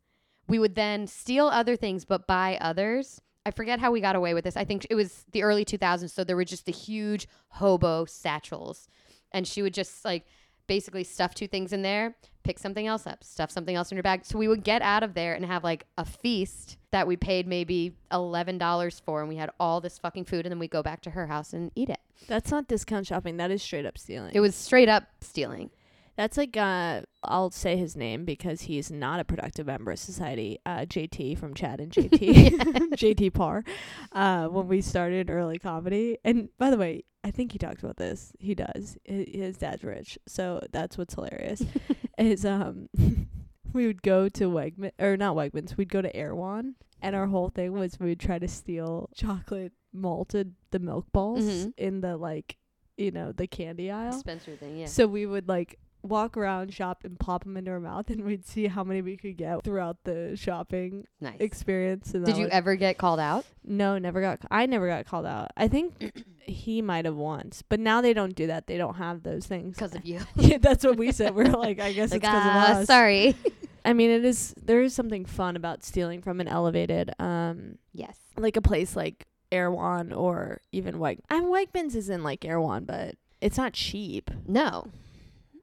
We 0.47 0.59
would 0.59 0.75
then 0.75 1.07
steal 1.07 1.47
other 1.47 1.75
things 1.75 2.05
but 2.05 2.27
buy 2.27 2.57
others. 2.61 3.21
I 3.45 3.51
forget 3.51 3.79
how 3.79 3.91
we 3.91 4.01
got 4.01 4.15
away 4.17 4.33
with 4.33 4.43
this. 4.43 4.57
I 4.57 4.65
think 4.65 4.85
it 4.89 4.95
was 4.95 5.25
the 5.31 5.41
early 5.43 5.63
2000s. 5.63 6.09
So 6.09 6.23
there 6.23 6.35
were 6.35 6.43
just 6.45 6.65
the 6.65 6.71
huge 6.71 7.27
hobo 7.49 8.05
satchels. 8.05 8.87
And 9.31 9.47
she 9.47 9.61
would 9.61 9.73
just 9.73 10.03
like 10.05 10.25
basically 10.67 11.03
stuff 11.03 11.33
two 11.33 11.47
things 11.47 11.73
in 11.73 11.81
there, 11.81 12.15
pick 12.43 12.59
something 12.59 12.87
else 12.87 13.07
up, 13.07 13.23
stuff 13.23 13.49
something 13.51 13.75
else 13.75 13.91
in 13.91 13.97
her 13.97 14.03
bag. 14.03 14.25
So 14.25 14.37
we 14.37 14.47
would 14.47 14.63
get 14.63 14.81
out 14.81 15.03
of 15.03 15.13
there 15.13 15.33
and 15.33 15.45
have 15.45 15.63
like 15.63 15.85
a 15.97 16.05
feast 16.05 16.77
that 16.91 17.07
we 17.07 17.15
paid 17.15 17.47
maybe 17.47 17.95
$11 18.11 19.01
for. 19.01 19.21
And 19.21 19.29
we 19.29 19.37
had 19.37 19.49
all 19.59 19.81
this 19.81 19.97
fucking 19.97 20.25
food. 20.25 20.45
And 20.45 20.51
then 20.51 20.59
we'd 20.59 20.71
go 20.71 20.83
back 20.83 21.01
to 21.01 21.11
her 21.11 21.27
house 21.27 21.53
and 21.53 21.71
eat 21.75 21.89
it. 21.89 21.99
That's 22.27 22.51
not 22.51 22.67
discount 22.67 23.07
shopping. 23.07 23.37
That 23.37 23.51
is 23.51 23.61
straight 23.63 23.85
up 23.85 23.97
stealing. 23.97 24.31
It 24.33 24.39
was 24.39 24.55
straight 24.55 24.89
up 24.89 25.03
stealing. 25.21 25.69
That's 26.17 26.35
like 26.35 26.57
uh 26.57 27.01
I'll 27.23 27.51
say 27.51 27.77
his 27.77 27.95
name 27.95 28.25
because 28.25 28.61
he's 28.61 28.89
not 28.91 29.19
a 29.19 29.23
productive 29.23 29.67
member 29.67 29.91
of 29.91 29.99
society. 29.99 30.59
Uh 30.65 30.79
JT 30.79 31.37
from 31.37 31.53
Chad 31.53 31.79
and 31.79 31.91
JT. 31.91 32.49
JT 32.93 33.33
Parr. 33.33 33.63
Uh 34.11 34.47
when 34.47 34.67
we 34.67 34.81
started 34.81 35.29
early 35.29 35.59
comedy. 35.59 36.17
And 36.25 36.49
by 36.57 36.69
the 36.71 36.77
way, 36.77 37.03
I 37.23 37.31
think 37.31 37.51
he 37.51 37.57
talked 37.59 37.83
about 37.83 37.97
this. 37.97 38.33
He 38.39 38.55
does. 38.55 38.97
His 39.05 39.57
dad's 39.57 39.83
rich. 39.83 40.17
So 40.27 40.61
that's 40.71 40.97
what's 40.97 41.13
hilarious. 41.13 41.61
is 42.17 42.45
um 42.45 42.89
we 43.73 43.85
would 43.85 44.01
go 44.01 44.27
to 44.29 44.45
Wegman 44.49 44.91
or 44.99 45.17
not 45.17 45.35
Wegmans, 45.35 45.77
we'd 45.77 45.89
go 45.89 46.01
to 46.01 46.15
Erewhon 46.15 46.75
and 47.01 47.15
our 47.15 47.27
whole 47.27 47.49
thing 47.49 47.73
was 47.73 47.99
we 47.99 48.07
would 48.09 48.19
try 48.19 48.39
to 48.39 48.47
steal 48.47 49.07
chocolate 49.15 49.71
malted 49.93 50.55
the 50.71 50.79
milk 50.79 51.05
balls 51.11 51.43
Mhm. 51.43 51.73
in 51.77 52.01
the 52.01 52.17
like 52.17 52.57
you 52.97 53.11
know, 53.11 53.31
the 53.31 53.45
candy 53.45 53.91
aisle. 53.91 54.13
Dispenser 54.13 54.55
thing, 54.55 54.77
yeah. 54.77 54.87
So 54.87 55.05
we 55.05 55.27
would 55.27 55.47
like 55.47 55.77
walk 56.09 56.37
around, 56.37 56.73
shop, 56.73 57.03
and 57.03 57.19
plop 57.19 57.43
them 57.43 57.57
into 57.57 57.71
our 57.71 57.79
mouth, 57.79 58.09
and 58.09 58.23
we'd 58.23 58.45
see 58.45 58.67
how 58.67 58.83
many 58.83 59.01
we 59.01 59.17
could 59.17 59.37
get 59.37 59.63
throughout 59.63 60.03
the 60.03 60.35
shopping 60.35 61.05
Nice. 61.19 61.39
experience. 61.39 62.13
And 62.13 62.25
Did 62.25 62.37
you 62.37 62.47
ever 62.47 62.75
get 62.75 62.97
called 62.97 63.19
out? 63.19 63.45
No, 63.63 63.97
never 63.97 64.21
got. 64.21 64.39
I 64.49 64.65
never 64.65 64.87
got 64.87 65.05
called 65.05 65.25
out. 65.25 65.51
I 65.57 65.67
think 65.67 66.25
he 66.39 66.81
might 66.81 67.05
have 67.05 67.15
once, 67.15 67.63
but 67.67 67.79
now 67.79 68.01
they 68.01 68.13
don't 68.13 68.35
do 68.35 68.47
that. 68.47 68.67
They 68.67 68.77
don't 68.77 68.95
have 68.95 69.23
those 69.23 69.45
things. 69.45 69.75
Because 69.75 69.95
of 69.95 70.05
you. 70.05 70.19
yeah, 70.35 70.57
that's 70.57 70.83
what 70.83 70.97
we 70.97 71.11
said. 71.11 71.35
We're 71.35 71.45
like, 71.45 71.79
I 71.79 71.93
guess 71.93 72.11
like, 72.11 72.23
it's 72.23 72.27
because 72.27 72.43
ah, 72.43 72.71
of 72.71 72.77
us. 72.77 72.87
sorry. 72.87 73.35
I 73.85 73.93
mean, 73.93 74.09
it 74.09 74.25
is. 74.25 74.53
There 74.61 74.81
is 74.81 74.93
something 74.93 75.25
fun 75.25 75.55
about 75.55 75.83
stealing 75.83 76.21
from 76.21 76.41
an 76.41 76.47
elevated, 76.47 77.11
um, 77.19 77.77
yes. 77.93 78.17
like 78.35 78.57
a 78.57 78.61
place 78.61 78.97
like 78.97 79.25
Erewhon 79.51 80.11
or 80.11 80.61
even 80.71 80.99
Weg. 80.99 81.19
I 81.29 81.39
mean, 81.39 81.49
Wegmans 81.49 81.95
isn't 81.95 82.23
like 82.23 82.43
Erewhon, 82.43 82.83
but 82.83 83.15
it's 83.41 83.57
not 83.57 83.73
cheap. 83.73 84.29
No. 84.45 84.87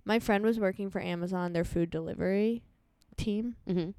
My 0.05 0.19
friend 0.19 0.45
was 0.45 0.59
working 0.61 0.91
for 0.91 1.01
Amazon, 1.01 1.53
their 1.53 1.65
food 1.65 1.91
delivery. 1.91 2.63
team. 3.17 3.57
Mm-hmm. 3.69 3.91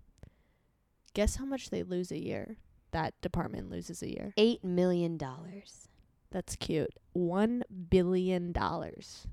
Guess 1.14 1.38
how 1.38 1.46
much 1.46 1.70
they 1.70 1.84
lose 1.84 2.12
a 2.12 2.22
year? 2.22 2.58
That 2.92 3.20
department 3.22 3.70
loses 3.70 4.02
a 4.02 4.10
year. 4.10 4.34
Eight 4.38 4.64
million 4.64 5.18
dollars. 5.18 5.88
That's 6.32 6.56
cute. 6.56 6.94
One 7.14 7.64
billion 7.90 8.52
dollars. 8.52 9.28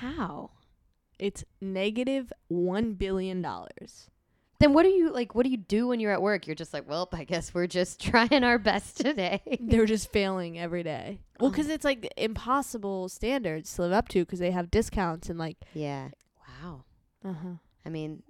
How? 0.00 0.50
It's 1.18 1.44
negative 1.60 2.32
one 2.48 2.94
billion 2.94 3.40
dollars. 3.42 4.10
Then 4.58 4.72
what 4.72 4.84
do 4.84 4.88
you 4.88 5.10
like? 5.10 5.34
What 5.34 5.44
do 5.44 5.50
you 5.50 5.56
do 5.58 5.88
when 5.88 6.00
you're 6.00 6.12
at 6.12 6.22
work? 6.22 6.46
You're 6.46 6.56
just 6.56 6.72
like, 6.72 6.88
well, 6.88 7.08
I 7.12 7.24
guess 7.24 7.52
we're 7.52 7.66
just 7.66 8.00
trying 8.04 8.42
our 8.44 8.58
best 8.58 8.96
today. 8.98 9.42
They're 9.60 9.86
just 9.86 10.10
failing 10.12 10.58
every 10.58 10.82
day. 10.82 11.20
Well, 11.40 11.50
because 11.50 11.68
it's 11.68 11.84
like 11.84 12.12
impossible 12.16 13.08
standards 13.08 13.74
to 13.74 13.82
live 13.82 13.92
up 13.92 14.08
to 14.08 14.24
because 14.24 14.38
they 14.38 14.50
have 14.52 14.70
discounts 14.70 15.28
and 15.28 15.38
like. 15.38 15.56
yeah. 15.74 16.08
Wow. 16.62 16.84
Uh 17.24 17.32
huh. 17.32 17.48
I 17.84 17.88
mean, 17.90 18.22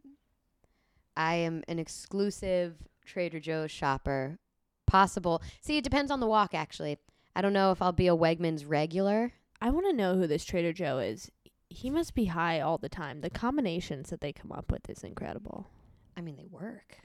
I 1.17 1.37
am 1.37 1.63
an 1.69 1.79
exclusive 1.79 2.75
Trader 3.05 3.41
Joe's 3.41 3.71
shopper. 3.71 4.39
Possible. 4.87 5.43
See, 5.61 5.77
it 5.79 5.85
depends 5.85 6.11
on 6.11 6.21
the 6.21 6.27
walk. 6.27 6.55
Actually, 6.55 6.99
I 7.35 7.43
don't 7.43 7.53
know 7.53 7.71
if 7.73 7.81
I'll 7.83 7.93
be 7.93 8.09
a 8.09 8.17
Wegmans 8.17 8.65
regular. 8.67 9.33
I 9.61 9.71
want 9.71 9.87
to 9.87 9.93
know 9.93 10.17
who 10.17 10.27
this 10.27 10.45
Trader 10.45 10.73
Joe 10.73 10.99
is. 10.99 11.31
He 11.69 11.91
must 11.91 12.15
be 12.15 12.27
high 12.27 12.61
all 12.61 12.79
the 12.79 12.89
time. 12.89 13.21
The 13.21 13.31
combinations 13.31 14.11
that 14.11 14.21
they 14.21 14.33
come 14.33 14.53
up 14.53 14.71
with 14.71 14.89
is 14.89 15.03
incredible. 15.03 15.69
I 16.17 16.21
mean, 16.21 16.37
they 16.37 16.47
work. 16.47 16.99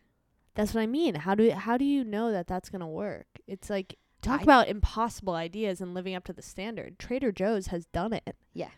That's 0.55 0.73
what 0.73 0.81
I 0.81 0.87
mean. 0.87 1.15
How 1.15 1.35
do 1.35 1.49
how 1.51 1.77
do 1.77 1.85
you 1.85 2.03
know 2.03 2.31
that 2.31 2.47
that's 2.47 2.69
gonna 2.69 2.87
work? 2.87 3.27
It's 3.47 3.69
like 3.69 3.97
talk 4.21 4.41
I- 4.41 4.43
about 4.43 4.67
impossible 4.67 5.33
ideas 5.33 5.81
and 5.81 5.93
living 5.93 6.15
up 6.15 6.23
to 6.25 6.33
the 6.33 6.41
standard. 6.41 6.99
Trader 6.99 7.31
Joe's 7.31 7.67
has 7.67 7.85
done 7.87 8.13
it. 8.13 8.35
Yeah. 8.53 8.69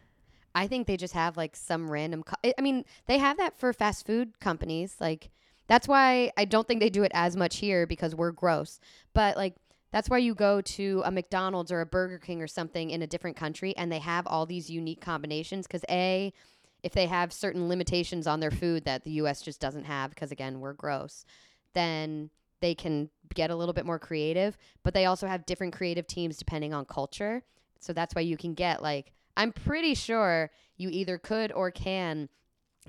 I 0.55 0.67
think 0.67 0.85
they 0.85 0.97
just 0.97 1.15
have 1.15 1.35
like 1.35 1.55
some 1.55 1.89
random. 1.89 2.21
Co- 2.23 2.35
I 2.43 2.53
I 2.57 2.61
mean, 2.61 2.85
they 3.07 3.17
have 3.17 3.37
that 3.37 3.57
for 3.57 3.73
fast 3.73 4.05
food 4.05 4.39
companies. 4.39 4.97
Like, 4.99 5.31
that's 5.67 5.87
why 5.87 6.31
I 6.37 6.45
don't 6.45 6.67
think 6.67 6.79
they 6.79 6.91
do 6.91 7.03
it 7.03 7.11
as 7.15 7.35
much 7.35 7.57
here 7.57 7.87
because 7.87 8.13
we're 8.13 8.31
gross. 8.31 8.79
But 9.13 9.35
like, 9.35 9.55
that's 9.91 10.09
why 10.11 10.19
you 10.19 10.35
go 10.35 10.61
to 10.61 11.01
a 11.05 11.11
McDonald's 11.11 11.71
or 11.71 11.81
a 11.81 11.85
Burger 11.87 12.19
King 12.19 12.39
or 12.41 12.47
something 12.47 12.91
in 12.91 13.01
a 13.01 13.07
different 13.07 13.35
country 13.35 13.75
and 13.77 13.91
they 13.91 13.99
have 13.99 14.27
all 14.27 14.45
these 14.45 14.69
unique 14.69 15.01
combinations. 15.01 15.65
Because 15.65 15.85
a, 15.89 16.31
if 16.83 16.91
they 16.93 17.07
have 17.07 17.31
certain 17.31 17.67
limitations 17.67 18.27
on 18.27 18.39
their 18.39 18.51
food 18.51 18.85
that 18.85 19.03
the 19.03 19.11
U.S. 19.11 19.41
just 19.41 19.59
doesn't 19.59 19.85
have, 19.85 20.09
because 20.09 20.31
again, 20.31 20.59
we're 20.59 20.73
gross, 20.73 21.25
then 21.73 22.29
they 22.59 22.75
can 22.75 23.09
get 23.33 23.49
a 23.49 23.55
little 23.55 23.73
bit 23.73 23.85
more 23.85 23.99
creative. 23.99 24.57
But 24.83 24.93
they 24.93 25.05
also 25.05 25.27
have 25.27 25.45
different 25.45 25.73
creative 25.73 26.07
teams 26.07 26.37
depending 26.37 26.73
on 26.73 26.85
culture. 26.85 27.43
So 27.79 27.93
that's 27.93 28.15
why 28.15 28.21
you 28.21 28.37
can 28.37 28.53
get 28.53 28.81
like 28.81 29.11
I'm 29.35 29.51
pretty 29.51 29.95
sure 29.95 30.51
you 30.77 30.89
either 30.89 31.17
could 31.17 31.51
or 31.51 31.71
can 31.71 32.29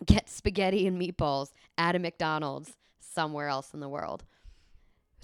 get 0.04 0.28
spaghetti 0.28 0.87
and 0.87 1.00
meatballs 1.00 1.52
at 1.78 1.96
a 1.96 1.98
McDonald's 1.98 2.76
somewhere 3.00 3.48
else 3.48 3.72
in 3.72 3.80
the 3.80 3.88
world. 3.88 4.24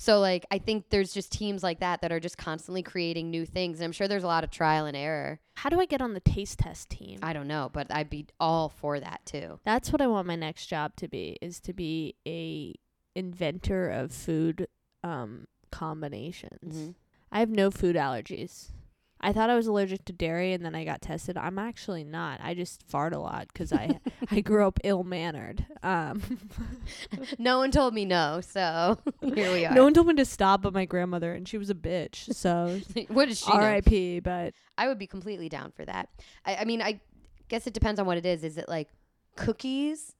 So 0.00 0.18
like 0.18 0.46
I 0.50 0.56
think 0.56 0.88
there's 0.88 1.12
just 1.12 1.30
teams 1.30 1.62
like 1.62 1.80
that 1.80 2.00
that 2.00 2.10
are 2.10 2.18
just 2.20 2.38
constantly 2.38 2.82
creating 2.82 3.30
new 3.30 3.44
things. 3.44 3.80
And 3.80 3.84
I'm 3.84 3.92
sure 3.92 4.08
there's 4.08 4.24
a 4.24 4.28
lot 4.28 4.44
of 4.44 4.50
trial 4.50 4.86
and 4.86 4.96
error. 4.96 5.40
How 5.56 5.68
do 5.68 5.78
I 5.78 5.84
get 5.84 6.00
on 6.00 6.14
the 6.14 6.20
taste 6.20 6.58
test 6.60 6.88
team? 6.88 7.18
I 7.22 7.34
don't 7.34 7.46
know, 7.46 7.68
but 7.70 7.88
I'd 7.90 8.08
be 8.08 8.24
all 8.40 8.70
for 8.70 8.98
that 8.98 9.20
too. 9.26 9.60
That's 9.62 9.92
what 9.92 10.00
I 10.00 10.06
want 10.06 10.26
my 10.26 10.36
next 10.36 10.68
job 10.68 10.96
to 10.96 11.06
be 11.06 11.36
is 11.42 11.60
to 11.60 11.74
be 11.74 12.14
a 12.26 12.74
inventor 13.14 13.90
of 13.90 14.10
food 14.10 14.68
um 15.04 15.46
combinations. 15.70 16.74
Mhm. 16.76 16.94
I 17.30 17.40
have 17.40 17.50
no 17.50 17.70
food 17.70 17.94
allergies. 17.94 18.70
I 19.22 19.32
thought 19.34 19.50
I 19.50 19.54
was 19.56 19.66
allergic 19.66 20.04
to 20.06 20.12
dairy 20.14 20.52
and 20.54 20.64
then 20.64 20.74
I 20.74 20.84
got 20.84 21.02
tested. 21.02 21.36
I'm 21.36 21.58
actually 21.58 22.04
not. 22.04 22.40
I 22.42 22.54
just 22.54 22.82
fart 22.82 23.12
a 23.12 23.18
lot 23.18 23.52
'cause 23.52 23.72
I 23.72 24.00
I 24.30 24.40
grew 24.40 24.66
up 24.66 24.78
ill-mannered. 24.82 25.66
Um 25.82 26.22
no 27.38 27.58
one 27.58 27.70
told 27.70 27.92
me 27.94 28.04
no, 28.04 28.40
so 28.40 28.98
here 29.34 29.52
we 29.52 29.66
are. 29.66 29.74
no 29.74 29.84
one 29.84 29.92
told 29.94 30.06
me 30.06 30.14
to 30.14 30.24
stop 30.24 30.62
but 30.62 30.72
my 30.72 30.84
grandmother 30.86 31.34
and 31.34 31.46
she 31.46 31.58
was 31.58 31.68
a 31.70 31.74
bitch. 31.74 32.34
So 32.34 32.80
what 33.08 33.28
does 33.28 33.40
she? 33.40 33.50
R.I.P. 33.52 34.20
but 34.20 34.54
I 34.78 34.88
would 34.88 34.98
be 34.98 35.06
completely 35.06 35.48
down 35.48 35.72
for 35.72 35.84
that. 35.84 36.08
I, 36.46 36.56
I 36.56 36.64
mean, 36.64 36.80
I 36.80 37.00
guess 37.48 37.66
it 37.66 37.74
depends 37.74 38.00
on 38.00 38.06
what 38.06 38.16
it 38.16 38.24
is. 38.24 38.42
Is 38.42 38.56
it 38.56 38.68
like 38.68 38.88
cookies? 39.36 40.14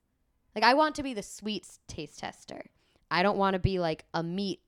Like, 0.55 0.65
I 0.65 0.75
want 0.75 0.97
to 0.97 1.03
be 1.03 1.15
the 1.15 1.23
sweets 1.23 1.79
taste 1.87 2.19
tester. 2.19 2.65
I 3.11 3.23
don't 3.23 3.39
want 3.39 3.55
to 3.55 3.61
be 3.61 3.79
like 3.79 4.05
a 4.13 4.23
meat 4.23 4.61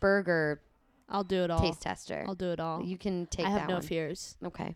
burger 0.00 0.60
I'll 1.08 1.24
do 1.24 1.42
it 1.44 1.50
all. 1.50 1.60
taste 1.60 1.82
tester. 1.82 2.24
I'll 2.26 2.34
do 2.34 2.50
it 2.50 2.60
all. 2.60 2.82
You 2.84 2.98
can 2.98 3.26
take 3.26 3.46
I 3.46 3.50
have 3.50 3.68
no 3.68 3.74
one. 3.76 3.82
fears. 3.82 4.36
Okay. 4.44 4.74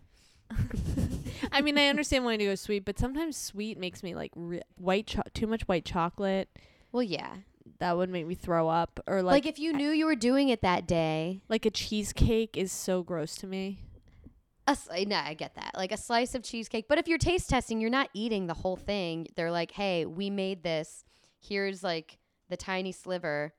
I 1.53 1.61
mean, 1.61 1.79
I 1.79 1.87
understand 1.89 2.25
wanting 2.25 2.41
to 2.41 2.45
go 2.47 2.55
sweet, 2.55 2.85
but 2.85 2.99
sometimes 2.99 3.37
sweet 3.37 3.79
makes 3.79 4.03
me 4.03 4.15
like 4.15 4.33
re- 4.35 4.63
white 4.77 5.07
cho- 5.07 5.23
too 5.35 5.47
much 5.47 5.63
white 5.63 5.85
chocolate. 5.85 6.49
Well, 6.93 7.03
yeah. 7.03 7.35
That 7.79 7.97
would 7.97 8.11
make 8.11 8.27
me 8.27 8.35
throw 8.35 8.69
up. 8.69 9.01
Or 9.07 9.23
Like, 9.23 9.45
like 9.45 9.47
if 9.47 9.59
you 9.59 9.73
knew 9.73 9.91
you 9.91 10.07
were 10.07 10.15
doing 10.15 10.49
it 10.51 10.63
that 10.63 10.87
day, 10.87 11.41
like 11.49 11.67
a 11.67 11.71
cheesecake 11.71 12.57
is 12.57 12.71
so 12.73 13.03
gross 13.03 13.35
to 13.37 13.47
me. 13.47 13.81
a 14.67 14.73
sli- 14.73 15.07
no, 15.07 15.17
I 15.17 15.35
get 15.35 15.55
that. 15.57 15.73
Like 15.77 15.91
a 15.93 15.97
slice 15.97 16.35
of 16.35 16.43
cheesecake. 16.43 16.87
But 16.89 16.99
if 16.99 17.09
you're 17.09 17.19
taste 17.19 17.49
testing, 17.51 17.81
you're 17.81 17.91
not 17.91 18.09
eating 18.15 18.47
the 18.47 18.55
whole 18.55 18.77
thing. 18.77 19.27
They're 19.37 19.51
like, 19.51 19.73
hey, 19.73 20.07
we 20.07 20.31
made 20.31 20.63
this. 20.63 21.05
Here's 21.41 21.83
like 21.83 22.19
the 22.49 22.57
tiny 22.57 22.93
sliver 22.93 23.55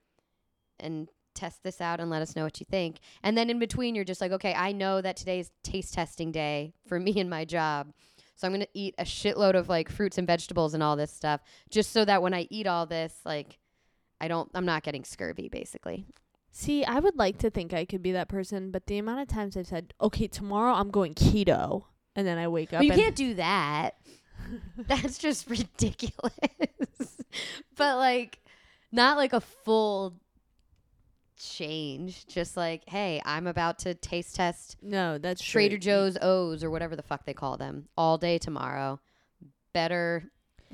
and 0.80 1.10
test 1.34 1.63
this 1.63 1.82
out 1.82 2.00
and 2.00 2.10
let 2.10 2.22
us 2.22 2.36
know 2.36 2.43
what 2.43 2.60
you 2.60 2.65
think. 2.69 2.98
And 3.24 3.38
then 3.38 3.50
in 3.50 3.60
between, 3.60 3.96
you're 3.96 4.04
just 4.04 4.22
like, 4.22 4.32
okay, 4.32 4.54
I 4.54 4.72
know 4.72 5.02
that 5.02 5.17
today's 5.17 5.52
taste 5.63 5.93
testing 5.93 6.32
day 6.32 6.74
for 6.88 7.00
me 7.00 7.19
and 7.19 7.30
my 7.30 7.46
job. 7.46 7.93
So 8.36 8.48
I'm 8.48 8.54
going 8.54 8.65
to 8.65 8.69
eat 8.74 8.96
a 8.98 9.04
shitload 9.04 9.56
of 9.56 9.69
like 9.69 9.89
fruits 9.89 10.17
and 10.17 10.28
vegetables 10.28 10.74
and 10.74 10.82
all 10.82 10.96
this 10.96 11.12
stuff 11.12 11.41
just 11.69 11.91
so 11.91 12.04
that 12.06 12.22
when 12.22 12.34
I 12.34 12.48
eat 12.50 12.67
all 12.67 12.86
this, 12.86 13.15
like, 13.26 13.60
I 14.19 14.28
don't, 14.28 14.50
I'm 14.54 14.65
not 14.65 14.84
getting 14.84 15.04
scurvy 15.04 15.50
basically. 15.50 16.08
See, 16.56 16.86
I 16.86 17.00
would 17.00 17.17
like 17.17 17.39
to 17.39 17.50
think 17.50 17.74
I 17.74 17.84
could 17.84 18.04
be 18.04 18.12
that 18.12 18.30
person, 18.30 18.69
but 18.69 18.86
the 18.86 19.00
amount 19.00 19.22
of 19.22 19.28
times 19.28 19.58
I've 19.58 19.65
said, 19.65 19.96
"Okay, 20.00 20.28
tomorrow 20.28 20.74
I'm 20.74 20.91
going 20.91 21.15
keto," 21.15 21.86
and 22.15 22.28
then 22.28 22.38
I 22.38 22.48
wake 22.48 22.72
up 22.74 22.84
you 22.84 22.91
can't 22.91 23.15
do 23.15 23.34
that. 23.34 23.96
That's 24.78 25.17
just 25.17 25.50
ridiculous. 25.50 26.38
but 27.76 27.98
like 27.98 28.39
not 28.91 29.17
like 29.17 29.34
a 29.34 29.41
full 29.41 30.13
change. 31.43 32.25
Just 32.27 32.58
like, 32.58 32.84
hey, 32.88 33.21
I'm 33.25 33.47
about 33.47 33.79
to 33.79 33.93
taste 33.93 34.36
test 34.36 34.77
No, 34.82 35.17
that's 35.17 35.41
Trader 35.43 35.75
true. 35.75 35.79
Joe's 35.79 36.17
O's 36.21 36.63
or 36.63 36.69
whatever 36.69 36.95
the 36.95 37.03
fuck 37.03 37.25
they 37.25 37.34
call 37.34 37.58
them 37.58 37.88
all 37.97 38.17
day 38.17 38.38
tomorrow. 38.38 38.99
Better 39.73 40.25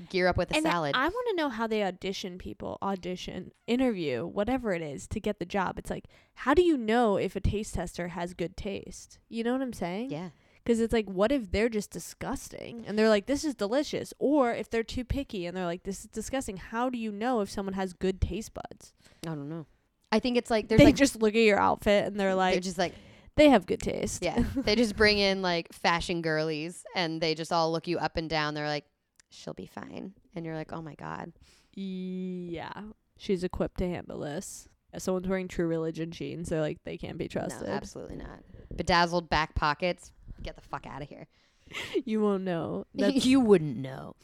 gear 0.10 0.28
up 0.28 0.38
with 0.38 0.52
a 0.52 0.56
and 0.56 0.64
salad. 0.64 0.96
I 0.96 1.08
want 1.08 1.28
to 1.30 1.36
know 1.36 1.50
how 1.50 1.68
they 1.68 1.84
audition 1.84 2.38
people, 2.38 2.78
audition, 2.82 3.52
interview, 3.68 4.26
whatever 4.26 4.74
it 4.74 4.82
is 4.82 5.08
to 5.08 5.20
get 5.20 5.40
the 5.40 5.46
job. 5.46 5.78
It's 5.78 5.90
like, 5.90 6.06
how 6.36 6.54
do 6.54 6.62
you 6.62 6.78
know 6.78 7.18
if 7.18 7.36
a 7.36 7.42
taste 7.42 7.76
tester 7.76 8.10
has 8.10 8.34
good 8.34 8.56
taste? 8.56 9.20
You 9.28 9.44
know 9.44 9.54
what 9.54 9.62
I'm 9.62 9.74
saying? 9.74 10.12
yeah. 10.12 10.30
Because 10.62 10.82
it's 10.82 10.94
like, 10.94 11.10
what 11.10 11.32
if 11.32 11.52
they're 11.52 11.70
just 11.70 11.90
disgusting 11.90 12.84
and 12.86 13.00
they're 13.00 13.10
like, 13.10 13.26
this 13.26 13.44
is 13.44 13.56
delicious? 13.56 14.14
Or 14.20 14.54
if 14.54 14.70
they're 14.70 14.84
too 14.84 15.04
picky 15.04 15.48
and 15.48 15.58
they're 15.58 15.66
like, 15.66 15.84
this 15.84 16.02
is 16.02 16.08
disgusting, 16.08 16.58
how 16.58 16.90
do 16.90 16.98
you 17.00 17.12
know 17.12 17.40
if 17.40 17.50
someone 17.50 17.74
has 17.74 17.94
good 17.94 18.22
taste 18.22 18.54
buds? 18.54 18.94
I 19.26 19.30
don't 19.30 19.50
know. 19.50 19.66
I 20.12 20.20
think 20.20 20.38
it's 20.38 20.50
like 20.50 20.68
there's 20.68 20.80
they 20.80 20.86
like 20.86 20.96
just 20.96 21.22
look 21.22 21.36
at 21.36 21.42
your 21.42 21.60
outfit 21.60 22.06
and 22.08 22.20
they're 22.20 22.36
like, 22.36 22.54
they're 22.56 22.62
just 22.62 22.78
like 22.78 22.94
they 23.36 23.50
have 23.50 23.66
good 23.66 23.80
taste. 23.82 24.24
yeah. 24.24 24.44
they 24.56 24.76
just 24.76 24.96
bring 24.96 25.18
in 25.18 25.42
like 25.42 25.72
fashion 25.72 26.22
girlies 26.22 26.84
and 26.96 27.22
they 27.22 27.36
just 27.36 27.52
all 27.54 27.72
look 27.72 27.88
you 27.88 27.98
up 28.00 28.18
and 28.18 28.30
down. 28.30 28.54
They're 28.54 28.68
like, 28.68 28.86
she'll 29.30 29.54
be 29.54 29.66
fine. 29.68 30.14
And 30.36 30.46
you're 30.46 30.56
like, 30.56 30.74
oh 30.74 30.82
my 30.82 30.96
God. 30.96 31.32
yeah. 31.76 32.72
She's 33.18 33.44
equipped 33.44 33.78
to 33.80 33.88
handle 33.88 34.20
this. 34.20 34.68
If 34.94 35.02
someone's 35.04 35.28
wearing 35.28 35.48
true 35.48 35.68
religion 35.68 36.10
jeans, 36.12 36.50
they're 36.50 36.62
like, 36.62 36.78
they 36.84 36.98
can't 36.98 37.18
be 37.18 37.28
trusted. 37.28 37.68
No, 37.68 37.74
absolutely 37.74 38.16
not. 38.16 38.40
Bedazzled 38.76 39.30
back 39.30 39.54
pockets. 39.56 40.12
Get 40.42 40.56
the 40.56 40.62
fuck 40.62 40.88
out 40.88 41.02
of 41.02 41.10
here. 41.10 41.28
you 42.06 42.22
won't 42.22 42.44
know. 42.44 42.86
You 42.96 43.40
wouldn't 43.42 43.78
know. 43.78 44.16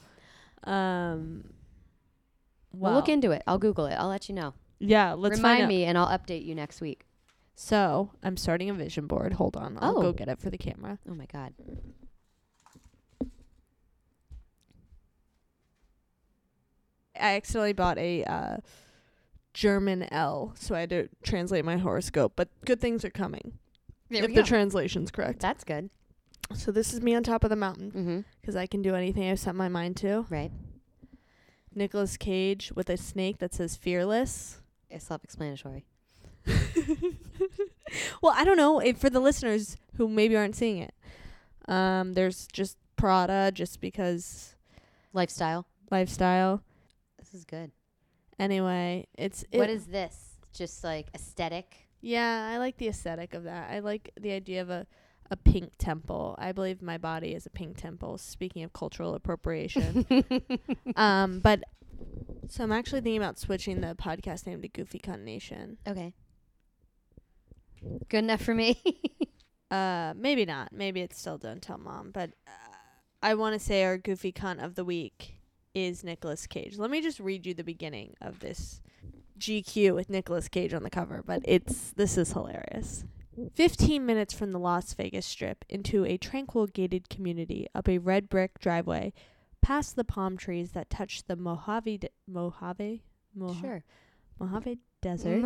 um, 0.63 1.43
Well, 2.73 2.91
well, 2.91 2.93
look 2.95 3.09
into 3.09 3.31
it. 3.31 3.43
I'll 3.45 3.59
Google 3.59 3.85
it. 3.85 3.93
I'll 3.95 4.07
let 4.09 4.27
you 4.27 4.35
know. 4.35 4.53
Yeah, 4.79 5.13
let's 5.13 5.37
Remind 5.37 5.67
me, 5.67 5.85
and 5.85 5.97
I'll 5.97 6.07
update 6.07 6.45
you 6.45 6.53
next 6.55 6.81
week. 6.81 7.05
So 7.55 8.11
I'm 8.21 8.35
starting 8.37 8.69
a 8.69 8.73
vision 8.73 9.07
board. 9.07 9.33
Hold 9.33 9.55
on, 9.55 9.77
I'll 9.79 9.97
Oh. 9.97 10.01
go 10.01 10.13
get 10.13 10.27
it 10.27 10.39
for 10.39 10.49
the 10.49 10.57
camera. 10.57 10.99
Oh 11.09 11.13
my 11.15 11.25
god. 11.25 11.53
I 17.19 17.35
accidentally 17.35 17.73
bought 17.73 17.97
a 17.97 18.23
uh, 18.25 18.57
German 19.53 20.03
Elle, 20.11 20.53
so 20.57 20.75
I 20.75 20.81
had 20.81 20.89
to 20.89 21.07
translate 21.23 21.63
my 21.63 21.77
horoscope. 21.77 22.33
But 22.35 22.49
good 22.65 22.81
things 22.81 23.05
are 23.05 23.09
coming 23.09 23.53
if 24.09 24.33
the 24.35 24.43
translation's 24.43 25.11
correct. 25.11 25.39
That's 25.39 25.63
good. 25.63 25.89
So 26.53 26.71
this 26.71 26.93
is 26.93 27.01
me 27.01 27.15
on 27.15 27.23
top 27.23 27.43
of 27.43 27.49
the 27.49 27.55
mountain 27.55 27.91
Mm-hmm. 27.91 28.19
because 28.41 28.55
I 28.55 28.67
can 28.67 28.81
do 28.81 28.93
anything 28.95 29.29
I've 29.29 29.39
set 29.39 29.55
my 29.55 29.69
mind 29.69 29.97
to. 29.97 30.25
Right. 30.29 30.51
Nicolas 31.73 32.17
Cage 32.17 32.71
with 32.75 32.89
a 32.89 32.97
snake 32.97 33.39
that 33.39 33.53
says 33.53 33.75
fearless. 33.75 34.61
It's 34.95 35.05
self-explanatory. 35.05 35.85
well, 38.21 38.33
I 38.35 38.43
don't 38.43 38.57
know 38.57 38.79
if 38.79 38.97
for 38.97 39.09
the 39.09 39.19
listeners 39.19 39.77
who 39.97 40.07
maybe 40.07 40.35
aren't 40.35 40.55
seeing 40.55 40.77
it. 40.77 40.93
Um, 41.67 42.13
there's 42.13 42.47
just 42.51 42.77
Prada, 42.95 43.51
just 43.53 43.81
because 43.81 44.55
Lifestyle. 45.13 45.65
lifestyle. 45.91 46.61
This 47.19 47.33
is 47.33 47.43
good. 47.45 47.71
Anyway, 48.39 49.07
it's 49.17 49.43
what 49.51 49.69
it- 49.69 49.73
is 49.73 49.85
this? 49.87 50.31
Just 50.53 50.83
like 50.83 51.07
aesthetic. 51.13 51.75
Yeah, 52.01 52.49
I 52.53 52.57
like 52.57 52.77
the 52.77 52.87
aesthetic 52.87 53.33
of 53.33 53.43
that. 53.43 53.71
I 53.71 53.79
like 53.79 54.11
the 54.19 54.31
idea 54.31 54.61
of 54.61 54.69
a 54.69 54.87
a 55.31 55.35
pink 55.35 55.71
temple. 55.79 56.35
I 56.37 56.51
believe 56.51 56.81
my 56.83 56.99
body 56.99 57.33
is 57.33 57.45
a 57.47 57.49
pink 57.49 57.77
temple. 57.77 58.17
Speaking 58.19 58.63
of 58.63 58.71
cultural 58.73 59.15
appropriation, 59.15 60.05
um, 60.95 61.39
but 61.39 61.63
so 62.49 62.63
I'm 62.63 62.71
actually 62.71 63.01
thinking 63.01 63.21
about 63.21 63.39
switching 63.39 63.81
the 63.81 63.95
podcast 63.95 64.45
name 64.47 64.61
to 64.61 64.67
Goofy 64.67 64.99
Cunt 64.99 65.23
Nation. 65.23 65.77
okay. 65.87 66.13
Good 68.09 68.23
enough 68.23 68.41
for 68.41 68.55
me. 68.55 68.81
Uh, 69.71 70.13
maybe 70.15 70.45
not. 70.45 70.71
Maybe 70.71 71.01
it's 71.01 71.19
still 71.19 71.37
Don't 71.37 71.61
Tell 71.61 71.77
Mom. 71.79 72.11
But 72.11 72.29
uh, 72.47 72.51
I 73.23 73.33
want 73.33 73.53
to 73.53 73.59
say 73.59 73.83
our 73.83 73.97
Goofy 73.97 74.31
Cunt 74.31 74.63
of 74.63 74.75
the 74.75 74.85
week 74.85 75.39
is 75.73 76.03
Nicolas 76.03 76.47
Cage. 76.47 76.77
Let 76.77 76.91
me 76.91 77.01
just 77.01 77.19
read 77.19 77.45
you 77.45 77.53
the 77.53 77.63
beginning 77.63 78.13
of 78.21 78.39
this 78.39 78.79
GQ 79.39 79.95
with 79.95 80.09
Nicolas 80.09 80.47
Cage 80.47 80.73
on 80.73 80.83
the 80.83 80.89
cover. 80.89 81.23
But 81.25 81.41
it's 81.45 81.91
this 81.93 82.17
is 82.17 82.31
hilarious. 82.31 83.05
15 83.55 84.05
minutes 84.05 84.33
from 84.33 84.51
the 84.51 84.59
Las 84.59 84.93
Vegas 84.93 85.25
Strip 85.25 85.65
into 85.67 86.05
a 86.05 86.15
tranquil 86.17 86.67
gated 86.67 87.09
community 87.09 87.67
up 87.75 87.89
a 87.89 87.97
red 87.97 88.29
brick 88.29 88.59
driveway, 88.59 89.11
past 89.65 89.95
the 89.95 90.03
palm 90.03 90.37
trees 90.37 90.71
that 90.73 90.89
touch 90.91 91.23
the 91.25 91.35
Mojave 91.35 91.97
de- 91.97 92.09
Mojave 92.27 93.01
Moja- 93.35 93.59
sure. 93.61 93.83
Mojave 94.39 94.77
Desert. 95.01 95.41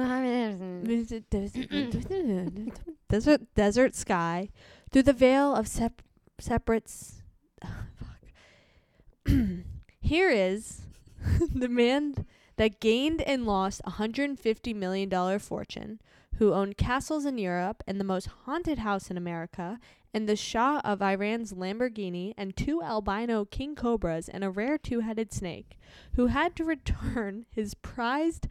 Desert. 3.09 3.55
desert 3.55 3.95
sky 3.95 4.49
through 4.91 5.03
the 5.03 5.13
veil 5.13 5.55
of 5.55 5.67
sep- 5.67 6.01
separates 6.39 7.21
here 10.01 10.29
is 10.29 10.81
the 11.53 11.69
man 11.69 12.25
that 12.57 12.79
gained 12.79 13.21
and 13.21 13.45
lost 13.45 13.81
a 13.85 13.91
hundred 13.91 14.29
and 14.29 14.39
fifty 14.39 14.73
million 14.73 15.07
dollar 15.09 15.39
fortune 15.39 15.99
who 16.39 16.53
owned 16.53 16.77
castles 16.77 17.25
in 17.25 17.37
Europe 17.37 17.83
and 17.85 17.99
the 17.99 18.05
most 18.05 18.27
haunted 18.45 18.79
house 18.79 19.11
in 19.11 19.17
America 19.17 19.77
and 20.13 20.27
the 20.27 20.37
Shah 20.37 20.79
of 20.85 21.01
Iran's 21.01 21.51
Lamborghini 21.51 22.33
and 22.37 22.55
two 22.55 22.81
albino 22.81 23.43
king 23.43 23.75
cobras 23.75 24.29
and 24.29 24.41
a 24.41 24.49
rare 24.49 24.77
two-headed 24.77 25.33
snake 25.33 25.77
who 26.15 26.27
had 26.27 26.55
to 26.55 26.63
return 26.63 27.45
his 27.51 27.73
prized 27.73 28.47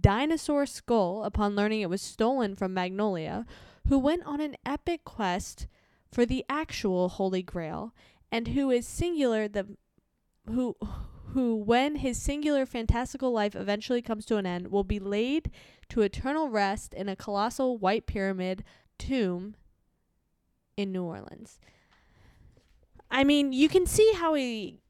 dinosaur 0.00 0.66
skull 0.66 1.24
upon 1.24 1.56
learning 1.56 1.80
it 1.80 1.90
was 1.90 2.00
stolen 2.00 2.54
from 2.54 2.74
Mongolia, 2.74 3.44
who 3.88 3.98
went 3.98 4.24
on 4.24 4.40
an 4.40 4.56
epic 4.64 5.04
quest 5.04 5.66
for 6.12 6.24
the 6.24 6.44
actual 6.48 7.08
Holy 7.08 7.42
Grail, 7.42 7.92
and 8.30 8.48
who 8.48 8.70
is 8.70 8.86
singular 8.86 9.48
the 9.48 9.66
who 10.46 10.76
who 11.32 11.56
when 11.56 11.96
his 11.96 12.20
singular 12.20 12.66
fantastical 12.66 13.32
life 13.32 13.54
eventually 13.54 14.02
comes 14.02 14.24
to 14.26 14.36
an 14.36 14.46
end 14.46 14.68
will 14.68 14.84
be 14.84 14.98
laid 14.98 15.50
to 15.88 16.02
eternal 16.02 16.48
rest 16.48 16.92
in 16.94 17.08
a 17.08 17.16
colossal 17.16 17.78
white 17.78 18.06
pyramid 18.06 18.64
tomb 18.98 19.54
in 20.76 20.92
New 20.92 21.04
Orleans. 21.04 21.58
I 23.10 23.24
mean, 23.24 23.52
you 23.52 23.68
can 23.68 23.86
see 23.86 24.12
how 24.14 24.34
he 24.34 24.80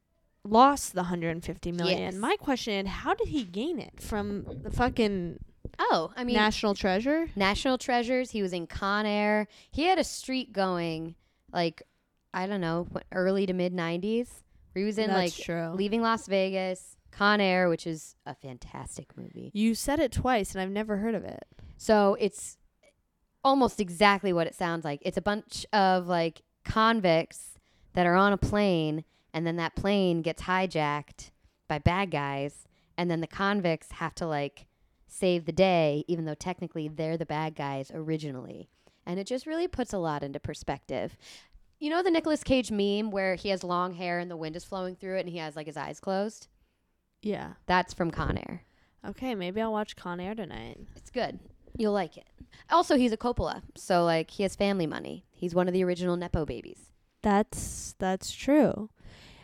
lost 0.45 0.93
the 0.95 1.03
150 1.03 1.73
million. 1.73 1.99
Yes. 1.99 2.15
My 2.15 2.37
question, 2.37 2.87
is 2.87 2.93
how 2.93 3.15
did 3.15 3.29
he 3.29 3.45
gain 3.45 3.79
it 3.79 4.01
from 4.01 4.45
the 4.63 4.71
fucking 4.71 5.39
Oh, 5.79 6.13
I 6.17 6.25
mean, 6.25 6.37
national 6.37 6.75
treasure? 6.75 7.29
National 7.35 7.79
Treasures. 7.79 8.31
He 8.31 8.43
was 8.43 8.53
in 8.53 8.67
Con 8.67 9.07
Air. 9.07 9.49
He 9.71 9.85
had 9.85 9.99
a 9.99 10.05
streak 10.05 10.53
going, 10.53 11.15
like, 11.53 11.83
I 12.35 12.47
don't 12.47 12.61
know, 12.61 12.89
early 13.11 13.47
to 13.47 13.53
mid 13.53 13.73
90s. 13.73 14.29
He 14.75 14.85
was 14.85 14.99
in, 14.99 15.09
That's 15.09 15.39
like, 15.39 15.45
true. 15.45 15.71
Leaving 15.75 16.03
Las 16.03 16.27
Vegas, 16.27 16.97
Con 17.11 17.41
Air, 17.41 17.69
which 17.69 17.87
is 17.87 18.17
a 18.25 18.35
fantastic 18.35 19.17
movie. 19.17 19.51
You 19.53 19.75
said 19.75 20.01
it 20.01 20.13
twice, 20.13 20.53
and 20.53 20.63
I've 20.63 20.71
never 20.71 20.97
heard 20.97 21.15
of 21.15 21.25
it. 21.25 21.45
So 21.77 22.17
it's 22.21 22.57
almost 23.45 23.81
exactly 23.81 24.33
what 24.33 24.47
it 24.47 24.55
sounds 24.55 24.85
like. 24.85 25.01
It's 25.03 25.19
a 25.19 25.23
bunch 25.23 25.67
of, 25.73 26.07
like, 26.07 26.43
convicts 26.65 27.59
that 27.93 28.07
are 28.07 28.15
on 28.15 28.33
a 28.33 28.39
plane, 28.39 29.05
and 29.35 29.47
then 29.47 29.57
that 29.57 29.77
plane 29.77 30.23
gets 30.23 30.43
hijacked 30.43 31.31
by 31.69 31.79
bad 31.79 32.11
guys, 32.11 32.67
and 32.97 33.11
then 33.11 33.21
the 33.21 33.27
convicts 33.27 33.93
have 33.93 34.15
to, 34.15 34.27
like, 34.27 34.67
save 35.07 35.45
the 35.45 35.53
day, 35.53 36.05
even 36.09 36.25
though 36.25 36.35
technically 36.35 36.89
they're 36.89 37.19
the 37.19 37.27
bad 37.27 37.55
guys 37.55 37.91
originally. 37.93 38.71
And 39.05 39.19
it 39.19 39.27
just 39.27 39.47
really 39.47 39.69
puts 39.69 39.93
a 39.93 39.99
lot 39.99 40.23
into 40.23 40.41
perspective. 40.41 41.17
You 41.83 41.91
know 41.91 42.01
the 42.01 42.13
Nicolas 42.13 42.45
Cage 42.45 42.71
meme 42.71 43.11
where 43.11 43.35
he 43.35 43.49
has 43.49 43.65
long 43.65 43.95
hair 43.95 44.21
and 44.21 44.31
the 44.31 44.37
wind 44.37 44.55
is 44.55 44.63
flowing 44.63 44.95
through 44.95 45.17
it 45.17 45.23
and 45.23 45.29
he 45.29 45.39
has 45.39 45.57
like 45.57 45.67
his 45.67 45.77
eyes 45.77 45.99
closed? 45.99 46.47
Yeah. 47.23 47.55
That's 47.67 47.93
from 47.93 48.13
Con 48.13 48.39
Air. 48.39 48.63
Okay, 49.05 49.35
maybe 49.35 49.61
I'll 49.61 49.73
watch 49.73 49.97
Con 49.97 50.21
Air 50.21 50.37
tonight. 50.37 50.79
It's 50.95 51.11
good. 51.11 51.41
You'll 51.77 51.93
like 51.93 52.17
it. 52.17 52.29
Also, 52.71 52.97
he's 52.97 53.11
a 53.11 53.17
Coppola, 53.17 53.63
so 53.75 54.05
like 54.05 54.31
he 54.31 54.45
has 54.45 54.55
family 54.55 54.87
money. 54.87 55.25
He's 55.33 55.57
one 55.57 55.67
of 55.67 55.75
the 55.75 55.83
original 55.83 56.17
Nepo 56.17 56.47
babies. 56.47 56.93
That's 57.21 57.97
that's 57.99 58.31
true. 58.31 58.89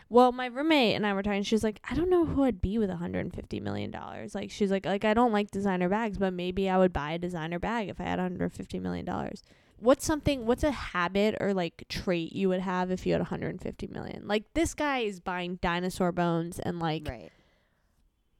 Well, 0.08 0.30
my 0.30 0.46
roommate 0.46 0.94
and 0.94 1.04
I 1.04 1.14
were 1.14 1.24
talking. 1.24 1.42
She's 1.42 1.64
like, 1.64 1.80
I 1.90 1.96
don't 1.96 2.08
know 2.08 2.24
who 2.24 2.44
I'd 2.44 2.62
be 2.62 2.78
with 2.78 2.88
150 2.88 3.58
million 3.58 3.90
dollars. 3.90 4.36
Like, 4.36 4.52
she's 4.52 4.70
like, 4.70 4.86
like 4.86 5.04
I 5.04 5.12
don't 5.12 5.32
like 5.32 5.50
designer 5.50 5.88
bags, 5.88 6.18
but 6.18 6.32
maybe 6.32 6.70
I 6.70 6.78
would 6.78 6.92
buy 6.92 7.10
a 7.10 7.18
designer 7.18 7.58
bag 7.58 7.88
if 7.88 8.00
I 8.00 8.04
had 8.04 8.20
150 8.20 8.78
million 8.78 9.04
dollars. 9.04 9.42
What's 9.80 10.04
something? 10.04 10.46
What's 10.46 10.64
a 10.64 10.70
habit 10.70 11.36
or 11.40 11.54
like 11.54 11.84
trait 11.88 12.32
you 12.32 12.48
would 12.48 12.60
have 12.60 12.90
if 12.90 13.06
you 13.06 13.12
had 13.12 13.20
150 13.20 13.86
million? 13.88 14.26
Like 14.26 14.44
this 14.54 14.74
guy 14.74 15.00
is 15.00 15.20
buying 15.20 15.56
dinosaur 15.62 16.12
bones 16.12 16.58
and 16.58 16.80
like 16.80 17.08
Right. 17.08 17.30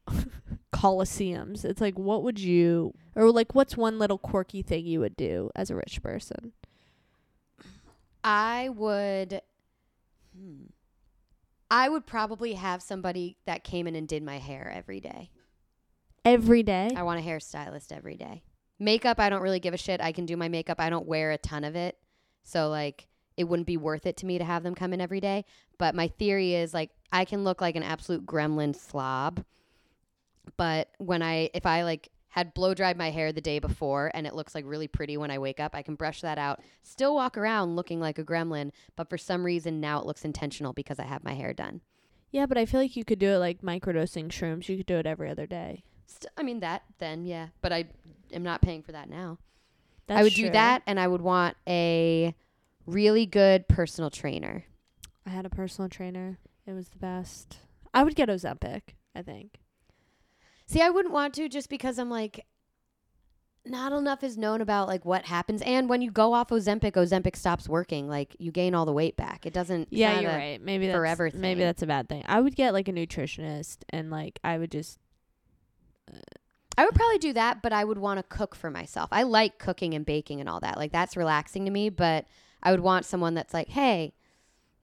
coliseums. 0.72 1.64
It's 1.64 1.80
like, 1.80 1.99
what 1.99 2.22
would 2.22 2.39
you, 2.39 2.95
or 3.14 3.30
like, 3.30 3.55
what's 3.55 3.76
one 3.76 3.99
little 3.99 4.18
quirky 4.18 4.62
thing 4.62 4.86
you 4.86 5.01
would 5.01 5.16
do 5.16 5.51
as 5.55 5.70
a 5.70 5.76
rich 5.76 6.03
person? 6.03 6.53
I 8.24 8.68
would. 8.70 9.43
Hmm. 10.36 10.64
I 11.70 11.89
would 11.89 12.07
probably 12.07 12.55
have 12.55 12.82
somebody 12.82 13.36
that 13.45 13.62
came 13.62 13.86
in 13.86 13.95
and 13.95 14.09
did 14.09 14.22
my 14.22 14.39
hair 14.39 14.70
every 14.74 15.01
day. 15.01 15.30
Every 16.24 16.62
day. 16.62 16.91
I 16.97 17.03
want 17.03 17.20
a 17.20 17.22
hairstylist 17.22 17.93
every 17.93 18.16
day. 18.16 18.43
Makeup, 18.79 19.18
I 19.18 19.29
don't 19.29 19.43
really 19.43 19.61
give 19.61 19.74
a 19.74 19.79
shit. 19.79 20.01
I 20.01 20.12
can 20.12 20.26
do 20.26 20.37
my 20.37 20.49
makeup. 20.49 20.81
I 20.81 20.91
don't 20.91 21.07
wear 21.07 21.33
a 21.33 21.39
ton 21.39 21.64
of 21.64 21.74
it. 21.74 21.99
So, 22.45 22.68
like, 22.68 23.09
it 23.37 23.45
wouldn't 23.45 23.66
be 23.66 23.76
worth 23.76 24.07
it 24.07 24.16
to 24.18 24.26
me 24.26 24.39
to 24.39 24.45
have 24.45 24.62
them 24.62 24.74
come 24.74 24.93
in 24.93 25.01
every 25.01 25.20
day. 25.20 25.45
But 25.79 25.95
my 25.95 26.09
theory 26.09 26.55
is, 26.55 26.72
like, 26.72 26.91
I 27.12 27.24
can 27.24 27.45
look 27.45 27.61
like 27.61 27.76
an 27.76 27.83
absolute 27.83 28.24
gremlin 28.24 28.74
slob. 28.74 29.45
But 30.57 30.89
when 30.99 31.22
I, 31.22 31.51
if 31.55 31.66
I, 31.66 31.83
like, 31.83 32.11
had 32.29 32.55
blow 32.55 32.74
dried 32.74 32.97
my 32.97 33.11
hair 33.11 33.33
the 33.33 33.41
day 33.41 33.59
before 33.59 34.11
and 34.14 34.26
it 34.26 34.35
looks 34.35 34.55
like 34.55 34.64
really 34.66 34.87
pretty 34.87 35.16
when 35.16 35.31
I 35.31 35.39
wake 35.39 35.61
up, 35.61 35.74
I 35.74 35.83
can 35.83 35.95
brush 35.95 36.20
that 36.20 36.39
out, 36.39 36.61
still 36.83 37.14
walk 37.14 37.37
around 37.37 37.74
looking 37.74 38.01
like 38.01 38.18
a 38.18 38.24
gremlin. 38.24 38.70
But 38.97 39.11
for 39.11 39.18
some 39.18 39.45
reason, 39.45 39.81
now 39.81 39.99
it 40.01 40.07
looks 40.07 40.24
intentional 40.24 40.72
because 40.72 40.99
I 40.99 41.05
have 41.05 41.24
my 41.24 41.35
hair 41.35 41.53
done. 41.53 41.81
Yeah, 42.31 42.47
but 42.47 42.59
I 42.59 42.66
feel 42.66 42.81
like 42.81 42.97
you 42.97 43.05
could 43.05 43.18
do 43.18 43.31
it 43.31 43.39
like 43.39 43.62
microdosing 43.62 44.29
shrooms. 44.29 44.68
You 44.68 44.76
could 44.76 44.87
do 44.87 44.99
it 44.99 45.07
every 45.07 45.31
other 45.31 45.47
day. 45.47 45.85
St- 46.09 46.33
I 46.37 46.43
mean, 46.43 46.61
that 46.61 46.83
then, 46.99 47.25
yeah. 47.25 47.49
But 47.61 47.73
I 47.73 47.85
am 48.33 48.43
not 48.43 48.63
paying 48.63 48.83
for 48.83 48.93
that 48.93 49.09
now. 49.09 49.39
That's 50.07 50.21
I 50.21 50.23
would 50.23 50.33
do 50.35 50.51
that, 50.51 50.83
and 50.87 50.99
I 50.99 51.07
would 51.07 51.21
want 51.21 51.57
a 51.69 52.35
really 52.87 53.27
good 53.27 53.69
personal 53.69 54.11
trainer. 54.11 54.65
I 55.27 55.31
had 55.31 55.45
a 55.45 55.51
personal 55.51 55.91
trainer. 55.91 56.39
It 56.67 56.73
was 56.73 56.89
the 56.89 56.99
best. 56.99 57.59
I 57.93 58.03
would 58.03 58.15
get 58.17 58.31
Ozempic, 58.31 58.81
I 59.15 59.21
think. 59.21 59.59
See, 60.67 60.81
I 60.81 60.89
wouldn't 60.91 61.13
want 61.13 61.35
to 61.35 61.49
just 61.49 61.69
because 61.69 61.99
I'm 61.99 62.11
like, 62.11 62.47
not 63.67 63.93
enough 63.93 64.25
is 64.25 64.39
known 64.39 64.63
about 64.63 64.89
like 64.89 65.05
what 65.05 65.27
happens, 65.27 65.61
and 65.61 65.91
when 65.91 66.01
you 66.01 66.11
go 66.11 66.33
off 66.33 66.49
Ozempic, 66.49 66.93
Ozempic 66.93 67.37
stops 67.37 67.69
working. 67.69 68.09
Like 68.09 68.35
you 68.39 68.51
gain 68.51 68.75
all 68.75 68.87
the 68.87 68.93
weight 68.95 69.17
back. 69.17 69.45
It 69.45 69.53
doesn't. 69.53 69.89
Yeah, 69.91 70.21
you're 70.21 70.31
right. 70.31 70.63
Maybe 70.63 70.87
that's 70.87 70.97
forever 70.97 71.31
maybe 71.35 71.61
that's 71.61 71.83
a 71.83 71.87
bad 71.87 72.09
thing. 72.09 72.23
I 72.27 72.41
would 72.41 72.57
get 72.57 72.73
like 72.73 72.89
a 72.89 72.93
nutritionist 72.93 73.79
and 73.91 74.11
like 74.11 74.39
I 74.43 74.57
would 74.57 74.71
just 74.71 74.99
I 76.77 76.85
would 76.85 76.95
probably 76.95 77.19
do 77.19 77.33
that, 77.33 77.61
but 77.61 77.73
I 77.73 77.85
would 77.85 77.99
want 77.99 78.19
to 78.19 78.23
cook 78.23 78.55
for 78.55 78.71
myself. 78.71 79.09
I 79.11 79.25
like 79.25 79.59
cooking 79.59 79.95
and 79.95 80.07
baking 80.07 80.39
and 80.41 80.49
all 80.49 80.61
that. 80.61 80.77
Like 80.77 80.93
that's 80.93 81.17
relaxing 81.17 81.65
to 81.65 81.71
me, 81.73 81.89
but 81.91 82.27
I 82.63 82.71
would 82.71 82.81
want 82.81 83.05
someone 83.05 83.35
that's 83.35 83.53
like, 83.53 83.69
hey, 83.69 84.15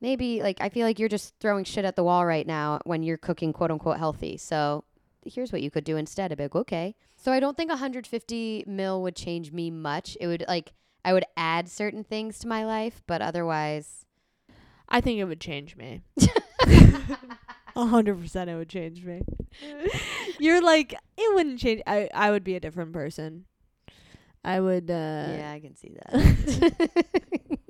maybe 0.01 0.41
like 0.41 0.59
I 0.59 0.67
feel 0.67 0.86
like 0.86 0.99
you're 0.99 1.07
just 1.09 1.34
throwing 1.39 1.63
shit 1.63 1.86
at 1.86 1.95
the 1.95 2.03
wall 2.03 2.26
right 2.26 2.45
now 2.45 2.80
when 2.84 3.01
you're 3.01 3.17
cooking 3.17 3.53
quote 3.53 3.71
unquote 3.71 3.97
healthy. 3.97 4.36
So 4.36 4.84
here's 5.26 5.53
what 5.53 5.61
you 5.61 5.71
could 5.71 5.86
do 5.86 5.95
instead. 5.95 6.32
I'd 6.32 6.38
be 6.38 6.43
like, 6.43 6.55
okay. 6.55 6.95
So 7.15 7.32
I 7.32 7.39
don't 7.39 7.55
think 7.55 7.69
150 7.69 8.65
mil 8.67 9.01
would 9.01 9.15
change 9.15 9.53
me 9.53 9.71
much. 9.71 10.17
It 10.19 10.28
would 10.28 10.43
like 10.49 10.73
I 11.05 11.13
would 11.13 11.26
add 11.38 11.69
certain 11.69 12.03
things 12.03 12.39
to 12.39 12.47
my 12.47 12.65
life, 12.65 13.03
but 13.07 13.21
otherwise, 13.21 14.05
I 14.89 15.01
think 15.01 15.19
it 15.19 15.26
would 15.26 15.39
change 15.39 15.78
me. 15.78 16.01
A 17.76 17.86
hundred 17.88 18.19
percent 18.21 18.49
it 18.49 18.55
would 18.55 18.69
change 18.69 19.03
me. 19.03 19.21
You're 20.39 20.61
like 20.61 20.93
it 21.17 21.36
wouldn't 21.36 21.59
change 21.59 21.82
I 21.88 22.09
I 22.13 22.32
would 22.32 22.43
be 22.43 22.55
a 22.55 22.59
different 22.59 22.93
person. 22.93 23.45
I 24.43 24.59
would 24.59 24.89
uh 24.91 24.93
yeah, 25.38 25.51
I 25.55 25.59
can 25.59 25.76
see 25.76 25.95
that. 25.95 27.59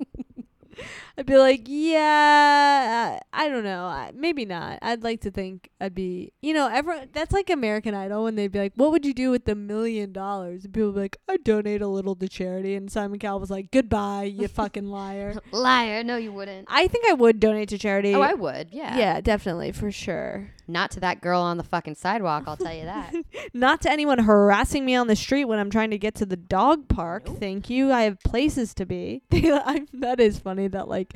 I'd 1.18 1.26
be 1.26 1.36
like, 1.36 1.62
yeah, 1.66 3.18
I 3.32 3.48
don't 3.48 3.64
know, 3.64 4.10
maybe 4.14 4.44
not. 4.44 4.78
I'd 4.82 5.02
like 5.02 5.20
to 5.22 5.30
think 5.30 5.70
I'd 5.80 5.94
be, 5.94 6.32
you 6.42 6.52
know, 6.54 6.68
everyone. 6.68 7.08
That's 7.12 7.32
like 7.32 7.50
American 7.50 7.94
Idol 7.94 8.24
when 8.24 8.34
they'd 8.36 8.52
be 8.52 8.58
like, 8.58 8.72
"What 8.76 8.90
would 8.90 9.04
you 9.06 9.14
do 9.14 9.30
with 9.30 9.44
the 9.44 9.54
million 9.54 10.12
dollars?" 10.12 10.64
And 10.64 10.74
people 10.74 10.88
would 10.88 10.94
be 10.94 11.00
like, 11.00 11.16
"I 11.28 11.36
donate 11.38 11.82
a 11.82 11.88
little 11.88 12.14
to 12.16 12.28
charity." 12.28 12.74
And 12.74 12.90
Simon 12.90 13.18
Cowell 13.18 13.40
was 13.40 13.50
like, 13.50 13.70
"Goodbye, 13.70 14.24
you 14.24 14.48
fucking 14.60 14.88
liar." 14.88 15.34
Liar. 15.52 16.04
No, 16.04 16.16
you 16.16 16.32
wouldn't. 16.32 16.68
I 16.70 16.88
think 16.88 17.06
I 17.08 17.14
would 17.14 17.40
donate 17.40 17.68
to 17.70 17.78
charity. 17.78 18.14
Oh, 18.14 18.20
I 18.20 18.34
would. 18.34 18.68
Yeah. 18.72 18.96
yeah, 18.96 19.20
definitely 19.20 19.72
for 19.72 19.90
sure. 19.90 20.50
Not 20.68 20.90
to 20.92 21.00
that 21.00 21.20
girl 21.20 21.40
on 21.40 21.58
the 21.58 21.62
fucking 21.62 21.94
sidewalk. 21.94 22.44
I'll 22.46 22.56
tell 22.56 22.74
you 22.74 22.84
that. 22.84 23.14
Not 23.54 23.82
to 23.82 23.90
anyone 23.90 24.18
harassing 24.18 24.84
me 24.84 24.96
on 24.96 25.06
the 25.06 25.14
street 25.14 25.44
when 25.44 25.58
I'm 25.58 25.70
trying 25.70 25.90
to 25.90 25.98
get 25.98 26.14
to 26.16 26.26
the 26.26 26.36
dog 26.36 26.88
park. 26.88 27.28
Nope. 27.28 27.38
Thank 27.38 27.70
you. 27.70 27.92
I 27.92 28.02
have 28.02 28.20
places 28.20 28.74
to 28.74 28.86
be. 28.86 29.22
I, 29.32 29.86
that 29.94 30.18
is 30.18 30.38
funny 30.38 30.66
that 30.68 30.88
like 30.88 31.14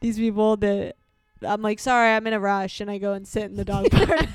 these 0.00 0.18
people 0.18 0.56
that 0.58 0.96
I'm 1.46 1.62
like, 1.62 1.80
sorry, 1.80 2.12
I'm 2.14 2.26
in 2.26 2.32
a 2.32 2.40
rush, 2.40 2.80
and 2.80 2.90
I 2.90 2.98
go 2.98 3.12
and 3.12 3.26
sit 3.26 3.44
in 3.44 3.56
the 3.56 3.64
dog 3.64 3.90
park. 3.90 4.28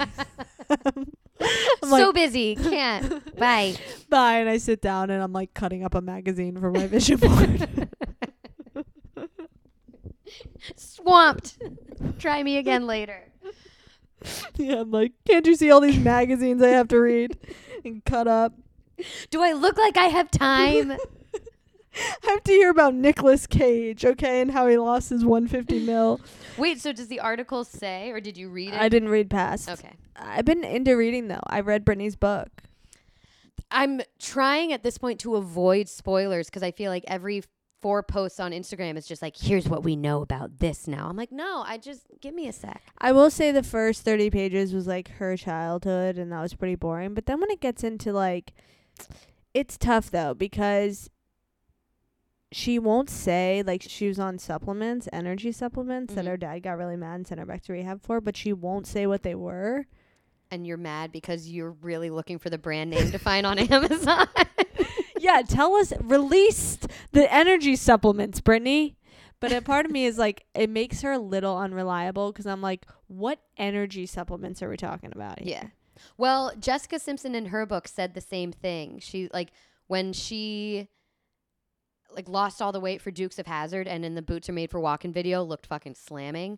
I'm 1.39 1.89
so 1.89 2.07
like, 2.07 2.15
busy. 2.15 2.55
Can't. 2.55 3.37
Bye. 3.37 3.75
bye, 4.09 4.39
and 4.39 4.49
I 4.49 4.57
sit 4.57 4.81
down 4.81 5.09
and 5.09 5.23
I'm 5.23 5.31
like 5.31 5.53
cutting 5.53 5.85
up 5.85 5.95
a 5.95 6.01
magazine 6.01 6.59
for 6.59 6.71
my 6.71 6.87
vision 6.87 7.17
board. 7.19 7.89
Swamped. 10.75 11.57
Try 12.19 12.43
me 12.43 12.57
again 12.57 12.85
later. 12.85 13.26
yeah, 14.55 14.81
I'm 14.81 14.91
like, 14.91 15.13
can't 15.25 15.45
you 15.45 15.55
see 15.55 15.71
all 15.71 15.81
these 15.81 15.99
magazines 15.99 16.61
I 16.61 16.69
have 16.69 16.87
to 16.89 16.99
read 16.99 17.37
and 17.85 18.03
cut 18.05 18.27
up? 18.27 18.53
Do 19.29 19.41
I 19.41 19.53
look 19.53 19.77
like 19.77 19.97
I 19.97 20.05
have 20.05 20.31
time? 20.31 20.91
I 22.23 22.29
have 22.29 22.43
to 22.43 22.51
hear 22.51 22.69
about 22.69 22.93
Nicolas 22.93 23.47
Cage, 23.47 24.05
okay, 24.05 24.41
and 24.41 24.51
how 24.51 24.67
he 24.67 24.77
lost 24.77 25.09
his 25.09 25.25
150 25.25 25.85
mil. 25.85 26.21
Wait, 26.57 26.79
so 26.79 26.91
does 26.91 27.07
the 27.07 27.19
article 27.19 27.63
say, 27.63 28.11
or 28.11 28.19
did 28.19 28.37
you 28.37 28.49
read 28.49 28.73
it? 28.73 28.79
I 28.79 28.87
didn't 28.87 29.09
read 29.09 29.29
past. 29.29 29.69
Okay. 29.69 29.93
I've 30.15 30.45
been 30.45 30.63
into 30.63 30.95
reading 30.95 31.27
though. 31.27 31.41
I 31.47 31.61
read 31.61 31.85
Britney's 31.85 32.15
book. 32.15 32.49
I'm 33.69 34.01
trying 34.19 34.71
at 34.73 34.83
this 34.83 34.97
point 34.97 35.19
to 35.21 35.35
avoid 35.35 35.89
spoilers 35.89 36.47
because 36.47 36.63
I 36.63 36.71
feel 36.71 36.91
like 36.91 37.03
every 37.07 37.43
four 37.81 38.01
posts 38.03 38.39
on 38.39 38.51
Instagram 38.51 38.97
is 38.97 39.05
just 39.05 39.21
like, 39.21 39.37
here's 39.37 39.67
what 39.69 39.83
we 39.83 39.95
know 39.95 40.21
about 40.21 40.59
this 40.59 40.87
now. 40.87 41.07
I'm 41.07 41.15
like, 41.15 41.31
no, 41.31 41.63
I 41.65 41.77
just 41.77 42.07
give 42.21 42.33
me 42.33 42.47
a 42.47 42.53
sec. 42.53 42.81
I 42.97 43.11
will 43.11 43.29
say 43.29 43.51
the 43.51 43.63
first 43.63 44.03
30 44.03 44.29
pages 44.31 44.73
was 44.73 44.87
like 44.87 45.09
her 45.19 45.37
childhood 45.37 46.17
and 46.17 46.31
that 46.31 46.41
was 46.41 46.53
pretty 46.55 46.75
boring, 46.75 47.13
but 47.13 47.25
then 47.27 47.39
when 47.39 47.51
it 47.51 47.59
gets 47.61 47.83
into 47.83 48.11
like 48.11 48.53
it's 49.53 49.77
tough 49.77 50.09
though 50.11 50.33
because 50.33 51.09
she 52.51 52.79
won't 52.79 53.09
say 53.09 53.61
like 53.65 53.83
she 53.85 54.07
was 54.07 54.19
on 54.19 54.39
supplements, 54.39 55.07
energy 55.11 55.51
supplements 55.51 56.13
that 56.13 56.25
Mhm. 56.25 56.29
her 56.29 56.37
dad 56.37 56.59
got 56.63 56.77
really 56.77 56.95
mad 56.95 57.15
and 57.15 57.27
sent 57.27 57.39
her 57.39 57.45
back 57.45 57.61
to 57.63 57.73
rehab 57.73 58.01
for, 58.01 58.21
but 58.21 58.37
she 58.37 58.53
won't 58.53 58.87
say 58.87 59.05
what 59.05 59.23
they 59.23 59.35
were. 59.35 59.85
And 60.49 60.65
you're 60.65 60.77
mad 60.77 61.11
because 61.11 61.49
you're 61.49 61.71
really 61.81 62.09
looking 62.09 62.39
for 62.39 62.49
the 62.49 62.57
brand 62.57 62.89
name 62.89 63.11
to 63.11 63.19
find 63.19 63.45
on 63.45 63.59
Amazon. 63.71 64.27
Yeah, 65.27 65.41
tell 65.41 65.75
us 65.75 65.91
released 65.99 66.87
the 67.11 67.31
energy 67.31 67.75
supplements, 67.75 68.39
Britney. 68.39 68.95
But 69.41 69.51
a 69.51 69.61
part 69.61 69.85
of 69.85 69.91
me 69.91 70.05
is 70.05 70.17
like, 70.17 70.45
it 70.55 70.69
makes 70.69 71.01
her 71.01 71.11
a 71.11 71.19
little 71.19 71.57
unreliable 71.57 72.31
because 72.31 72.47
I'm 72.47 72.61
like, 72.61 72.85
what 73.07 73.39
energy 73.57 74.05
supplements 74.05 74.63
are 74.63 74.69
we 74.69 74.77
talking 74.77 75.11
about? 75.13 75.41
Here? 75.41 75.59
Yeah. 75.61 75.67
Well, 76.17 76.53
Jessica 76.57 76.97
Simpson 76.97 77.35
in 77.35 77.47
her 77.47 77.65
book 77.65 77.89
said 77.89 78.13
the 78.13 78.21
same 78.21 78.53
thing. 78.53 78.99
She 78.99 79.29
like 79.33 79.49
when 79.87 80.13
she 80.13 80.87
like 82.09 82.29
lost 82.29 82.61
all 82.61 82.71
the 82.71 82.79
weight 82.79 83.01
for 83.01 83.11
Dukes 83.11 83.37
of 83.37 83.47
Hazzard 83.47 83.85
and 83.85 84.05
in 84.05 84.15
the 84.15 84.21
Boots 84.21 84.47
Are 84.47 84.53
Made 84.53 84.71
for 84.71 84.79
Walking 84.79 85.11
video 85.11 85.43
looked 85.43 85.67
fucking 85.67 85.95
slamming. 85.95 86.57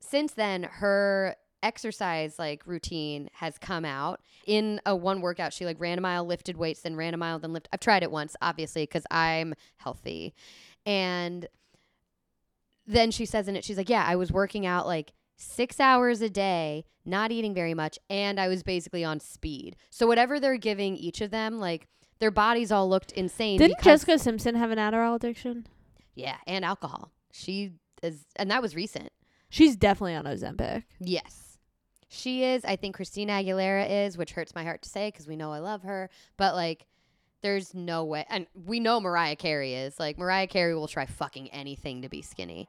Since 0.00 0.32
then, 0.32 0.62
her 0.62 1.36
exercise 1.62 2.38
like 2.38 2.62
routine 2.66 3.28
has 3.34 3.58
come 3.58 3.84
out 3.84 4.20
in 4.46 4.80
a 4.84 4.94
one 4.94 5.20
workout 5.20 5.52
she 5.52 5.64
like 5.64 5.78
ran 5.80 5.98
a 5.98 6.00
mile 6.00 6.24
lifted 6.24 6.56
weights 6.56 6.82
then 6.82 6.96
ran 6.96 7.14
a 7.14 7.16
mile 7.16 7.38
then 7.38 7.52
lift 7.52 7.68
i've 7.72 7.80
tried 7.80 8.02
it 8.02 8.10
once 8.10 8.34
obviously 8.42 8.82
because 8.82 9.04
i'm 9.10 9.54
healthy 9.76 10.34
and 10.84 11.46
then 12.86 13.10
she 13.10 13.24
says 13.24 13.48
in 13.48 13.56
it 13.56 13.64
she's 13.64 13.76
like 13.76 13.88
yeah 13.88 14.04
i 14.06 14.16
was 14.16 14.32
working 14.32 14.66
out 14.66 14.86
like 14.86 15.12
six 15.42 15.80
hours 15.80 16.22
a 16.22 16.30
day, 16.30 16.84
not 17.04 17.32
eating 17.32 17.54
very 17.54 17.74
much, 17.74 17.98
and 18.08 18.40
I 18.40 18.48
was 18.48 18.62
basically 18.62 19.04
on 19.04 19.20
speed. 19.20 19.76
So 19.90 20.06
whatever 20.06 20.38
they're 20.38 20.56
giving 20.56 20.96
each 20.96 21.20
of 21.20 21.30
them, 21.30 21.58
like 21.58 21.88
their 22.20 22.30
bodies 22.30 22.70
all 22.70 22.88
looked 22.88 23.12
insane. 23.12 23.58
Didn't 23.58 23.80
Jessica 23.82 24.18
Simpson 24.18 24.54
have 24.54 24.70
an 24.70 24.78
Adderall 24.78 25.16
addiction? 25.16 25.66
Yeah, 26.14 26.36
and 26.46 26.64
alcohol. 26.64 27.10
She 27.32 27.72
is, 28.02 28.24
and 28.36 28.50
that 28.50 28.62
was 28.62 28.76
recent. 28.76 29.10
She's 29.48 29.76
definitely 29.76 30.14
on 30.14 30.24
Ozempic. 30.24 30.84
Yes. 31.00 31.51
She 32.14 32.44
is. 32.44 32.62
I 32.66 32.76
think 32.76 32.94
Christina 32.94 33.32
Aguilera 33.32 34.06
is, 34.06 34.18
which 34.18 34.32
hurts 34.32 34.54
my 34.54 34.64
heart 34.64 34.82
to 34.82 34.88
say 34.88 35.08
because 35.08 35.26
we 35.26 35.34
know 35.34 35.50
I 35.50 35.60
love 35.60 35.82
her. 35.82 36.10
But 36.36 36.54
like, 36.54 36.86
there's 37.40 37.74
no 37.74 38.04
way. 38.04 38.26
And 38.28 38.46
we 38.66 38.80
know 38.80 39.00
Mariah 39.00 39.34
Carey 39.34 39.74
is. 39.74 39.98
Like, 39.98 40.18
Mariah 40.18 40.46
Carey 40.46 40.74
will 40.74 40.88
try 40.88 41.06
fucking 41.06 41.48
anything 41.50 42.02
to 42.02 42.10
be 42.10 42.20
skinny. 42.20 42.68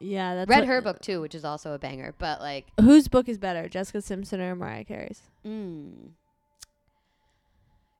Yeah, 0.00 0.34
that's 0.34 0.50
Read 0.50 0.66
her 0.66 0.82
book 0.82 1.00
too, 1.00 1.22
which 1.22 1.34
is 1.34 1.46
also 1.46 1.72
a 1.72 1.78
banger. 1.78 2.14
But 2.18 2.40
like, 2.40 2.66
Whose 2.78 3.08
book 3.08 3.26
is 3.26 3.38
better, 3.38 3.70
Jessica 3.70 4.02
Simpson 4.02 4.40
or 4.42 4.54
Mariah 4.54 4.84
Carey's? 4.84 5.22
Mm. 5.46 6.10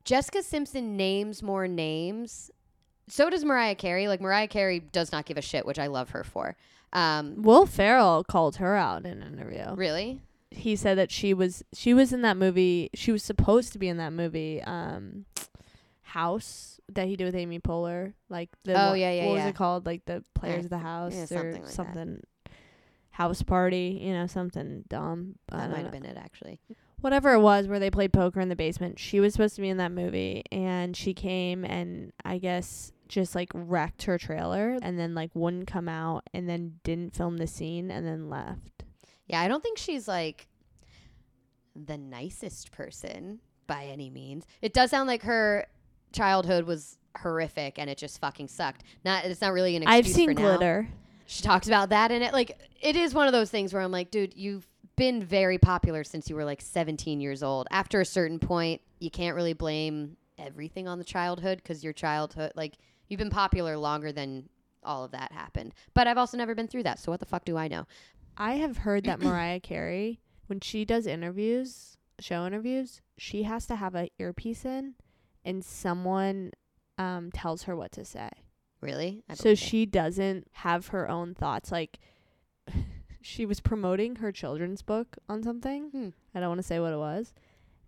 Jessica 0.04 0.42
Simpson 0.42 0.98
names 0.98 1.42
more 1.42 1.66
names. 1.66 2.50
So 3.08 3.30
does 3.30 3.42
Mariah 3.42 3.74
Carey. 3.74 4.06
Like 4.06 4.20
Mariah 4.20 4.48
Carey 4.48 4.80
does 4.80 5.12
not 5.12 5.24
give 5.24 5.38
a 5.38 5.42
shit, 5.42 5.64
which 5.64 5.78
I 5.78 5.86
love 5.86 6.10
her 6.10 6.24
for. 6.24 6.56
Um, 6.92 7.40
Will 7.40 7.64
Ferrell 7.64 8.22
called 8.22 8.56
her 8.56 8.76
out 8.76 9.06
in 9.06 9.22
an 9.22 9.34
interview. 9.34 9.74
really? 9.74 10.20
He 10.54 10.76
said 10.76 10.96
that 10.98 11.10
she 11.10 11.34
was 11.34 11.62
she 11.74 11.94
was 11.94 12.12
in 12.12 12.22
that 12.22 12.36
movie. 12.36 12.90
She 12.94 13.12
was 13.12 13.22
supposed 13.22 13.72
to 13.72 13.78
be 13.78 13.88
in 13.88 13.96
that 13.98 14.12
movie, 14.12 14.62
um, 14.62 15.24
House 16.02 16.80
that 16.92 17.06
he 17.08 17.16
did 17.16 17.24
with 17.24 17.34
Amy 17.34 17.58
Poehler. 17.58 18.12
Like 18.28 18.50
the 18.64 18.74
Oh, 18.80 18.90
one- 18.90 19.00
yeah, 19.00 19.12
yeah, 19.12 19.26
what 19.28 19.34
yeah. 19.36 19.44
was 19.44 19.50
it 19.50 19.56
called? 19.56 19.86
Like 19.86 20.04
the 20.04 20.22
Players 20.34 20.64
of 20.64 20.70
the 20.70 20.78
House 20.78 21.14
or 21.14 21.26
something 21.26 21.62
like 21.62 21.66
something. 21.70 22.20
House 23.10 23.42
party, 23.42 23.98
you 24.02 24.12
know, 24.14 24.26
something 24.26 24.84
dumb. 24.88 25.34
That 25.50 25.70
might 25.70 25.82
have 25.82 25.92
been 25.92 26.04
it 26.06 26.16
actually. 26.16 26.60
whatever 27.02 27.32
it 27.34 27.40
was 27.40 27.66
where 27.66 27.78
they 27.80 27.90
played 27.90 28.12
poker 28.12 28.40
in 28.40 28.48
the 28.48 28.54
basement 28.56 28.96
she 28.98 29.18
was 29.18 29.32
supposed 29.34 29.56
to 29.56 29.60
be 29.60 29.68
in 29.68 29.76
that 29.76 29.90
movie 29.90 30.44
and 30.52 30.96
she 30.96 31.12
came 31.12 31.64
and 31.64 32.12
i 32.24 32.38
guess 32.38 32.92
just 33.08 33.34
like 33.34 33.50
wrecked 33.54 34.04
her 34.04 34.16
trailer 34.16 34.78
and 34.82 34.96
then 35.00 35.12
like 35.12 35.28
wouldn't 35.34 35.66
come 35.66 35.88
out 35.88 36.22
and 36.32 36.48
then 36.48 36.78
didn't 36.84 37.12
film 37.12 37.38
the 37.38 37.46
scene 37.48 37.90
and 37.90 38.06
then 38.06 38.30
left 38.30 38.81
Yeah, 39.26 39.40
I 39.40 39.48
don't 39.48 39.62
think 39.62 39.78
she's 39.78 40.08
like 40.08 40.48
the 41.74 41.96
nicest 41.96 42.72
person 42.72 43.40
by 43.66 43.84
any 43.84 44.10
means. 44.10 44.46
It 44.60 44.74
does 44.74 44.90
sound 44.90 45.08
like 45.08 45.22
her 45.22 45.66
childhood 46.12 46.64
was 46.64 46.98
horrific 47.16 47.78
and 47.78 47.88
it 47.88 47.98
just 47.98 48.20
fucking 48.20 48.48
sucked. 48.48 48.84
Not 49.04 49.24
it's 49.24 49.40
not 49.40 49.52
really 49.52 49.76
an 49.76 49.82
excuse 49.82 49.98
i've 49.98 50.12
seen 50.12 50.30
for 50.30 50.34
now. 50.34 50.56
glitter 50.56 50.88
She 51.26 51.42
talks 51.42 51.66
about 51.66 51.90
that 51.90 52.10
in 52.10 52.22
it. 52.22 52.32
Like 52.32 52.58
it 52.80 52.96
is 52.96 53.14
one 53.14 53.26
of 53.26 53.32
those 53.32 53.50
things 53.50 53.72
where 53.72 53.82
I'm 53.82 53.92
like, 53.92 54.10
dude, 54.10 54.34
you've 54.36 54.66
been 54.96 55.22
very 55.22 55.58
popular 55.58 56.04
since 56.04 56.28
you 56.28 56.36
were 56.36 56.44
like 56.44 56.60
17 56.60 57.20
years 57.20 57.42
old. 57.42 57.66
After 57.70 58.00
a 58.00 58.04
certain 58.04 58.38
point, 58.38 58.82
you 58.98 59.10
can't 59.10 59.34
really 59.34 59.54
blame 59.54 60.16
everything 60.38 60.88
on 60.88 60.98
the 60.98 61.04
childhood 61.04 61.58
because 61.62 61.82
your 61.82 61.92
childhood, 61.92 62.52
like 62.54 62.76
you've 63.08 63.18
been 63.18 63.30
popular 63.30 63.76
longer 63.76 64.12
than 64.12 64.48
all 64.84 65.04
of 65.04 65.12
that 65.12 65.32
happened. 65.32 65.74
But 65.94 66.06
I've 66.06 66.18
also 66.18 66.36
never 66.36 66.54
been 66.54 66.68
through 66.68 66.82
that, 66.82 66.98
so 66.98 67.10
what 67.10 67.20
the 67.20 67.26
fuck 67.26 67.44
do 67.44 67.56
I 67.56 67.68
know? 67.68 67.86
I 68.36 68.54
have 68.54 68.78
heard 68.78 69.04
that 69.04 69.20
mariah 69.22 69.60
carey 69.60 70.20
when 70.46 70.60
she 70.60 70.84
does 70.84 71.06
interviews 71.06 71.96
show 72.20 72.46
interviews 72.46 73.00
she 73.18 73.42
has 73.44 73.66
to 73.66 73.76
have 73.76 73.94
a 73.94 74.08
earpiece 74.18 74.64
in 74.64 74.94
and 75.44 75.64
someone 75.64 76.50
um 76.98 77.30
tells 77.32 77.64
her 77.64 77.76
what 77.76 77.92
to 77.92 78.04
say 78.04 78.28
Really? 78.80 79.22
So 79.34 79.54
she 79.54 79.86
doesn't 79.86 80.48
have 80.50 80.88
her 80.88 81.08
own 81.08 81.34
thoughts 81.34 81.70
like 81.70 82.00
she 83.20 83.46
was 83.46 83.60
promoting 83.60 84.16
her 84.16 84.32
children's 84.32 84.82
book 84.82 85.16
on 85.28 85.42
something 85.44 85.90
Hmm. 85.90 86.08
i 86.34 86.40
don't 86.40 86.48
want 86.48 86.58
to 86.58 86.66
say 86.66 86.80
what 86.80 86.92
it 86.92 86.98
was 86.98 87.32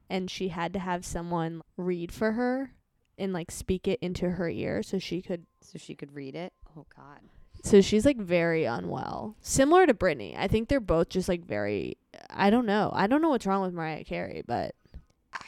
and 0.09 0.31
she 0.31 0.49
had 0.49 0.73
to 0.75 0.79
have 0.79 1.05
someone 1.05 1.63
read 1.77 2.13
for 2.13 2.33
her 2.33 2.71
and 3.19 3.33
like 3.33 3.51
speak 3.51 3.89
it 3.89 3.99
into 4.03 4.31
her 4.31 4.49
ear 4.49 4.83
so 4.85 4.99
she 4.99 5.21
could 5.21 5.47
so 5.61 5.79
she 5.79 5.95
could 5.95 6.15
read 6.15 6.35
it. 6.35 6.53
Oh 6.77 6.85
God. 6.95 7.21
So 7.65 7.81
she's 7.81 8.05
like 8.05 8.19
very 8.19 8.65
unwell 8.65 9.35
similar 9.41 9.87
to 9.87 9.95
Britney. 9.95 10.35
i 10.39 10.47
think 10.47 10.69
they're 10.69 10.79
both 10.81 11.09
just 11.09 11.29
like 11.29 11.45
very 11.45 11.97
i 12.31 12.49
don't 12.51 12.67
know 12.67 12.91
i 12.95 13.07
don't 13.07 13.23
know 13.23 13.31
what's 13.31 13.47
wrong 13.47 13.63
with 13.63 13.75
mariah 13.75 14.05
carey 14.05 14.43
but 14.47 14.75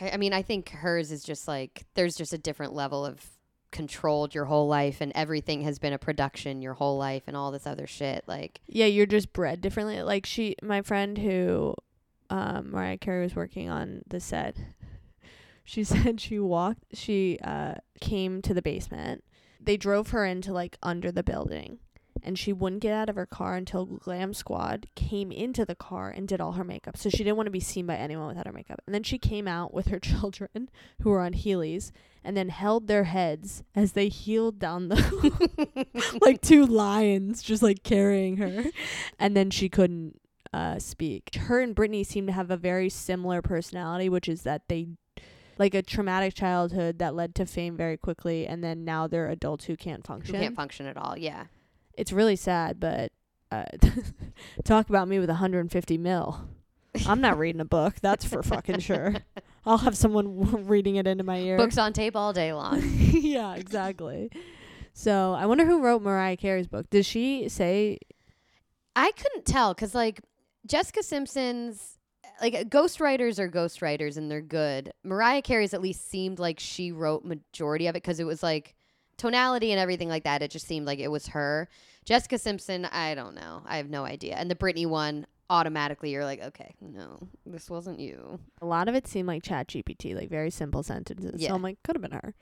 I, 0.01 0.11
I 0.15 0.17
mean, 0.17 0.33
I 0.33 0.43
think 0.43 0.71
hers 0.71 1.11
is 1.13 1.23
just 1.23 1.47
like 1.49 1.85
there's 1.95 2.17
just 2.17 2.33
a 2.33 2.39
different 2.39 2.75
level 2.75 3.05
of 3.05 3.21
controlled 3.71 4.35
your 4.35 4.47
whole 4.47 4.69
life 4.69 5.01
and 5.01 5.13
everything 5.15 5.63
has 5.63 5.79
been 5.79 5.93
a 5.93 5.99
production 5.99 6.63
your 6.63 6.75
whole 6.75 6.97
life 6.97 7.25
and 7.27 7.37
all 7.37 7.51
this 7.51 7.67
other 7.67 7.87
shit. 7.87 8.25
Like, 8.27 8.61
Yeah, 8.67 8.87
you're 8.87 9.07
just 9.07 9.33
bred 9.33 9.61
differently. 9.61 10.03
Like 10.03 10.27
she, 10.27 10.57
my 10.63 10.83
friend 10.83 11.19
who, 11.19 11.75
um, 12.31 12.71
Mariah 12.71 12.99
Carey 12.99 13.23
was 13.23 13.37
working 13.37 13.69
on 13.69 14.03
the 14.07 14.21
set. 14.21 14.57
She 15.69 15.83
said 15.93 16.21
she 16.21 16.39
walked. 16.39 16.85
She 16.93 17.41
uh 17.43 17.75
came 18.01 18.41
to 18.43 18.55
the 18.55 18.63
basement. 18.63 19.25
They 19.61 19.77
drove 19.77 20.11
her 20.11 20.25
into 20.25 20.53
like 20.53 20.79
under 20.81 21.11
the 21.11 21.25
building, 21.25 21.81
and 22.23 22.39
she 22.39 22.53
wouldn't 22.53 22.83
get 22.83 22.93
out 22.93 23.09
of 23.09 23.17
her 23.17 23.27
car 23.27 23.55
until 23.55 23.87
Glam 23.87 24.35
Squad 24.35 24.89
came 24.95 25.31
into 25.31 25.65
the 25.65 25.75
car 25.75 26.11
and 26.11 26.27
did 26.27 26.41
all 26.41 26.53
her 26.53 26.65
makeup. 26.65 26.97
So 26.97 27.09
she 27.09 27.19
didn't 27.19 27.37
want 27.37 27.47
to 27.47 27.53
be 27.53 27.61
seen 27.61 27.87
by 27.87 27.97
anyone 27.97 28.29
without 28.29 28.47
her 28.47 28.53
makeup. 28.53 28.81
And 28.87 28.95
then 28.95 29.03
she 29.03 29.19
came 29.19 29.47
out 29.49 29.73
with 29.73 29.89
her 29.89 29.99
children 30.01 30.69
who 31.03 31.11
were 31.11 31.21
on 31.21 31.35
Heelys 31.35 31.93
and 32.25 32.37
then 32.37 32.49
held 32.49 32.87
their 32.89 33.05
heads 33.05 33.63
as 33.75 33.93
they 33.93 34.09
heeled 34.09 34.59
down 34.59 34.89
the 34.89 36.19
like 36.21 36.41
two 36.41 36.67
lions 36.67 37.43
just 37.43 37.63
like 37.63 37.83
carrying 37.83 38.37
her. 38.39 38.65
And 39.19 39.37
then 39.37 39.51
she 39.51 39.69
couldn't 39.69 40.21
uh, 40.53 40.79
speak. 40.79 41.35
Her 41.35 41.61
and 41.61 41.75
Britney 41.75 42.05
seem 42.05 42.27
to 42.27 42.33
have 42.33 42.51
a 42.51 42.57
very 42.57 42.89
similar 42.89 43.43
personality, 43.43 44.09
which 44.09 44.29
is 44.29 44.43
that 44.43 44.69
they 44.69 44.89
like 45.59 45.75
a 45.75 45.83
traumatic 45.83 46.35
childhood 46.35 46.99
that 46.99 47.15
led 47.15 47.35
to 47.35 47.47
fame 47.47 47.77
very 47.77 47.97
quickly 47.97 48.47
and 48.47 48.63
then 48.63 48.85
now 48.85 49.07
they're 49.07 49.29
adults 49.29 49.67
who 49.67 49.77
can't 49.77 50.07
function. 50.07 50.35
Who 50.35 50.41
can't 50.41 50.57
function 50.57 50.87
at 50.87 50.97
all. 50.97 51.17
Yeah. 51.17 51.45
It's 51.97 52.13
really 52.13 52.37
sad, 52.37 52.79
but 52.81 53.13
uh, 53.51 53.65
talk 54.65 54.89
about 54.89 55.09
me 55.09 55.19
with 55.19 55.29
150 55.29 55.99
mil. 55.99 56.49
I'm 57.07 57.21
not 57.21 57.39
reading 57.39 57.61
a 57.61 57.67
book. 57.67 57.97
That's 58.01 58.25
for 58.25 58.43
fucking 58.43 58.81
sure. 58.81 59.15
I'll 59.67 59.79
have 59.79 59.97
someone 59.97 60.39
w- 60.39 60.65
reading 60.65 60.97
it 60.97 61.07
into 61.07 61.25
my 61.25 61.39
ear. 61.39 61.57
Books 61.57 61.77
on 61.77 61.93
tape 61.93 62.17
all 62.17 62.33
day 62.33 62.53
long. 62.53 62.81
yeah, 62.97 63.55
exactly. 63.55 64.31
So 64.93 65.35
I 65.35 65.47
wonder 65.47 65.67
who 65.67 65.83
wrote 65.83 66.03
Mariah 66.03 66.37
Carey's 66.37 66.69
book. 66.69 66.89
Did 66.89 67.05
she 67.05 67.49
say? 67.49 67.99
I 68.95 69.11
couldn't 69.13 69.45
tell 69.45 69.75
because 69.75 69.95
like 69.95 70.21
Jessica 70.67 71.03
Simpson's 71.03 71.99
like 72.41 72.55
uh, 72.55 72.65
ghostwriters 72.65 73.39
are 73.39 73.51
ghostwriters 73.51 74.17
and 74.17 74.31
they're 74.31 74.41
good. 74.41 74.93
Mariah 75.05 75.43
Carey's 75.43 75.75
at 75.75 75.83
least 75.83 76.09
seemed 76.11 76.39
like 76.39 76.59
she 76.59 76.93
wrote 76.93 77.25
majority 77.25 77.89
of 77.89 77.95
it 77.95 78.03
because 78.03 78.21
it 78.21 78.25
was 78.25 78.43
like 78.43 78.75
tonality 79.17 79.73
and 79.73 79.81
everything 79.81 80.09
like 80.09 80.25
that. 80.25 80.43
It 80.43 80.51
just 80.51 80.67
seemed 80.67 80.87
like 80.87 80.99
it 80.99 81.09
was 81.09 81.29
her. 81.29 81.69
Jessica 82.05 82.39
Simpson, 82.39 82.85
I 82.87 83.15
don't 83.15 83.35
know. 83.35 83.63
I 83.67 83.79
have 83.79 83.91
no 83.91 84.05
idea. 84.05 84.35
And 84.37 84.51
the 84.51 84.55
Britney 84.55 84.87
one, 84.87 85.27
automatically 85.51 86.11
you're 86.11 86.25
like, 86.25 86.43
okay, 86.43 86.75
no, 86.81 87.29
this 87.45 87.69
wasn't 87.71 88.01
you. 88.01 88.39
A 88.61 88.67
lot 88.67 88.89
of 88.89 88.95
it 88.95 89.07
seemed 89.07 89.29
like 89.29 89.43
Chat 89.43 89.69
GPT, 89.69 90.15
like 90.15 90.29
very 90.31 90.51
simple 90.51 90.83
sentences. 90.83 91.41
Yeah. 91.41 91.49
So 91.51 91.55
I'm 91.55 91.63
like, 91.63 91.83
could 91.83 91.97
have 91.97 92.03
been 92.03 92.13
her. 92.13 92.35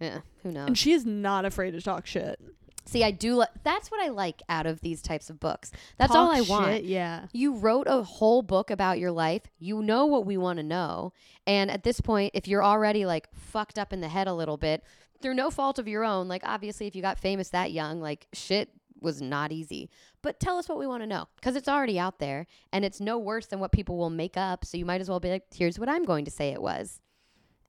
Yeah, 0.00 0.20
who 0.42 0.50
knows? 0.52 0.66
And 0.68 0.78
she 0.78 0.92
is 0.92 1.06
not 1.06 1.44
afraid 1.44 1.72
to 1.72 1.80
talk 1.80 2.06
shit. 2.06 2.40
See, 2.86 3.02
I 3.02 3.12
do. 3.12 3.36
Li- 3.36 3.46
that's 3.62 3.90
what 3.90 4.04
I 4.04 4.08
like 4.10 4.42
out 4.48 4.66
of 4.66 4.80
these 4.82 5.00
types 5.00 5.30
of 5.30 5.40
books. 5.40 5.70
That's 5.96 6.14
all 6.14 6.30
I 6.30 6.40
Talk 6.40 6.48
want. 6.48 6.66
shit, 6.66 6.84
yeah. 6.84 7.26
You 7.32 7.54
wrote 7.54 7.86
a 7.88 8.02
whole 8.02 8.42
book 8.42 8.70
about 8.70 8.98
your 8.98 9.10
life. 9.10 9.42
You 9.58 9.80
know 9.82 10.04
what 10.04 10.26
we 10.26 10.36
want 10.36 10.58
to 10.58 10.62
know. 10.62 11.14
And 11.46 11.70
at 11.70 11.82
this 11.82 12.00
point, 12.02 12.32
if 12.34 12.46
you're 12.46 12.62
already 12.62 13.06
like 13.06 13.28
fucked 13.32 13.78
up 13.78 13.92
in 13.94 14.02
the 14.02 14.08
head 14.08 14.26
a 14.28 14.34
little 14.34 14.58
bit, 14.58 14.84
through 15.24 15.34
no 15.34 15.50
fault 15.50 15.78
of 15.80 15.88
your 15.88 16.04
own, 16.04 16.28
like 16.28 16.42
obviously 16.44 16.86
if 16.86 16.94
you 16.94 17.02
got 17.02 17.18
famous 17.18 17.48
that 17.48 17.72
young, 17.72 18.00
like 18.00 18.28
shit 18.32 18.68
was 19.00 19.20
not 19.20 19.50
easy. 19.50 19.90
But 20.22 20.38
tell 20.38 20.56
us 20.58 20.68
what 20.68 20.78
we 20.78 20.86
want 20.86 21.02
to 21.02 21.06
know 21.06 21.26
because 21.36 21.56
it's 21.56 21.68
already 21.68 21.98
out 21.98 22.18
there 22.20 22.46
and 22.72 22.84
it's 22.84 23.00
no 23.00 23.18
worse 23.18 23.46
than 23.46 23.58
what 23.58 23.72
people 23.72 23.96
will 23.98 24.10
make 24.10 24.36
up. 24.36 24.64
So 24.64 24.76
you 24.76 24.84
might 24.84 25.00
as 25.00 25.08
well 25.08 25.20
be 25.20 25.30
like, 25.30 25.42
here's 25.52 25.78
what 25.78 25.88
I'm 25.88 26.04
going 26.04 26.24
to 26.26 26.30
say 26.30 26.50
it 26.50 26.62
was. 26.62 27.00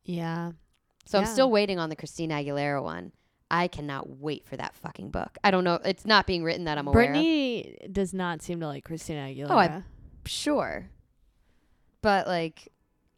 Yeah. 0.04 0.52
So 1.06 1.18
I'm 1.18 1.26
still 1.26 1.50
waiting 1.52 1.80
on 1.80 1.90
the 1.90 1.96
Christina 1.96 2.36
Aguilera 2.36 2.84
one. 2.84 3.12
I 3.52 3.68
cannot 3.68 4.10
wait 4.10 4.46
for 4.46 4.58
that 4.58 4.76
fucking 4.76 5.12
book. 5.12 5.38
I 5.44 5.52
don't 5.52 5.64
know. 5.64 5.76
It's 5.86 6.06
not 6.06 6.26
being 6.28 6.44
written 6.44 6.66
that 6.66 6.78
I'm 6.78 6.88
aware 6.88 7.12
of. 7.12 7.16
Britney 7.18 7.92
does 7.94 8.14
not 8.14 8.42
seem 8.42 8.60
to 8.60 8.68
like 8.68 8.84
Christina 8.84 9.22
Aguilera. 9.28 9.52
Oh, 9.52 9.58
I- 9.58 9.84
Sure. 10.26 10.90
But 12.02 12.28
like 12.28 12.70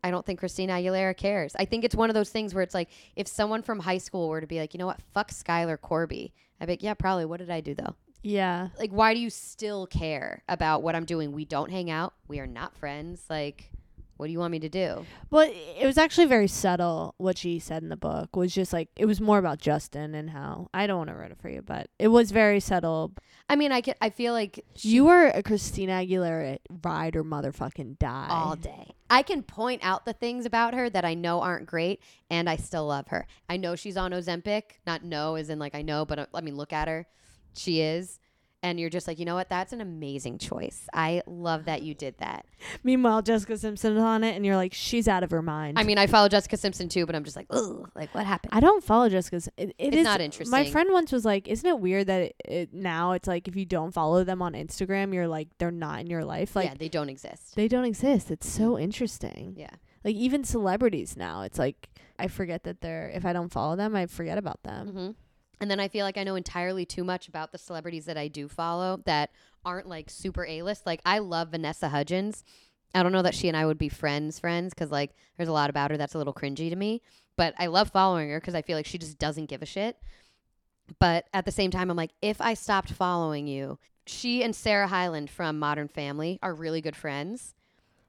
I 0.07 0.11
don't 0.11 0.25
think 0.25 0.39
Christina 0.39 0.73
Aguilera 0.73 1.15
cares. 1.15 1.55
I 1.57 1.65
think 1.65 1.83
it's 1.83 1.95
one 1.95 2.09
of 2.09 2.13
those 2.13 2.29
things 2.29 2.53
where 2.53 2.63
it's 2.63 2.73
like 2.73 2.89
if 3.15 3.27
someone 3.27 3.61
from 3.61 3.79
high 3.79 3.97
school 3.97 4.29
were 4.29 4.41
to 4.41 4.47
be 4.47 4.59
like, 4.59 4.73
you 4.73 4.77
know 4.77 4.87
what, 4.87 5.01
fuck 5.13 5.31
Skylar 5.31 5.79
Corby, 5.79 6.33
I'd 6.59 6.65
be 6.67 6.73
like, 6.73 6.83
yeah, 6.83 6.93
probably. 6.93 7.25
What 7.25 7.39
did 7.39 7.49
I 7.49 7.61
do 7.61 7.75
though? 7.75 7.95
yeah. 8.23 8.69
Like, 8.79 8.91
why 8.91 9.13
do 9.13 9.19
you 9.19 9.29
still 9.29 9.87
care 9.87 10.43
about 10.49 10.83
what 10.83 10.95
I'm 10.95 11.05
doing? 11.05 11.31
We 11.31 11.45
don't 11.45 11.71
hang 11.71 11.89
out. 11.89 12.13
We 12.27 12.39
are 12.39 12.47
not 12.47 12.75
friends. 12.75 13.23
Like, 13.29 13.71
what 14.18 14.26
do 14.28 14.32
you 14.32 14.39
want 14.39 14.51
me 14.51 14.59
to 14.59 14.70
do? 14.70 15.05
Well, 15.30 15.49
it 15.49 15.86
was 15.86 15.97
actually 15.97 16.26
very 16.26 16.47
subtle 16.47 17.15
what 17.18 17.38
she 17.38 17.59
said 17.59 17.84
in 17.84 17.89
the 17.89 17.97
book. 17.97 18.36
Was 18.36 18.53
just 18.53 18.74
like 18.74 18.89
it 18.95 19.05
was 19.05 19.22
more 19.22 19.38
about 19.38 19.59
Justin 19.59 20.13
and 20.15 20.32
how 20.32 20.70
I 20.74 20.88
don't 20.88 20.97
want 20.97 21.09
to 21.09 21.15
write 21.15 21.32
it 21.32 21.38
for 21.39 21.49
you, 21.49 21.61
but 21.61 21.89
it 21.99 22.09
was 22.09 22.32
very 22.32 22.59
subtle. 22.59 23.13
I 23.49 23.55
mean, 23.55 23.72
I 23.72 23.82
can, 23.82 23.95
I 24.01 24.09
feel 24.09 24.34
like 24.34 24.65
you 24.78 25.05
were 25.05 25.28
a 25.28 25.41
Christina 25.41 25.93
Aguilera 25.93 26.57
ride 26.84 27.15
or 27.15 27.24
motherfucking 27.24 27.99
die 27.99 28.28
all 28.30 28.55
day. 28.55 28.93
I 29.09 29.22
can 29.22 29.41
point 29.41 29.82
out 29.84 30.05
the 30.05 30.13
things 30.13 30.45
about 30.45 30.74
her 30.74 30.89
that 30.89 31.05
I 31.05 31.13
know 31.13 31.41
aren't 31.41 31.65
great, 31.65 32.01
and 32.30 32.49
I 32.49 32.57
still 32.57 32.88
love 32.88 33.07
her. 33.07 33.26
I 33.47 33.57
know 33.57 33.76
she's 33.76 33.95
on 33.97 34.11
Ozempic. 34.11 34.63
Not 34.86 35.03
no, 35.03 35.36
as 35.36 35.49
in 35.49 35.59
like 35.59 35.76
I 35.76 35.82
know, 35.82 36.05
but 36.05 36.20
uh, 36.20 36.26
I 36.34 36.41
mean, 36.41 36.57
look 36.57 36.74
at 36.74 36.88
her. 36.88 37.05
She 37.53 37.82
is. 37.82 38.20
And 38.63 38.79
you're 38.79 38.89
just 38.89 39.07
like, 39.07 39.19
you 39.19 39.25
know 39.25 39.35
what? 39.35 39.49
That's 39.49 39.71
an 39.71 39.81
amazing 39.81 40.39
choice. 40.39 40.87
I 40.91 41.21
love 41.27 41.65
that 41.65 41.83
you 41.83 41.93
did 41.93 42.17
that. 42.17 42.47
Meanwhile, 42.83 43.21
Jessica 43.21 43.55
Simpson 43.55 43.95
is 43.95 44.01
on 44.01 44.23
it, 44.23 44.35
and 44.35 44.43
you're 44.43 44.55
like, 44.55 44.73
she's 44.73 45.07
out 45.07 45.21
of 45.21 45.29
her 45.29 45.43
mind. 45.43 45.77
I 45.77 45.83
mean, 45.83 45.99
I 45.99 46.07
follow 46.07 46.27
Jessica 46.27 46.57
Simpson 46.57 46.89
too, 46.89 47.05
but 47.05 47.15
I'm 47.15 47.23
just 47.23 47.35
like, 47.35 47.45
ugh, 47.51 47.87
like 47.95 48.13
what 48.15 48.25
happened? 48.25 48.53
I 48.53 48.59
don't 48.59 48.83
follow 48.83 49.09
Jessica's. 49.09 49.47
It, 49.57 49.69
it 49.69 49.75
It's 49.77 49.97
is- 49.97 50.03
not 50.03 50.21
interesting. 50.21 50.49
My 50.51 50.65
friend 50.71 50.89
once 50.91 51.11
was 51.11 51.23
like, 51.23 51.47
"Isn't 51.47 51.69
it 51.69 51.79
weird 51.79 52.07
that 52.07 52.21
it, 52.23 52.35
it 52.45 52.73
now 52.73 53.11
it's 53.11 53.27
like 53.27 53.47
if 53.47 53.55
you 53.55 53.63
don't 53.65 53.91
follow 53.93 54.23
them 54.23 54.41
on 54.41 54.53
Instagram, 54.53 55.13
you're 55.13 55.27
like 55.27 55.49
they're 55.59 55.69
not 55.69 55.99
in 56.01 56.07
your 56.07 56.25
life. 56.25 56.55
Like 56.55 56.65
yeah, 56.69 56.73
they 56.77 56.89
don't 56.89 57.09
exist. 57.09 57.55
they 57.55 57.67
don't 57.67 57.85
exist. 57.85 58.31
It's 58.31 58.49
so 58.49 58.77
interesting. 58.79 59.53
Yeah. 59.55 59.69
Like 60.03 60.15
even 60.15 60.43
celebrities 60.43 61.15
now, 61.15 61.43
it's 61.43 61.59
like 61.59 61.89
I 62.17 62.27
forget 62.27 62.63
that 62.63 62.81
they're. 62.81 63.11
If 63.13 63.23
I 63.23 63.33
don't 63.33 63.49
follow 63.53 63.75
them, 63.75 63.95
I 63.95 64.07
forget 64.07 64.39
about 64.39 64.63
them. 64.63 64.87
hmm 64.87 65.09
And 65.59 65.71
then 65.71 65.79
I 65.79 65.87
feel 65.87 66.05
like 66.05 66.17
I 66.17 66.23
know 66.23 66.35
entirely 66.35 66.85
too 66.85 67.03
much 67.03 67.27
about 67.27 67.51
the 67.51 67.57
celebrities 67.57 68.05
that 68.05 68.17
I 68.17 68.27
do 68.27 68.47
follow 68.47 69.01
that 69.05 69.31
aren't 69.65 69.87
like 69.87 70.09
super 70.09 70.45
A 70.45 70.61
list. 70.61 70.85
Like 70.85 71.01
I 71.05 71.19
love 71.19 71.49
Vanessa 71.49 71.89
Hudgens. 71.89 72.43
I 72.93 73.03
don't 73.03 73.11
know 73.11 73.21
that 73.21 73.35
she 73.35 73.47
and 73.47 73.57
I 73.57 73.65
would 73.65 73.77
be 73.77 73.89
friends, 73.89 74.39
friends, 74.39 74.73
because 74.73 74.91
like 74.91 75.11
there's 75.35 75.49
a 75.49 75.53
lot 75.53 75.69
about 75.69 75.91
her 75.91 75.97
that's 75.97 76.15
a 76.15 76.17
little 76.17 76.33
cringy 76.33 76.69
to 76.69 76.75
me. 76.75 77.01
But 77.35 77.53
I 77.57 77.67
love 77.67 77.89
following 77.89 78.29
her 78.29 78.39
because 78.39 78.55
I 78.55 78.61
feel 78.61 78.77
like 78.77 78.85
she 78.85 78.97
just 78.97 79.19
doesn't 79.19 79.45
give 79.45 79.61
a 79.61 79.65
shit. 79.65 79.97
But 80.99 81.25
at 81.33 81.45
the 81.45 81.51
same 81.51 81.69
time, 81.69 81.91
I'm 81.91 81.97
like, 81.97 82.13
if 82.21 82.39
I 82.39 82.53
stopped 82.53 82.91
following 82.91 83.47
you, 83.47 83.77
she 84.05 84.43
and 84.43 84.55
Sarah 84.55 84.87
Hyland 84.87 85.29
from 85.29 85.59
Modern 85.59 85.87
Family 85.87 86.39
are 86.41 86.53
really 86.53 86.81
good 86.81 86.95
friends. 86.95 87.53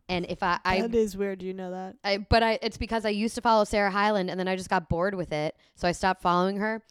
And 0.08 0.24
if 0.30 0.42
I, 0.42 0.58
I 0.64 0.80
that 0.82 0.94
is 0.94 1.16
weird. 1.16 1.40
Do 1.40 1.46
you 1.46 1.52
know 1.52 1.70
that. 1.70 1.96
I, 2.02 2.18
but 2.18 2.42
I, 2.42 2.58
it's 2.62 2.78
because 2.78 3.04
I 3.04 3.10
used 3.10 3.34
to 3.34 3.42
follow 3.42 3.64
Sarah 3.64 3.90
Hyland 3.90 4.30
and 4.30 4.40
then 4.40 4.48
I 4.48 4.56
just 4.56 4.70
got 4.70 4.88
bored 4.88 5.14
with 5.14 5.32
it. 5.32 5.54
So 5.74 5.86
I 5.86 5.92
stopped 5.92 6.22
following 6.22 6.56
her. 6.58 6.82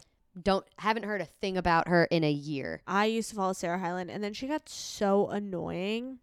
Don't, 0.44 0.66
haven't 0.80 1.04
heard 1.04 1.22
a 1.22 1.26
thing 1.26 1.58
about 1.58 1.88
her 1.88 2.06
in 2.06 2.24
a 2.24 2.32
year. 2.32 2.82
I 2.88 3.06
used 3.06 3.30
to 3.32 3.36
follow 3.36 3.54
Sarah 3.54 3.80
Hyland, 3.80 4.10
and 4.12 4.24
then 4.24 4.34
she 4.34 4.48
got 4.48 4.68
so 4.70 5.28
annoying 5.30 6.20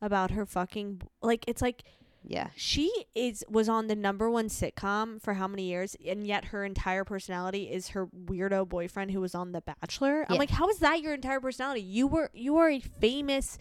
about 0.00 0.30
her 0.32 0.44
fucking 0.46 1.02
like. 1.22 1.44
It's 1.48 1.62
like 1.62 1.82
Yeah. 2.24 2.48
she 2.56 2.90
is 3.14 3.44
was 3.48 3.68
on 3.68 3.86
the 3.86 3.96
number 3.96 4.28
one 4.30 4.48
sitcom 4.48 5.20
for 5.22 5.34
how 5.34 5.46
many 5.48 5.64
years 5.64 5.96
and 6.06 6.26
yet 6.26 6.46
her 6.46 6.64
entire 6.64 7.04
personality 7.04 7.64
is 7.70 7.88
her 7.90 8.06
weirdo 8.08 8.68
boyfriend 8.68 9.12
who 9.12 9.20
was 9.20 9.34
on 9.34 9.52
the 9.52 9.60
bachelor 9.60 10.26
i'm 10.28 10.36
like 10.36 10.50
how 10.50 10.68
is 10.68 10.78
that 10.80 11.00
your 11.00 11.14
entire 11.14 11.40
personality 11.40 11.80
you 11.80 12.06
were 12.08 12.28
you 12.34 12.56
are 12.56 12.68
a 12.68 12.80
famous 12.80 13.58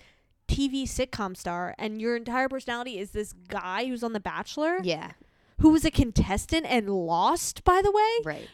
tv 0.48 0.84
sitcom 0.84 1.38
star 1.38 1.76
and 1.78 2.02
your 2.02 2.16
entire 2.16 2.50
personality 2.50 2.98
is 2.98 3.12
this 3.12 3.34
guy 3.48 3.86
who's 3.86 4.04
on 4.04 4.14
the 4.14 4.20
bachelor 4.20 4.80
Yeah. 4.84 5.12
who 5.62 5.70
was 5.70 5.86
a 5.86 5.92
contestant 5.92 6.66
and 6.68 6.90
lost 6.90 7.64
by 7.64 7.82
the 7.84 7.92
way 7.92 8.10
Right. 8.26 8.50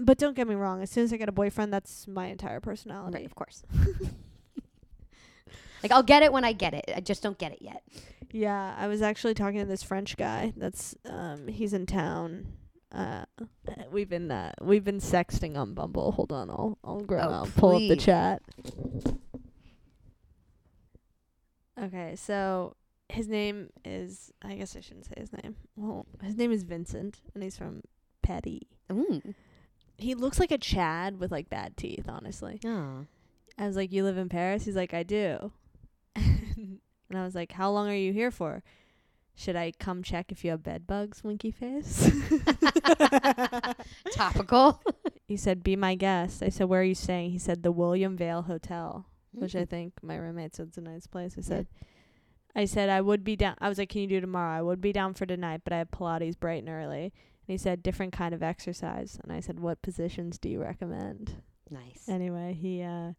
But 0.00 0.18
don't 0.18 0.36
get 0.36 0.48
me 0.48 0.54
wrong 0.54 0.82
as 0.82 0.90
soon 0.90 1.04
as 1.04 1.12
i 1.12 1.16
get 1.16 1.28
a 1.28 1.32
boyfriend 1.32 1.72
that's 1.72 2.06
my 2.08 2.26
entire 2.26 2.60
personality 2.60 3.18
Right. 3.18 3.26
Of 3.26 3.34
course. 3.34 3.62
like 5.82 5.92
I'll 5.92 6.02
get 6.02 6.22
it 6.22 6.32
when 6.32 6.44
I 6.44 6.52
get 6.52 6.74
it. 6.74 6.90
I 6.94 7.00
just 7.00 7.22
don't 7.22 7.38
get 7.38 7.52
it 7.52 7.62
yet. 7.62 7.82
Yeah, 8.30 8.74
I 8.76 8.88
was 8.88 9.00
actually 9.02 9.34
talking 9.34 9.58
to 9.60 9.64
this 9.64 9.82
French 9.82 10.16
guy. 10.16 10.52
That's 10.56 10.94
um 11.08 11.48
he's 11.48 11.72
in 11.72 11.86
town. 11.86 12.52
Uh 12.92 13.24
we've 13.90 14.08
been 14.08 14.30
uh, 14.30 14.52
we've 14.60 14.84
been 14.84 15.00
sexting 15.00 15.56
on 15.56 15.74
Bumble. 15.74 16.12
Hold 16.12 16.32
on, 16.32 16.50
I'll 16.50 16.78
I'll 16.84 17.00
grab 17.00 17.28
Oh, 17.28 17.32
I'll 17.32 17.46
pull 17.46 17.76
up 17.76 17.80
the 17.80 17.96
chat. 17.96 18.42
Okay, 21.80 22.16
so 22.16 22.74
his 23.08 23.28
name 23.28 23.70
is 23.84 24.32
I 24.42 24.54
guess 24.54 24.76
I 24.76 24.80
shouldn't 24.80 25.06
say 25.06 25.14
his 25.16 25.32
name. 25.32 25.56
Well, 25.76 26.06
his 26.22 26.36
name 26.36 26.52
is 26.52 26.64
Vincent 26.64 27.20
and 27.34 27.42
he's 27.42 27.56
from 27.56 27.82
Petty. 28.22 28.68
Mm. 28.90 29.34
He 29.98 30.14
looks 30.14 30.38
like 30.38 30.52
a 30.52 30.58
Chad 30.58 31.18
with 31.18 31.32
like 31.32 31.50
bad 31.50 31.76
teeth, 31.76 32.08
honestly. 32.08 32.60
Oh. 32.64 33.06
I 33.58 33.66
was 33.66 33.76
like, 33.76 33.92
"You 33.92 34.04
live 34.04 34.16
in 34.16 34.28
Paris?" 34.28 34.64
He's 34.64 34.76
like, 34.76 34.94
"I 34.94 35.02
do." 35.02 35.52
and 36.16 36.80
I 37.12 37.24
was 37.24 37.34
like, 37.34 37.52
"How 37.52 37.70
long 37.70 37.88
are 37.88 37.94
you 37.96 38.12
here 38.12 38.30
for?" 38.30 38.62
Should 39.34 39.56
I 39.56 39.72
come 39.78 40.02
check 40.02 40.32
if 40.32 40.44
you 40.44 40.50
have 40.50 40.64
bed 40.64 40.86
bugs, 40.86 41.22
winky 41.22 41.52
face? 41.52 42.10
Topical. 44.12 44.80
he 45.26 45.36
said, 45.36 45.62
"Be 45.62 45.76
my 45.76 45.94
guest." 45.94 46.42
I 46.42 46.48
said, 46.48 46.68
"Where 46.68 46.80
are 46.80 46.84
you 46.84 46.94
staying?" 46.94 47.30
He 47.30 47.38
said, 47.38 47.62
"The 47.62 47.72
William 47.72 48.16
Vale 48.16 48.42
Hotel," 48.42 49.06
which 49.32 49.54
I 49.54 49.60
hmm. 49.60 49.64
think 49.66 49.92
my 50.02 50.16
roommate 50.16 50.56
said 50.56 50.68
it's 50.68 50.78
a 50.78 50.80
nice 50.80 51.06
place. 51.06 51.34
I 51.36 51.40
Yeah. 51.40 51.46
said, 51.46 51.66
"I 52.54 52.64
said 52.64 52.88
I 52.88 53.00
would 53.00 53.24
be 53.24 53.36
down." 53.36 53.56
I 53.60 53.68
was 53.68 53.78
like, 53.78 53.90
"Can 53.90 54.02
you 54.02 54.08
do 54.08 54.20
tomorrow?" 54.20 54.58
I 54.58 54.62
would 54.62 54.80
be 54.80 54.92
down 54.92 55.14
for 55.14 55.26
tonight, 55.26 55.62
but 55.64 55.72
I 55.72 55.78
have 55.78 55.90
Pilates 55.90 56.38
bright 56.38 56.60
and 56.62 56.68
early. 56.68 57.12
And 57.48 57.54
he 57.54 57.58
said, 57.58 57.82
"Different 57.82 58.12
kind 58.12 58.34
of 58.34 58.42
exercise." 58.42 59.18
And 59.24 59.32
I 59.32 59.40
said, 59.40 59.58
"What 59.58 59.80
positions 59.82 60.38
do 60.38 60.48
you 60.48 60.60
recommend?" 60.60 61.42
nice. 61.70 62.04
Anyway, 62.08 62.56
he 62.60 62.82
uh 62.82 63.12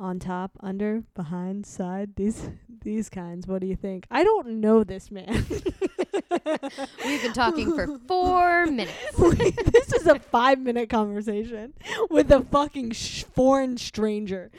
on 0.00 0.18
top, 0.18 0.50
under, 0.60 1.04
behind, 1.14 1.64
side, 1.64 2.16
these 2.16 2.50
these 2.82 3.08
kinds. 3.08 3.46
What 3.46 3.60
do 3.60 3.66
you 3.68 3.76
think? 3.76 4.06
I 4.10 4.24
don't 4.24 4.60
know 4.60 4.82
this 4.84 5.10
man. 5.10 5.44
We've 7.04 7.22
been 7.22 7.32
talking 7.32 7.72
for 7.74 7.98
four 8.08 8.66
minutes. 8.70 9.16
this 9.16 9.92
is 9.92 10.06
a 10.06 10.18
five 10.18 10.58
minute 10.58 10.88
conversation 10.88 11.74
with 12.10 12.32
a 12.32 12.40
fucking 12.42 12.92
sh- 12.92 13.24
foreign 13.34 13.76
stranger. 13.76 14.50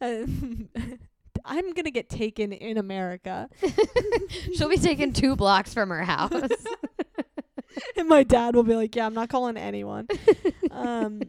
Uh, 0.00 0.24
I'm 1.44 1.72
gonna 1.72 1.90
get 1.90 2.10
taken 2.10 2.52
in 2.52 2.76
America, 2.76 3.48
She'll 4.54 4.68
be 4.68 4.76
taken 4.76 5.12
two 5.14 5.34
blocks 5.34 5.72
from 5.72 5.88
her 5.88 6.02
house. 6.02 6.32
and 7.96 8.08
my 8.08 8.22
dad 8.22 8.54
will 8.54 8.62
be 8.62 8.74
like, 8.74 8.94
"Yeah, 8.94 9.06
I'm 9.06 9.14
not 9.14 9.28
calling 9.28 9.56
anyone." 9.56 10.08
um, 10.70 11.22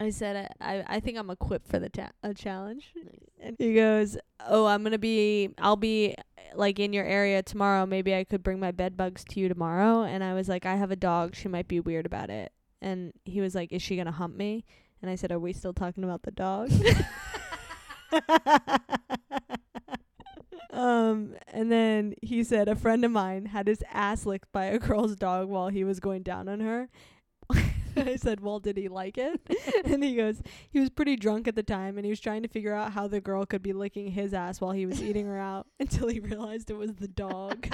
I 0.00 0.10
said, 0.10 0.54
I, 0.60 0.84
I, 0.86 1.00
think 1.00 1.18
I'm 1.18 1.28
equipped 1.28 1.66
for 1.66 1.80
the 1.80 1.88
ta- 1.88 2.12
a 2.22 2.32
challenge. 2.32 2.94
And 3.40 3.56
he 3.58 3.74
goes, 3.74 4.16
"Oh, 4.46 4.66
I'm 4.66 4.84
gonna 4.84 4.98
be, 4.98 5.50
I'll 5.58 5.76
be 5.76 6.14
like 6.54 6.78
in 6.78 6.92
your 6.92 7.04
area 7.04 7.42
tomorrow. 7.42 7.84
Maybe 7.84 8.14
I 8.14 8.24
could 8.24 8.42
bring 8.42 8.60
my 8.60 8.70
bed 8.70 8.96
bugs 8.96 9.24
to 9.30 9.40
you 9.40 9.48
tomorrow." 9.48 10.02
And 10.02 10.22
I 10.22 10.34
was 10.34 10.48
like, 10.48 10.66
"I 10.66 10.76
have 10.76 10.90
a 10.90 10.96
dog. 10.96 11.34
She 11.34 11.48
might 11.48 11.68
be 11.68 11.80
weird 11.80 12.06
about 12.06 12.30
it." 12.30 12.52
And 12.80 13.12
he 13.24 13.40
was 13.40 13.54
like, 13.54 13.72
"Is 13.72 13.82
she 13.82 13.96
gonna 13.96 14.12
hump 14.12 14.36
me?" 14.36 14.64
And 15.02 15.10
I 15.10 15.16
said, 15.16 15.32
"Are 15.32 15.38
we 15.38 15.52
still 15.52 15.72
talking 15.72 16.04
about 16.04 16.22
the 16.22 16.30
dog?" 16.30 16.70
um, 20.72 21.34
and 21.48 21.72
then 21.72 22.14
he 22.22 22.37
said, 22.48 22.68
"A 22.68 22.74
friend 22.74 23.04
of 23.04 23.10
mine 23.10 23.46
had 23.46 23.68
his 23.68 23.84
ass 23.92 24.24
licked 24.24 24.50
by 24.52 24.64
a 24.64 24.78
girl's 24.78 25.16
dog 25.16 25.48
while 25.48 25.68
he 25.68 25.84
was 25.84 26.00
going 26.00 26.22
down 26.22 26.48
on 26.48 26.60
her." 26.60 26.88
I 27.96 28.16
said, 28.16 28.40
"Well, 28.40 28.58
did 28.60 28.76
he 28.76 28.88
like 28.88 29.18
it?" 29.18 29.40
and 29.84 30.02
he 30.02 30.16
goes, 30.16 30.42
"He 30.70 30.80
was 30.80 30.90
pretty 30.90 31.16
drunk 31.16 31.46
at 31.46 31.54
the 31.54 31.62
time, 31.62 31.98
and 31.98 32.04
he 32.04 32.10
was 32.10 32.20
trying 32.20 32.42
to 32.42 32.48
figure 32.48 32.74
out 32.74 32.92
how 32.92 33.06
the 33.06 33.20
girl 33.20 33.44
could 33.44 33.62
be 33.62 33.72
licking 33.72 34.12
his 34.12 34.32
ass 34.32 34.60
while 34.60 34.72
he 34.72 34.86
was 34.86 35.02
eating 35.02 35.26
her 35.26 35.38
out 35.38 35.66
until 35.80 36.08
he 36.08 36.20
realized 36.20 36.70
it 36.70 36.78
was 36.78 36.94
the 36.94 37.08
dog." 37.08 37.68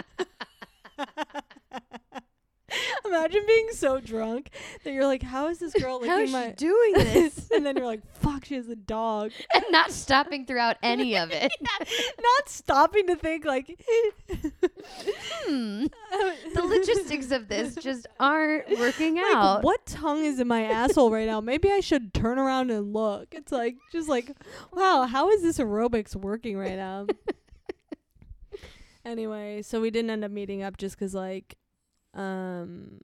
Imagine 3.04 3.44
being 3.46 3.68
so 3.72 4.00
drunk 4.00 4.50
that 4.84 4.92
you're 4.92 5.06
like, 5.06 5.22
"How 5.22 5.48
is 5.48 5.58
this 5.58 5.72
girl 5.80 5.96
licking 6.00 6.10
How 6.10 6.20
is 6.20 6.32
my?" 6.32 6.48
she 6.48 6.52
doing 6.54 6.92
this? 6.94 7.50
and 7.54 7.64
then 7.64 7.76
you're 7.76 7.86
like, 7.86 8.00
"Fuck, 8.20 8.44
she 8.46 8.54
has 8.54 8.68
a 8.68 8.76
dog." 8.76 9.32
and 9.54 9.64
not 9.70 9.90
stopping 9.92 10.46
throughout 10.46 10.76
any 10.82 11.16
of 11.16 11.30
it. 11.32 11.52
Not 11.60 12.48
stopping 12.48 13.06
to 13.08 13.16
think 13.16 13.44
like, 13.44 13.78
Hmm. 15.46 15.86
The 16.54 16.62
logistics 16.62 17.30
of 17.30 17.48
this 17.48 17.74
just 17.76 18.06
aren't 18.20 18.68
working 18.78 19.16
Like, 19.16 19.34
out. 19.34 19.62
what 19.62 19.84
tongue 19.86 20.24
is 20.24 20.40
in 20.40 20.48
my 20.48 20.62
asshole 20.64 21.10
right 21.10 21.26
now? 21.26 21.40
Maybe 21.40 21.70
I 21.70 21.80
should 21.80 22.12
turn 22.14 22.38
around 22.38 22.70
and 22.70 22.92
look. 22.92 23.28
It's 23.32 23.52
like 23.52 23.76
just 23.92 24.08
like, 24.08 24.30
wow, 24.72 25.06
how 25.06 25.30
is 25.30 25.42
this 25.42 25.58
aerobics 25.58 26.14
working 26.16 26.56
right 26.58 26.76
now? 26.76 27.06
anyway, 29.04 29.62
so 29.62 29.80
we 29.80 29.90
didn't 29.90 30.10
end 30.10 30.24
up 30.24 30.30
meeting 30.30 30.62
up 30.62 30.76
just 30.76 30.98
'cause 30.98 31.14
like, 31.14 31.56
um, 32.14 33.00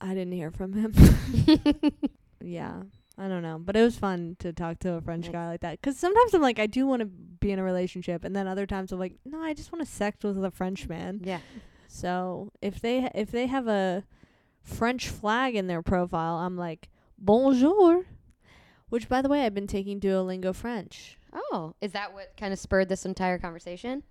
I 0.00 0.08
didn't 0.14 0.32
hear 0.32 0.50
from 0.50 0.72
him. 0.72 0.94
yeah, 2.40 2.82
I 3.18 3.28
don't 3.28 3.42
know, 3.42 3.58
but 3.58 3.76
it 3.76 3.82
was 3.82 3.96
fun 3.98 4.36
to 4.38 4.52
talk 4.52 4.78
to 4.80 4.94
a 4.94 5.00
French 5.00 5.30
guy 5.30 5.46
like 5.48 5.60
that. 5.60 5.80
'Cause 5.82 5.98
sometimes 5.98 6.32
I'm 6.32 6.40
like, 6.42 6.58
I 6.58 6.66
do 6.66 6.86
want 6.86 7.00
to 7.00 7.06
be 7.06 7.50
in 7.52 7.58
a 7.58 7.62
relationship, 7.64 8.24
and 8.24 8.34
then 8.34 8.46
other 8.46 8.66
times 8.66 8.92
I'm 8.92 8.98
like, 8.98 9.16
no, 9.24 9.40
I 9.42 9.52
just 9.52 9.72
want 9.72 9.84
to 9.84 9.90
sex 9.92 10.24
with 10.24 10.42
a 10.42 10.50
French 10.50 10.88
man. 10.88 11.20
yeah. 11.22 11.40
So 11.92 12.52
if 12.62 12.80
they 12.80 13.10
if 13.14 13.30
they 13.32 13.46
have 13.48 13.66
a 13.66 14.04
French 14.62 15.08
flag 15.08 15.56
in 15.56 15.66
their 15.66 15.82
profile, 15.82 16.36
I'm 16.36 16.56
like 16.56 16.88
bonjour. 17.18 18.06
Which, 18.90 19.08
by 19.08 19.22
the 19.22 19.28
way, 19.28 19.44
I've 19.46 19.54
been 19.54 19.66
taking 19.68 20.00
Duolingo 20.00 20.52
French. 20.54 21.16
Oh, 21.32 21.74
is 21.80 21.92
that 21.92 22.12
what 22.12 22.36
kind 22.36 22.52
of 22.52 22.58
spurred 22.58 22.88
this 22.88 23.04
entire 23.04 23.38
conversation 23.38 24.02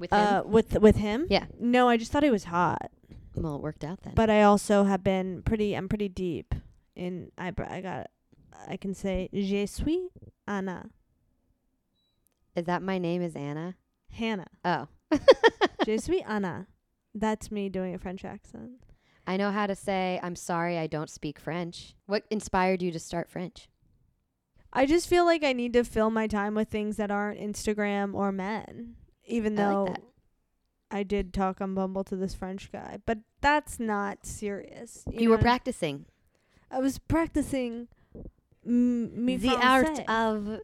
with 0.00 0.12
him? 0.12 0.18
Uh, 0.18 0.42
with 0.42 0.78
with 0.80 0.96
him? 0.96 1.26
Yeah. 1.30 1.46
No, 1.58 1.88
I 1.88 1.96
just 1.96 2.10
thought 2.10 2.22
he 2.22 2.30
was 2.30 2.44
hot. 2.44 2.90
well, 3.34 3.56
it 3.56 3.62
worked 3.62 3.84
out 3.84 4.02
then. 4.02 4.14
But 4.16 4.30
I 4.30 4.42
also 4.42 4.84
have 4.84 5.04
been 5.04 5.42
pretty. 5.42 5.74
I'm 5.74 5.88
pretty 5.88 6.08
deep 6.08 6.54
in. 6.96 7.30
I 7.38 7.52
I 7.68 7.80
got. 7.80 8.10
I 8.68 8.76
can 8.76 8.92
say 8.94 9.28
je 9.32 9.66
suis 9.66 10.10
Anna 10.46 10.90
is 12.56 12.66
that 12.66 12.82
my 12.82 12.98
name 12.98 13.22
is 13.22 13.36
Anna? 13.36 13.76
Hannah. 14.12 14.48
Oh, 14.64 14.88
je 15.84 15.98
suis 15.98 16.22
Anna. 16.28 16.66
That's 17.14 17.50
me 17.50 17.68
doing 17.68 17.94
a 17.94 17.98
French 17.98 18.24
accent. 18.24 18.72
I 19.26 19.36
know 19.36 19.50
how 19.50 19.66
to 19.66 19.74
say 19.74 20.18
I'm 20.22 20.36
sorry 20.36 20.78
I 20.78 20.86
don't 20.86 21.10
speak 21.10 21.38
French. 21.38 21.94
What 22.06 22.24
inspired 22.30 22.82
you 22.82 22.90
to 22.92 22.98
start 22.98 23.30
French? 23.30 23.68
I 24.72 24.86
just 24.86 25.08
feel 25.08 25.24
like 25.24 25.44
I 25.44 25.52
need 25.52 25.72
to 25.72 25.84
fill 25.84 26.10
my 26.10 26.26
time 26.26 26.54
with 26.54 26.68
things 26.68 26.96
that 26.96 27.10
aren't 27.10 27.40
Instagram 27.40 28.14
or 28.14 28.30
men. 28.30 28.96
Even 29.30 29.58
I 29.58 29.62
though 29.62 29.84
like. 29.84 30.02
I 30.90 31.02
did 31.02 31.32
talk 31.32 31.60
on 31.60 31.74
Bumble 31.74 32.04
to 32.04 32.16
this 32.16 32.34
French 32.34 32.70
guy, 32.72 32.98
but 33.06 33.18
that's 33.40 33.78
not 33.78 34.26
serious. 34.26 35.04
You 35.10 35.30
were 35.30 35.36
know? 35.36 35.42
practicing 35.42 36.06
I 36.70 36.78
was 36.78 36.98
practicing 36.98 37.88
mm, 38.66 39.12
me 39.12 39.36
the 39.36 39.56
art 39.56 40.00
of. 40.08 40.60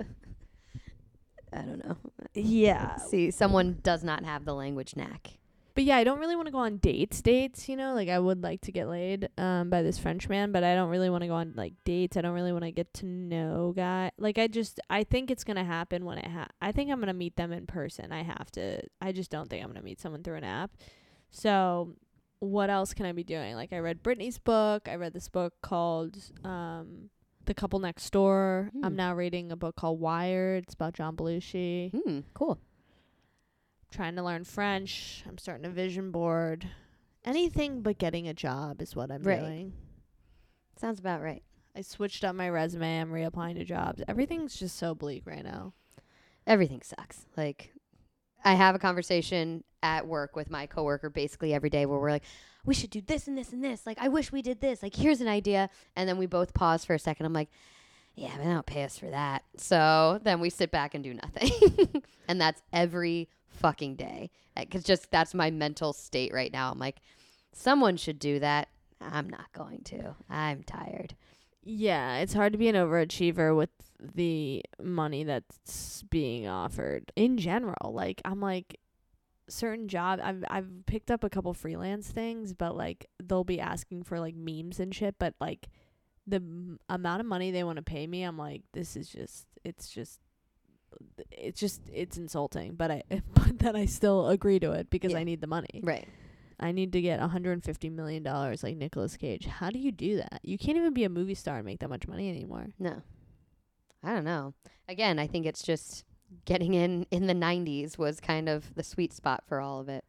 I 1.53 1.63
don't 1.63 1.85
know. 1.85 1.97
yeah. 2.35 2.97
See, 2.97 3.31
someone 3.31 3.79
does 3.83 4.05
not 4.05 4.25
have 4.25 4.45
the 4.45 4.55
language 4.55 4.95
knack. 4.95 5.39
But 5.77 5.85
yeah, 5.85 5.97
I 5.99 6.05
don't 6.05 6.19
really 6.19 6.35
want 6.35 6.47
to 6.47 6.53
go 6.53 6.59
on 6.59 6.79
dates. 6.79 7.23
Dates, 7.23 7.69
you 7.69 7.77
know, 7.77 7.95
like 7.95 8.09
I 8.09 8.19
would 8.19 8.43
like 8.43 8.63
to 8.63 8.73
get 8.73 8.89
laid 8.89 9.29
um 9.39 9.71
by 9.71 9.83
this 9.83 9.99
French 9.99 10.29
man, 10.29 10.51
but 10.51 10.65
I 10.65 10.75
don't 10.75 10.89
really 10.89 11.11
want 11.11 11.21
to 11.23 11.29
go 11.29 11.35
on 11.35 11.53
like 11.55 11.75
dates. 11.85 12.17
I 12.17 12.23
don't 12.23 12.33
really 12.35 12.51
want 12.53 12.65
to 12.65 12.73
get 12.73 12.93
to 12.95 13.07
know 13.07 13.73
guy. 13.77 14.11
Like 14.19 14.39
I 14.39 14.49
just 14.49 14.81
I 14.91 15.05
think 15.05 15.31
it's 15.31 15.45
gonna 15.45 15.65
happen 15.65 16.05
when 16.05 16.19
it 16.19 16.27
ha. 16.31 16.47
I 16.61 16.73
think 16.73 16.91
I'm 16.91 16.99
gonna 16.99 17.13
meet 17.13 17.37
them 17.37 17.53
in 17.53 17.67
person. 17.67 18.11
I 18.11 18.23
have 18.23 18.51
to. 18.53 18.81
I 19.01 19.13
just 19.13 19.31
don't 19.31 19.49
think 19.51 19.63
I'm 19.63 19.69
gonna 19.71 19.83
meet 19.85 20.01
someone 20.01 20.23
through 20.25 20.37
an 20.37 20.45
app. 20.45 20.71
So 21.31 21.93
what 22.39 22.71
else 22.71 22.95
can 22.95 23.07
I 23.07 23.13
be 23.13 23.25
doing? 23.25 23.55
Like 23.55 23.73
I 23.73 23.79
read 23.79 24.03
Britney's 24.03 24.39
book. 24.39 24.89
I 24.89 24.95
read 24.97 25.13
this 25.13 25.29
book 25.29 25.53
called 25.63 26.17
um 26.43 27.11
The 27.45 27.53
Couple 27.55 27.79
Next 27.81 28.09
Door. 28.11 28.71
I'm 28.83 28.93
Hmm. 28.93 28.97
now 28.97 29.15
reading 29.15 29.53
a 29.53 29.57
book 29.57 29.77
called 29.77 30.01
Wired. 30.01 30.65
It's 30.65 30.75
about 30.75 30.95
John 30.95 31.17
Belushi 31.17 31.93
Hmm, 31.93 32.21
cool. 32.35 32.59
Trying 33.91 34.17
to 34.17 34.23
learn 34.23 34.45
French. 34.45 35.23
I'm 35.29 35.39
starting 35.39 35.67
a 35.67 35.71
vision 35.71 36.11
board. 36.11 36.69
Anything 37.25 37.83
but 37.83 37.99
getting 37.99 38.29
a 38.29 38.35
job 38.35 38.81
is 38.81 38.95
what 38.95 39.11
I'm 39.11 39.23
Right. 39.23 39.41
doing. 39.41 39.73
Sounds 40.79 41.01
about 41.01 41.23
right. 41.23 41.43
I 41.75 41.81
switched 41.83 42.25
up 42.25 42.35
my 42.35 42.49
resume. 42.49 43.01
I'm 43.01 43.11
reapplying 43.11 43.55
to 43.55 43.65
jobs. 43.65 44.03
Everything's 44.09 44.57
just 44.59 44.77
so 44.77 44.95
bleak 44.95 45.25
right 45.27 45.45
now. 45.45 45.73
Everything 46.47 46.81
sucks. 46.83 47.27
Like, 47.37 47.73
I 48.45 48.55
have 48.55 48.75
a 48.75 48.79
conversation 48.79 49.65
at 49.83 50.07
work 50.07 50.37
with 50.37 50.51
my 50.51 50.67
coworker 50.67 51.11
basically 51.11 51.53
every 51.53 51.71
day 51.71 51.87
where 51.87 51.99
we're 51.99 52.11
like, 52.11 52.25
we 52.65 52.75
should 52.75 52.91
do 52.91 53.01
this 53.01 53.27
and 53.29 53.37
this 53.37 53.53
and 53.53 53.63
this. 53.63 53.87
Like, 53.87 53.99
I 54.01 54.09
wish 54.09 54.33
we 54.33 54.43
did 54.43 54.61
this. 54.61 54.83
Like, 54.83 54.95
here's 54.95 55.21
an 55.21 55.29
idea. 55.29 55.69
And 55.97 56.09
then 56.09 56.19
we 56.19 56.27
both 56.27 56.55
pause 56.55 56.85
for 56.85 56.95
a 56.95 56.99
second. 56.99 57.27
I'm 57.27 57.33
like, 57.33 57.49
yeah, 58.15 58.31
but 58.37 58.45
they 58.45 58.51
don't 58.51 58.67
pay 58.67 58.85
us 58.85 58.99
for 58.99 59.11
that. 59.11 59.43
So 59.57 60.21
then 60.23 60.41
we 60.41 60.51
sit 60.51 60.71
back 60.71 60.95
and 60.95 61.05
do 61.05 61.15
nothing. 61.15 62.03
and 62.29 62.41
that's 62.41 62.63
every 62.73 63.29
fucking 63.57 63.97
day. 63.97 64.31
Because 64.55 64.85
just 64.85 65.11
that's 65.11 65.35
my 65.35 65.51
mental 65.51 65.93
state 65.93 66.33
right 66.33 66.53
now. 66.53 66.71
I'm 66.71 66.79
like, 66.79 66.99
someone 67.53 67.97
should 67.97 68.19
do 68.19 68.39
that. 68.41 68.69
I'm 69.01 69.29
not 69.29 69.53
going 69.53 69.83
to. 69.85 70.15
I'm 70.31 70.63
tired. 70.63 71.15
Yeah, 71.63 72.19
it's 72.19 72.33
hard 72.33 72.53
to 72.53 72.59
be 72.59 72.69
an 72.69 72.77
overachiever 72.77 73.57
with 73.57 73.71
the 74.01 74.63
money 74.81 75.25
that's 75.25 76.05
being 76.11 76.47
offered 76.47 77.11
in 77.17 77.39
general. 77.39 77.93
Like 77.93 78.23
I'm 78.25 78.41
like 78.41 78.79
certain 79.49 79.89
job 79.89 80.21
I've 80.23 80.45
I've 80.49 80.69
picked 80.87 81.11
up 81.11 81.25
a 81.25 81.31
couple 81.31 81.53
freelance 81.55 82.09
things, 82.09 82.53
but 82.53 82.77
like 82.77 83.09
they'll 83.23 83.45
be 83.45 83.61
asking 83.61 84.05
for 84.05 84.21
like 84.21 84.35
memes 84.37 84.81
and 84.81 84.95
shit, 84.95 85.17
but 85.19 85.35
like 85.41 85.69
the 86.27 86.37
m- 86.37 86.79
amount 86.89 87.21
of 87.21 87.27
money 87.27 87.51
they 87.51 87.65
want 87.65 87.77
to 87.77 87.83
pay 87.83 88.07
me, 88.07 88.23
I'm 88.23 88.39
like 88.39 88.63
this 88.73 88.97
is 88.97 89.09
just 89.09 89.47
it's 89.65 89.89
just 89.89 90.21
it's 91.31 91.61
just 91.61 91.81
it's 91.93 92.17
insulting, 92.17 92.75
but 92.75 92.91
I 92.91 93.03
but 93.35 93.59
then 93.59 93.77
I 93.77 93.87
still 93.87 94.29
agree 94.29 94.59
to 94.61 94.73
it 94.73 94.91
because 94.91 95.13
Yeah. 95.13 95.19
I 95.19 95.25
need 95.25 95.41
the 95.41 95.47
money. 95.47 95.81
Right. 95.83 96.09
I 96.59 96.73
need 96.73 96.93
to 96.95 97.03
get 97.03 97.21
150 97.21 97.91
million 97.91 98.23
dollars 98.23 98.63
like 98.63 98.77
Nicolas 98.77 99.17
Cage. 99.17 99.47
How 99.47 99.71
do 99.71 99.79
you 99.79 99.93
do 99.93 100.17
that? 100.17 100.41
You 100.43 100.57
can't 100.57 100.79
even 100.79 100.95
be 100.95 101.05
a 101.05 101.09
movie 101.11 101.35
star 101.35 101.57
and 101.57 101.65
make 101.67 101.81
that 101.81 101.91
much 101.91 102.09
money 102.09 102.31
anymore. 102.31 102.69
No. 102.79 103.03
I 104.03 104.15
don't 104.15 104.25
know. 104.25 104.55
Again, 104.89 105.19
I 105.19 105.27
think 105.27 105.47
it's 105.47 105.63
just 105.63 106.05
getting 106.45 106.75
in 106.75 107.07
in 107.11 107.27
the 107.27 107.35
90s 107.35 107.99
was 107.99 108.21
kind 108.21 108.49
of 108.49 108.75
the 108.75 108.83
sweet 108.83 109.13
spot 109.13 109.45
for 109.47 109.61
all 109.61 109.81
of 109.81 109.89
it. 109.89 110.05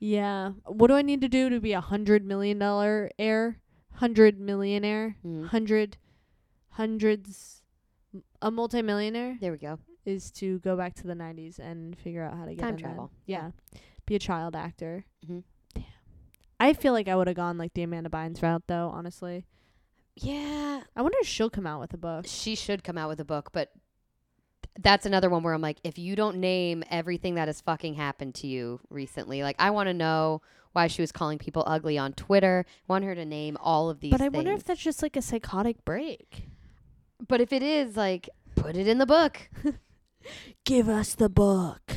Yeah. 0.00 0.52
What 0.66 0.88
do 0.88 0.94
I 0.94 1.02
need 1.02 1.20
to 1.20 1.28
do 1.28 1.48
to 1.50 1.60
be 1.60 1.72
a 1.72 1.80
hundred 1.80 2.24
million 2.24 2.58
dollar 2.58 3.10
heir? 3.18 3.58
Hundred 3.94 4.40
millionaire? 4.40 5.16
Mm. 5.24 5.46
Hundred 5.48 5.98
hundreds 6.70 7.62
a 8.40 8.50
multimillionaire 8.50 9.38
There 9.40 9.52
we 9.52 9.58
go. 9.58 9.78
Is 10.04 10.30
to 10.32 10.58
go 10.60 10.76
back 10.76 10.94
to 10.94 11.06
the 11.06 11.14
90s 11.14 11.58
and 11.58 11.96
figure 11.98 12.22
out 12.24 12.36
how 12.36 12.44
to 12.44 12.54
get 12.54 12.62
Time 12.62 12.76
travel. 12.76 13.10
Yeah. 13.26 13.50
Be 14.06 14.14
a 14.16 14.18
child 14.18 14.56
actor. 14.56 15.04
hmm 15.26 15.40
I 16.60 16.74
feel 16.74 16.92
like 16.92 17.08
I 17.08 17.16
would 17.16 17.26
have 17.26 17.34
gone 17.34 17.58
like 17.58 17.74
the 17.74 17.82
Amanda 17.82 18.08
Bynes 18.08 18.40
route 18.40 18.62
though, 18.68 18.88
honestly. 18.94 19.46
Yeah, 20.14 20.82
I 20.94 21.02
wonder 21.02 21.18
if 21.20 21.26
she'll 21.26 21.50
come 21.50 21.66
out 21.66 21.80
with 21.80 21.92
a 21.92 21.96
book. 21.96 22.24
she 22.28 22.54
should 22.54 22.84
come 22.84 22.96
out 22.96 23.08
with 23.08 23.18
a 23.18 23.24
book, 23.24 23.50
but 23.52 23.72
that's 24.80 25.04
another 25.04 25.28
one 25.28 25.42
where 25.42 25.54
I'm 25.54 25.60
like, 25.60 25.78
if 25.82 25.98
you 25.98 26.14
don't 26.14 26.36
name 26.36 26.84
everything 26.88 27.34
that 27.34 27.48
has 27.48 27.60
fucking 27.60 27.94
happened 27.94 28.36
to 28.36 28.46
you 28.46 28.78
recently, 28.90 29.42
like 29.42 29.56
I 29.58 29.70
want 29.70 29.88
to 29.88 29.94
know 29.94 30.40
why 30.72 30.86
she 30.86 31.02
was 31.02 31.10
calling 31.10 31.38
people 31.38 31.64
ugly 31.66 31.98
on 31.98 32.12
Twitter. 32.12 32.64
want 32.86 33.04
her 33.04 33.14
to 33.16 33.24
name 33.24 33.56
all 33.60 33.90
of 33.90 33.98
these. 34.00 34.12
But 34.12 34.20
I 34.20 34.28
wonder 34.28 34.52
if 34.52 34.62
that's 34.64 34.80
just 34.80 35.02
like 35.02 35.16
a 35.16 35.22
psychotic 35.22 35.84
break. 35.84 36.48
But 37.26 37.40
if 37.40 37.52
it 37.52 37.62
is, 37.62 37.96
like, 37.96 38.28
put 38.56 38.76
it 38.76 38.86
in 38.88 38.98
the 38.98 39.06
book. 39.06 39.48
Give 40.64 40.88
us 40.88 41.14
the 41.14 41.28
book. 41.28 41.92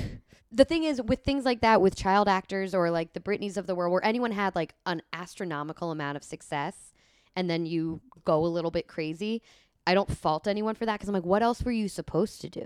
the 0.51 0.65
thing 0.65 0.83
is 0.83 1.01
with 1.01 1.23
things 1.23 1.43
like 1.45 1.61
that 1.61 1.81
with 1.81 1.95
child 1.95 2.27
actors 2.27 2.73
or 2.73 2.89
like 2.89 3.13
the 3.13 3.19
Britneys 3.19 3.57
of 3.57 3.67
the 3.67 3.75
world 3.75 3.91
where 3.91 4.05
anyone 4.05 4.31
had 4.31 4.55
like 4.55 4.73
an 4.85 5.01
astronomical 5.13 5.91
amount 5.91 6.15
of 6.17 6.23
success 6.23 6.93
and 7.35 7.49
then 7.49 7.65
you 7.65 8.01
go 8.23 8.45
a 8.45 8.47
little 8.47 8.71
bit 8.71 8.87
crazy 8.87 9.41
I 9.87 9.93
don't 9.93 10.09
fault 10.09 10.47
anyone 10.47 10.73
for 10.75 10.85
that 10.85 10.93
because 10.93 11.09
I'm 11.09 11.13
like 11.13 11.25
what 11.25 11.43
else 11.43 11.61
were 11.61 11.71
you 11.71 11.87
supposed 11.87 12.41
to 12.41 12.49
do? 12.49 12.65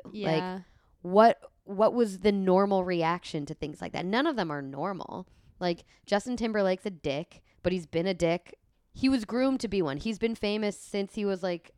Like 0.55 0.61
what 1.01 1.41
what 1.63 1.93
was 1.93 2.19
the 2.19 2.31
normal 2.31 2.83
reaction 2.83 3.45
to 3.47 3.53
things 3.53 3.81
like 3.81 3.93
that? 3.93 4.05
None 4.05 4.25
of 4.27 4.35
them 4.35 4.51
are 4.51 4.61
normal. 4.61 5.27
Like 5.59 5.83
Justin 6.05 6.37
Timberlake's 6.37 6.85
a 6.85 6.91
dick 6.91 7.41
but 7.63 7.71
he's 7.73 7.85
been 7.87 8.07
a 8.07 8.13
dick. 8.13 8.57
He 8.93 9.09
was 9.09 9.25
groomed 9.25 9.59
to 9.61 9.67
be 9.67 9.81
one. 9.81 9.97
He's 9.97 10.19
been 10.19 10.35
famous 10.35 10.79
since 10.79 11.15
he 11.15 11.25
was 11.25 11.41
like 11.43 11.73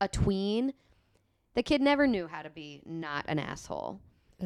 a 0.00 0.08
tween 0.08 0.72
the 1.56 1.62
kid 1.64 1.80
never 1.80 2.06
knew 2.06 2.28
how 2.28 2.42
to 2.42 2.50
be 2.50 2.80
not 2.86 3.24
an 3.26 3.40
asshole 3.40 3.98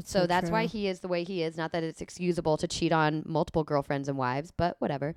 so, 0.04 0.24
that's 0.28 0.50
why 0.50 0.66
he 0.66 0.86
is 0.86 1.00
the 1.00 1.08
way 1.08 1.24
he 1.24 1.42
is. 1.42 1.56
Not 1.56 1.72
that 1.72 1.82
it's 1.82 2.00
excusable 2.00 2.56
to 2.58 2.68
cheat 2.68 2.92
on 2.92 3.24
multiple 3.26 3.64
girlfriends 3.64 4.08
and 4.08 4.16
wives, 4.16 4.52
but 4.56 4.76
whatever. 4.78 5.16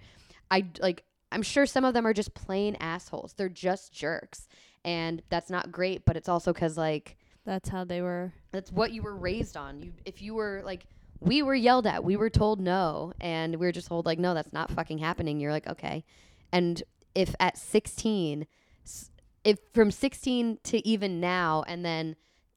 I 0.50 0.66
like. 0.82 1.04
I'm 1.32 1.44
sure 1.44 1.68
some 1.68 1.86
of 1.86 1.94
them 1.94 2.08
are 2.08 2.14
just 2.14 2.34
plain 2.34 2.76
assholes. 2.80 3.34
They're 3.34 3.50
just 3.50 3.94
jerks, 3.94 4.48
and 4.84 5.22
that's 5.30 5.52
not 5.52 5.72
great. 5.72 6.06
But 6.06 6.18
it's 6.18 6.28
also 6.28 6.54
because 6.54 6.76
like 6.76 7.18
That's 7.46 7.70
how 7.70 7.84
they 7.84 8.02
were. 8.02 8.34
that's 8.52 8.72
what 8.72 8.92
you 8.92 9.04
were 9.04 9.16
raised 9.16 9.56
on. 9.56 9.80
You, 9.80 9.94
if 10.06 10.24
you 10.24 10.34
were 10.34 10.64
like, 10.66 10.88
we 11.20 11.44
were 11.44 11.54
yelled 11.54 11.86
at, 11.86 12.04
we 12.04 12.16
were 12.16 12.32
told 12.32 12.60
no, 12.60 13.14
and 13.22 13.58
we 13.58 13.68
were 13.68 13.72
just 13.72 13.90
told 13.90 14.08
like, 14.08 14.18
no, 14.18 14.34
that's 14.34 14.54
not 14.54 14.72
fucking 14.72 14.98
happening. 14.98 15.40
You're 15.40 15.52
like, 15.52 15.68
okay. 15.68 16.04
And 16.52 16.82
if 17.14 17.36
at 17.40 17.60
16, 17.60 18.48
s- 18.84 19.12
if 19.44 19.60
from 19.74 19.92
16 19.92 20.60
to 20.64 20.88
even 20.88 21.20
now, 21.20 21.64
and 21.68 21.84
then 21.86 22.16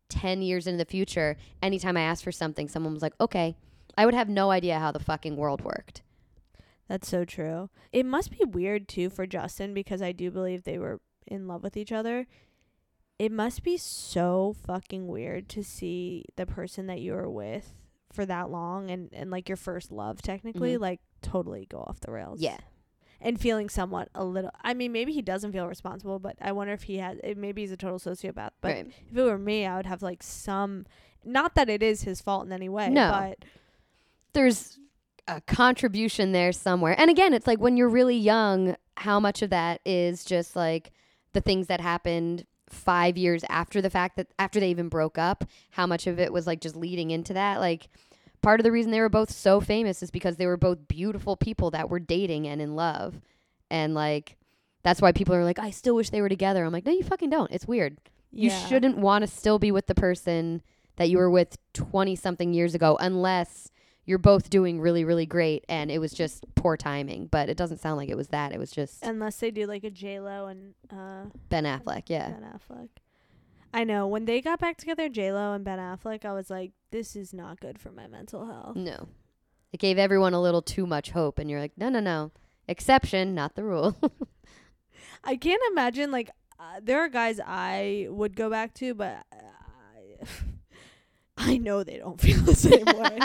10 0.09 0.43
years 0.43 0.67
into 0.67 0.79
the 0.79 0.85
future, 0.91 1.37
anytime 1.63 1.97
I 1.97 2.03
asked 2.03 2.23
for 2.25 2.33
something, 2.33 2.69
someone 2.69 2.93
was 2.93 3.03
like, 3.03 3.15
okay, 3.21 3.57
I 3.99 4.05
would 4.05 4.15
have 4.15 4.29
no 4.29 4.51
idea 4.51 4.79
how 4.79 4.93
the 4.93 5.01
fucking 5.01 5.37
world 5.37 5.63
worked. 5.63 6.03
That's 6.89 7.09
so 7.09 7.25
true. 7.25 7.71
It 7.93 8.07
must 8.07 8.31
be 8.31 8.45
weird 8.45 8.87
too 8.89 9.11
for 9.11 9.27
Justin 9.27 9.75
because 9.75 10.01
I 10.01 10.13
do 10.13 10.31
believe 10.31 10.63
they 10.63 10.79
were 10.79 11.01
in 11.27 11.49
love 11.49 11.63
with 11.65 11.77
each 11.77 11.91
other. 11.91 12.27
It 13.19 13.33
must 13.33 13.63
be 13.65 13.77
so 13.77 14.55
fucking 14.67 15.09
weird 15.09 15.49
to 15.51 15.65
see 15.65 16.25
the 16.37 16.47
person 16.47 16.87
that 16.87 17.01
you 17.01 17.15
were 17.15 17.31
with 17.31 17.73
for 18.13 18.25
that 18.27 18.51
long 18.51 18.91
and 18.91 19.09
and 19.13 19.31
like 19.31 19.49
your 19.49 19.57
first 19.57 19.91
love 19.91 20.23
technically 20.23 20.77
Mhm. 20.77 20.81
like 20.81 21.01
totally 21.23 21.67
go 21.67 21.79
off 21.79 21.99
the 22.01 22.13
rails. 22.13 22.41
Yeah. 22.41 22.59
And 23.21 23.41
feeling 23.41 23.69
somewhat 23.69 24.09
a 24.15 24.25
little 24.25 24.51
I 24.63 24.75
mean 24.75 24.93
maybe 24.93 25.13
he 25.13 25.23
doesn't 25.23 25.53
feel 25.53 25.67
responsible, 25.67 26.19
but 26.19 26.37
I 26.41 26.53
wonder 26.53 26.73
if 26.73 26.85
he 26.85 26.99
has 26.99 27.19
it, 27.25 27.37
maybe 27.37 27.63
he's 27.63 27.73
a 27.73 27.77
total 27.77 27.99
sociopath. 27.99 28.51
But 28.61 28.75
right. 28.75 28.87
if 29.11 29.17
it 29.17 29.23
were 29.23 29.39
me, 29.39 29.67
I 29.67 29.77
would 29.77 29.87
have 29.87 30.03
like 30.03 30.23
some 30.23 30.87
not 31.25 31.55
that 31.57 31.69
it 31.69 31.83
is 31.83 32.03
his 32.03 32.21
fault 32.21 32.47
in 32.47 32.53
any 32.53 32.69
way, 32.69 32.89
No. 32.89 33.11
but 33.11 33.45
there's 34.33 34.79
a 35.29 35.41
contribution 35.41 36.33
there 36.33 36.53
somewhere. 36.53 36.95
And 36.99 37.11
again, 37.11 37.35
it's 37.35 37.47
like 37.47 37.59
when 37.59 37.77
you're 37.77 37.89
really 37.89 38.17
young, 38.17 38.77
how 38.97 39.19
much 39.19 39.43
of 39.43 39.51
that 39.51 39.81
is 39.85 40.25
just 40.25 40.55
like 40.55 40.93
the 41.33 41.41
things 41.41 41.67
that 41.67 41.81
happened 41.81 42.47
five 42.69 43.17
years 43.17 43.45
after 43.49 43.81
the 43.81 43.91
fact 43.91 44.17
that 44.17 44.29
after 44.39 44.61
they 44.61 44.71
even 44.71 44.89
broke 44.89 45.19
up, 45.19 45.45
how 45.71 45.87
much 45.87 46.07
of 46.07 46.19
it 46.19 46.33
was 46.33 46.47
like 46.47 46.61
just 46.61 46.77
leading 46.77 47.11
into 47.11 47.33
that? 47.35 47.61
Like, 47.61 47.89
part 48.47 48.61
of 48.61 48.65
the 48.65 48.71
reason 48.71 48.93
they 48.93 49.01
were 49.01 49.09
both 49.09 49.33
so 49.33 49.61
famous 49.61 50.05
is 50.05 50.11
because 50.13 50.37
they 50.37 50.47
were 50.47 50.57
both 50.57 50.87
beautiful 50.87 51.37
people 51.37 51.73
that 51.73 51.91
were 51.91 51.99
dating 51.99 52.47
and 52.47 52.63
in 52.63 52.77
love. 52.77 53.21
And 53.73 53.93
like, 53.93 54.37
that's 54.85 55.03
why 55.03 55.11
people 55.11 55.35
are 55.35 55.43
like, 55.43 55.59
I 55.59 55.71
still 55.71 55.97
wish 55.97 56.11
they 56.11 56.21
were 56.21 56.29
together. 56.29 56.65
I'm 56.65 56.73
like, 56.73 56.87
no, 56.87 56.93
you 56.93 57.03
fucking 57.03 57.29
don't. 57.29 57.51
It's 57.51 57.67
weird. 57.67 57.99
You 58.31 58.51
yeah. 58.51 58.67
shouldn't 58.69 58.99
want 58.99 59.23
to 59.23 59.27
still 59.27 59.59
be 59.59 59.73
with 59.73 59.89
the 59.89 59.97
person 59.97 60.63
that 60.95 61.11
you 61.11 61.19
were 61.19 61.29
with 61.29 61.59
20 61.75 62.15
something 62.15 62.55
years 62.55 62.77
ago 62.77 62.97
unless 63.01 63.69
you're 64.05 64.17
both 64.17 64.49
doing 64.49 64.81
really 64.81 65.05
really 65.05 65.27
great 65.27 65.65
and 65.69 65.91
it 65.91 65.99
was 65.99 66.13
just 66.13 66.45
poor 66.55 66.77
timing 66.77 67.27
but 67.27 67.49
it 67.49 67.57
doesn't 67.57 67.81
sound 67.81 67.97
like 67.97 68.09
it 68.09 68.17
was 68.17 68.29
that 68.29 68.53
it 68.53 68.59
was 68.59 68.71
just 68.71 69.03
unless 69.05 69.37
they 69.39 69.51
do 69.51 69.67
like 69.67 69.83
a 69.83 69.91
J 69.91 70.21
Lo 70.21 70.47
and 70.47 70.75
uh 70.91 71.29
Ben 71.49 71.65
Affleck 71.65 72.05
yeah 72.07 72.31
Ben 72.31 72.45
Affleck. 72.45 72.89
I 73.75 73.85
know 73.85 74.07
when 74.07 74.25
they 74.25 74.41
got 74.41 74.59
back 74.61 74.77
together, 74.79 75.09
J 75.09 75.33
Lo 75.33 75.53
and 75.53 75.65
Ben 75.65 75.79
Affleck, 75.79 76.25
I 76.25 76.33
was 76.33 76.49
like, 76.51 76.73
this 76.91 77.15
is 77.17 77.33
not 77.35 77.61
good 77.61 77.79
for 77.79 77.91
my 77.93 78.07
mental 78.07 78.47
health. 78.47 78.77
no 78.77 79.09
it 79.73 79.81
gave 79.81 79.99
everyone 79.99 80.33
a 80.33 80.41
little 80.41 80.63
too 80.63 80.87
much 80.87 81.11
hope 81.11 81.39
and 81.39 81.51
you're 81.51 81.61
like 81.61 81.73
no 81.77 81.89
no 81.91 82.01
no 82.01 82.31
exception 82.69 83.35
not 83.35 83.55
the 83.57 83.65
rule 83.65 83.95
I 85.25 85.37
can't 85.37 85.61
imagine 85.73 86.11
like 86.11 86.31
uh, 86.59 86.81
there 86.83 87.01
are 87.01 87.09
guys 87.11 87.39
I 87.45 88.07
would 88.09 88.35
go 88.35 88.49
back 88.49 88.73
to, 88.75 88.95
but 88.95 89.25
I, 89.33 90.25
I 91.37 91.59
know 91.59 91.85
they 91.85 91.99
don't 91.99 92.19
feel 92.21 92.41
the 92.41 92.55
same 92.55 92.85
way. 92.99 93.19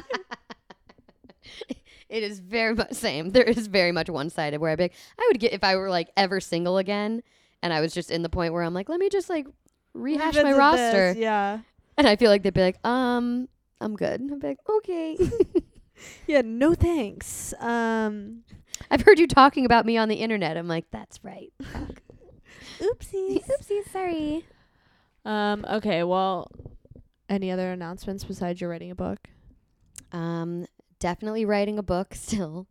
it 2.09 2.23
is 2.23 2.39
very 2.39 2.75
much 2.75 2.91
same 2.91 3.29
there 3.29 3.43
is 3.43 3.67
very 3.67 3.91
much 3.93 4.09
one-sided 4.09 4.59
where 4.59 4.69
i'd 4.71 4.77
be 4.77 4.83
like 4.85 4.93
i 5.17 5.27
would 5.31 5.39
get 5.39 5.53
if 5.53 5.63
i 5.63 5.75
were 5.77 5.89
like 5.89 6.09
ever 6.17 6.41
single 6.41 6.77
again 6.77 7.23
and 7.63 7.71
i 7.71 7.79
was 7.79 7.93
just 7.93 8.11
in 8.11 8.21
the 8.21 8.27
point 8.29 8.51
where 8.53 8.63
i'm 8.63 8.73
like 8.73 8.89
let 8.89 8.99
me 8.99 9.07
just 9.07 9.29
like 9.29 9.47
rehash 9.93 10.35
my 10.35 10.53
roster 10.53 11.13
this, 11.13 11.17
yeah, 11.17 11.59
and 11.97 12.07
i 12.07 12.15
feel 12.15 12.29
like 12.29 12.43
they'd 12.43 12.53
be 12.53 12.61
like 12.61 12.77
um 12.85 13.47
i'm 13.81 13.95
good 13.95 14.21
i'd 14.31 14.39
be 14.39 14.47
like 14.47 14.59
okay 14.69 15.17
yeah. 16.27 16.41
No 16.43 16.73
thanks. 16.73 17.53
Um, 17.59 18.43
I've 18.89 19.01
heard 19.01 19.19
you 19.19 19.27
talking 19.27 19.65
about 19.65 19.85
me 19.85 19.97
on 19.97 20.09
the 20.09 20.15
internet. 20.15 20.57
I'm 20.57 20.67
like, 20.67 20.85
that's 20.91 21.23
right. 21.23 21.51
oopsies. 22.79 23.43
Oopsies, 23.49 23.91
sorry. 23.91 24.45
um. 25.25 25.65
Okay. 25.69 26.03
Well, 26.03 26.51
any 27.29 27.51
other 27.51 27.71
announcements 27.71 28.23
besides 28.23 28.61
you're 28.61 28.69
writing 28.69 28.91
a 28.91 28.95
book? 28.95 29.19
Um, 30.11 30.65
definitely 30.99 31.45
writing 31.45 31.77
a 31.77 31.83
book 31.83 32.13
still. 32.15 32.67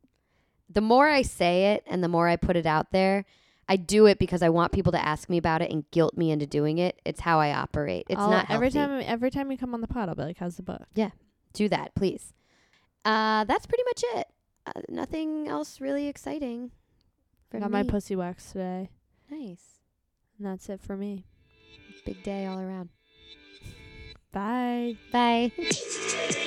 The 0.68 0.81
more 0.81 1.09
I 1.09 1.23
say 1.23 1.73
it 1.73 1.85
and 1.87 2.03
the 2.05 2.09
more 2.09 2.29
I 2.29 2.37
put 2.37 2.57
it 2.57 2.66
out 2.66 2.93
there, 2.93 3.25
I 3.71 3.77
do 3.77 4.07
it 4.07 4.18
because 4.18 4.43
I 4.43 4.49
want 4.49 4.73
people 4.73 4.91
to 4.93 5.03
ask 5.03 5.31
me 5.31 5.39
about 5.39 5.62
it 5.62 5.71
and 5.71 5.89
guilt 5.93 6.16
me 6.16 6.31
into 6.33 6.45
doing 6.47 6.79
it. 6.79 7.01
It's 7.07 7.21
how 7.21 7.39
I 7.39 7.55
operate. 7.55 8.05
It's 8.11 8.18
I'll- 8.21 8.29
not 8.31 8.51
every 8.51 8.68
healthy. 8.71 9.05
time. 9.05 9.05
Every 9.07 9.31
time 9.31 9.51
you 9.53 9.57
come 9.57 9.73
on 9.75 9.81
the 9.81 9.87
pod, 9.87 10.09
I'll 10.09 10.14
be 10.16 10.23
like, 10.25 10.39
"How's 10.39 10.57
the 10.57 10.62
book?" 10.62 10.87
Yeah, 10.95 11.11
do 11.53 11.68
that, 11.68 11.95
please. 11.95 12.35
Uh, 13.05 13.45
that's 13.45 13.66
pretty 13.66 13.85
much 13.85 14.05
it. 14.16 14.27
Uh, 14.66 14.73
nothing 14.89 15.47
else 15.49 15.81
really 15.81 16.09
exciting. 16.09 16.73
I 16.73 17.51
For 17.53 17.61
got 17.61 17.71
my 17.71 17.83
pussy 17.85 18.14
wax 18.16 18.53
today, 18.53 18.91
nice. 19.31 19.81
and 20.37 20.47
that's 20.47 20.68
it 20.68 20.81
for 20.81 20.97
me. 20.97 21.25
Big 22.05 22.23
day 22.23 22.47
all 22.47 22.59
around. 22.61 22.89
Bye. 24.33 24.97
Bye. 25.12 25.53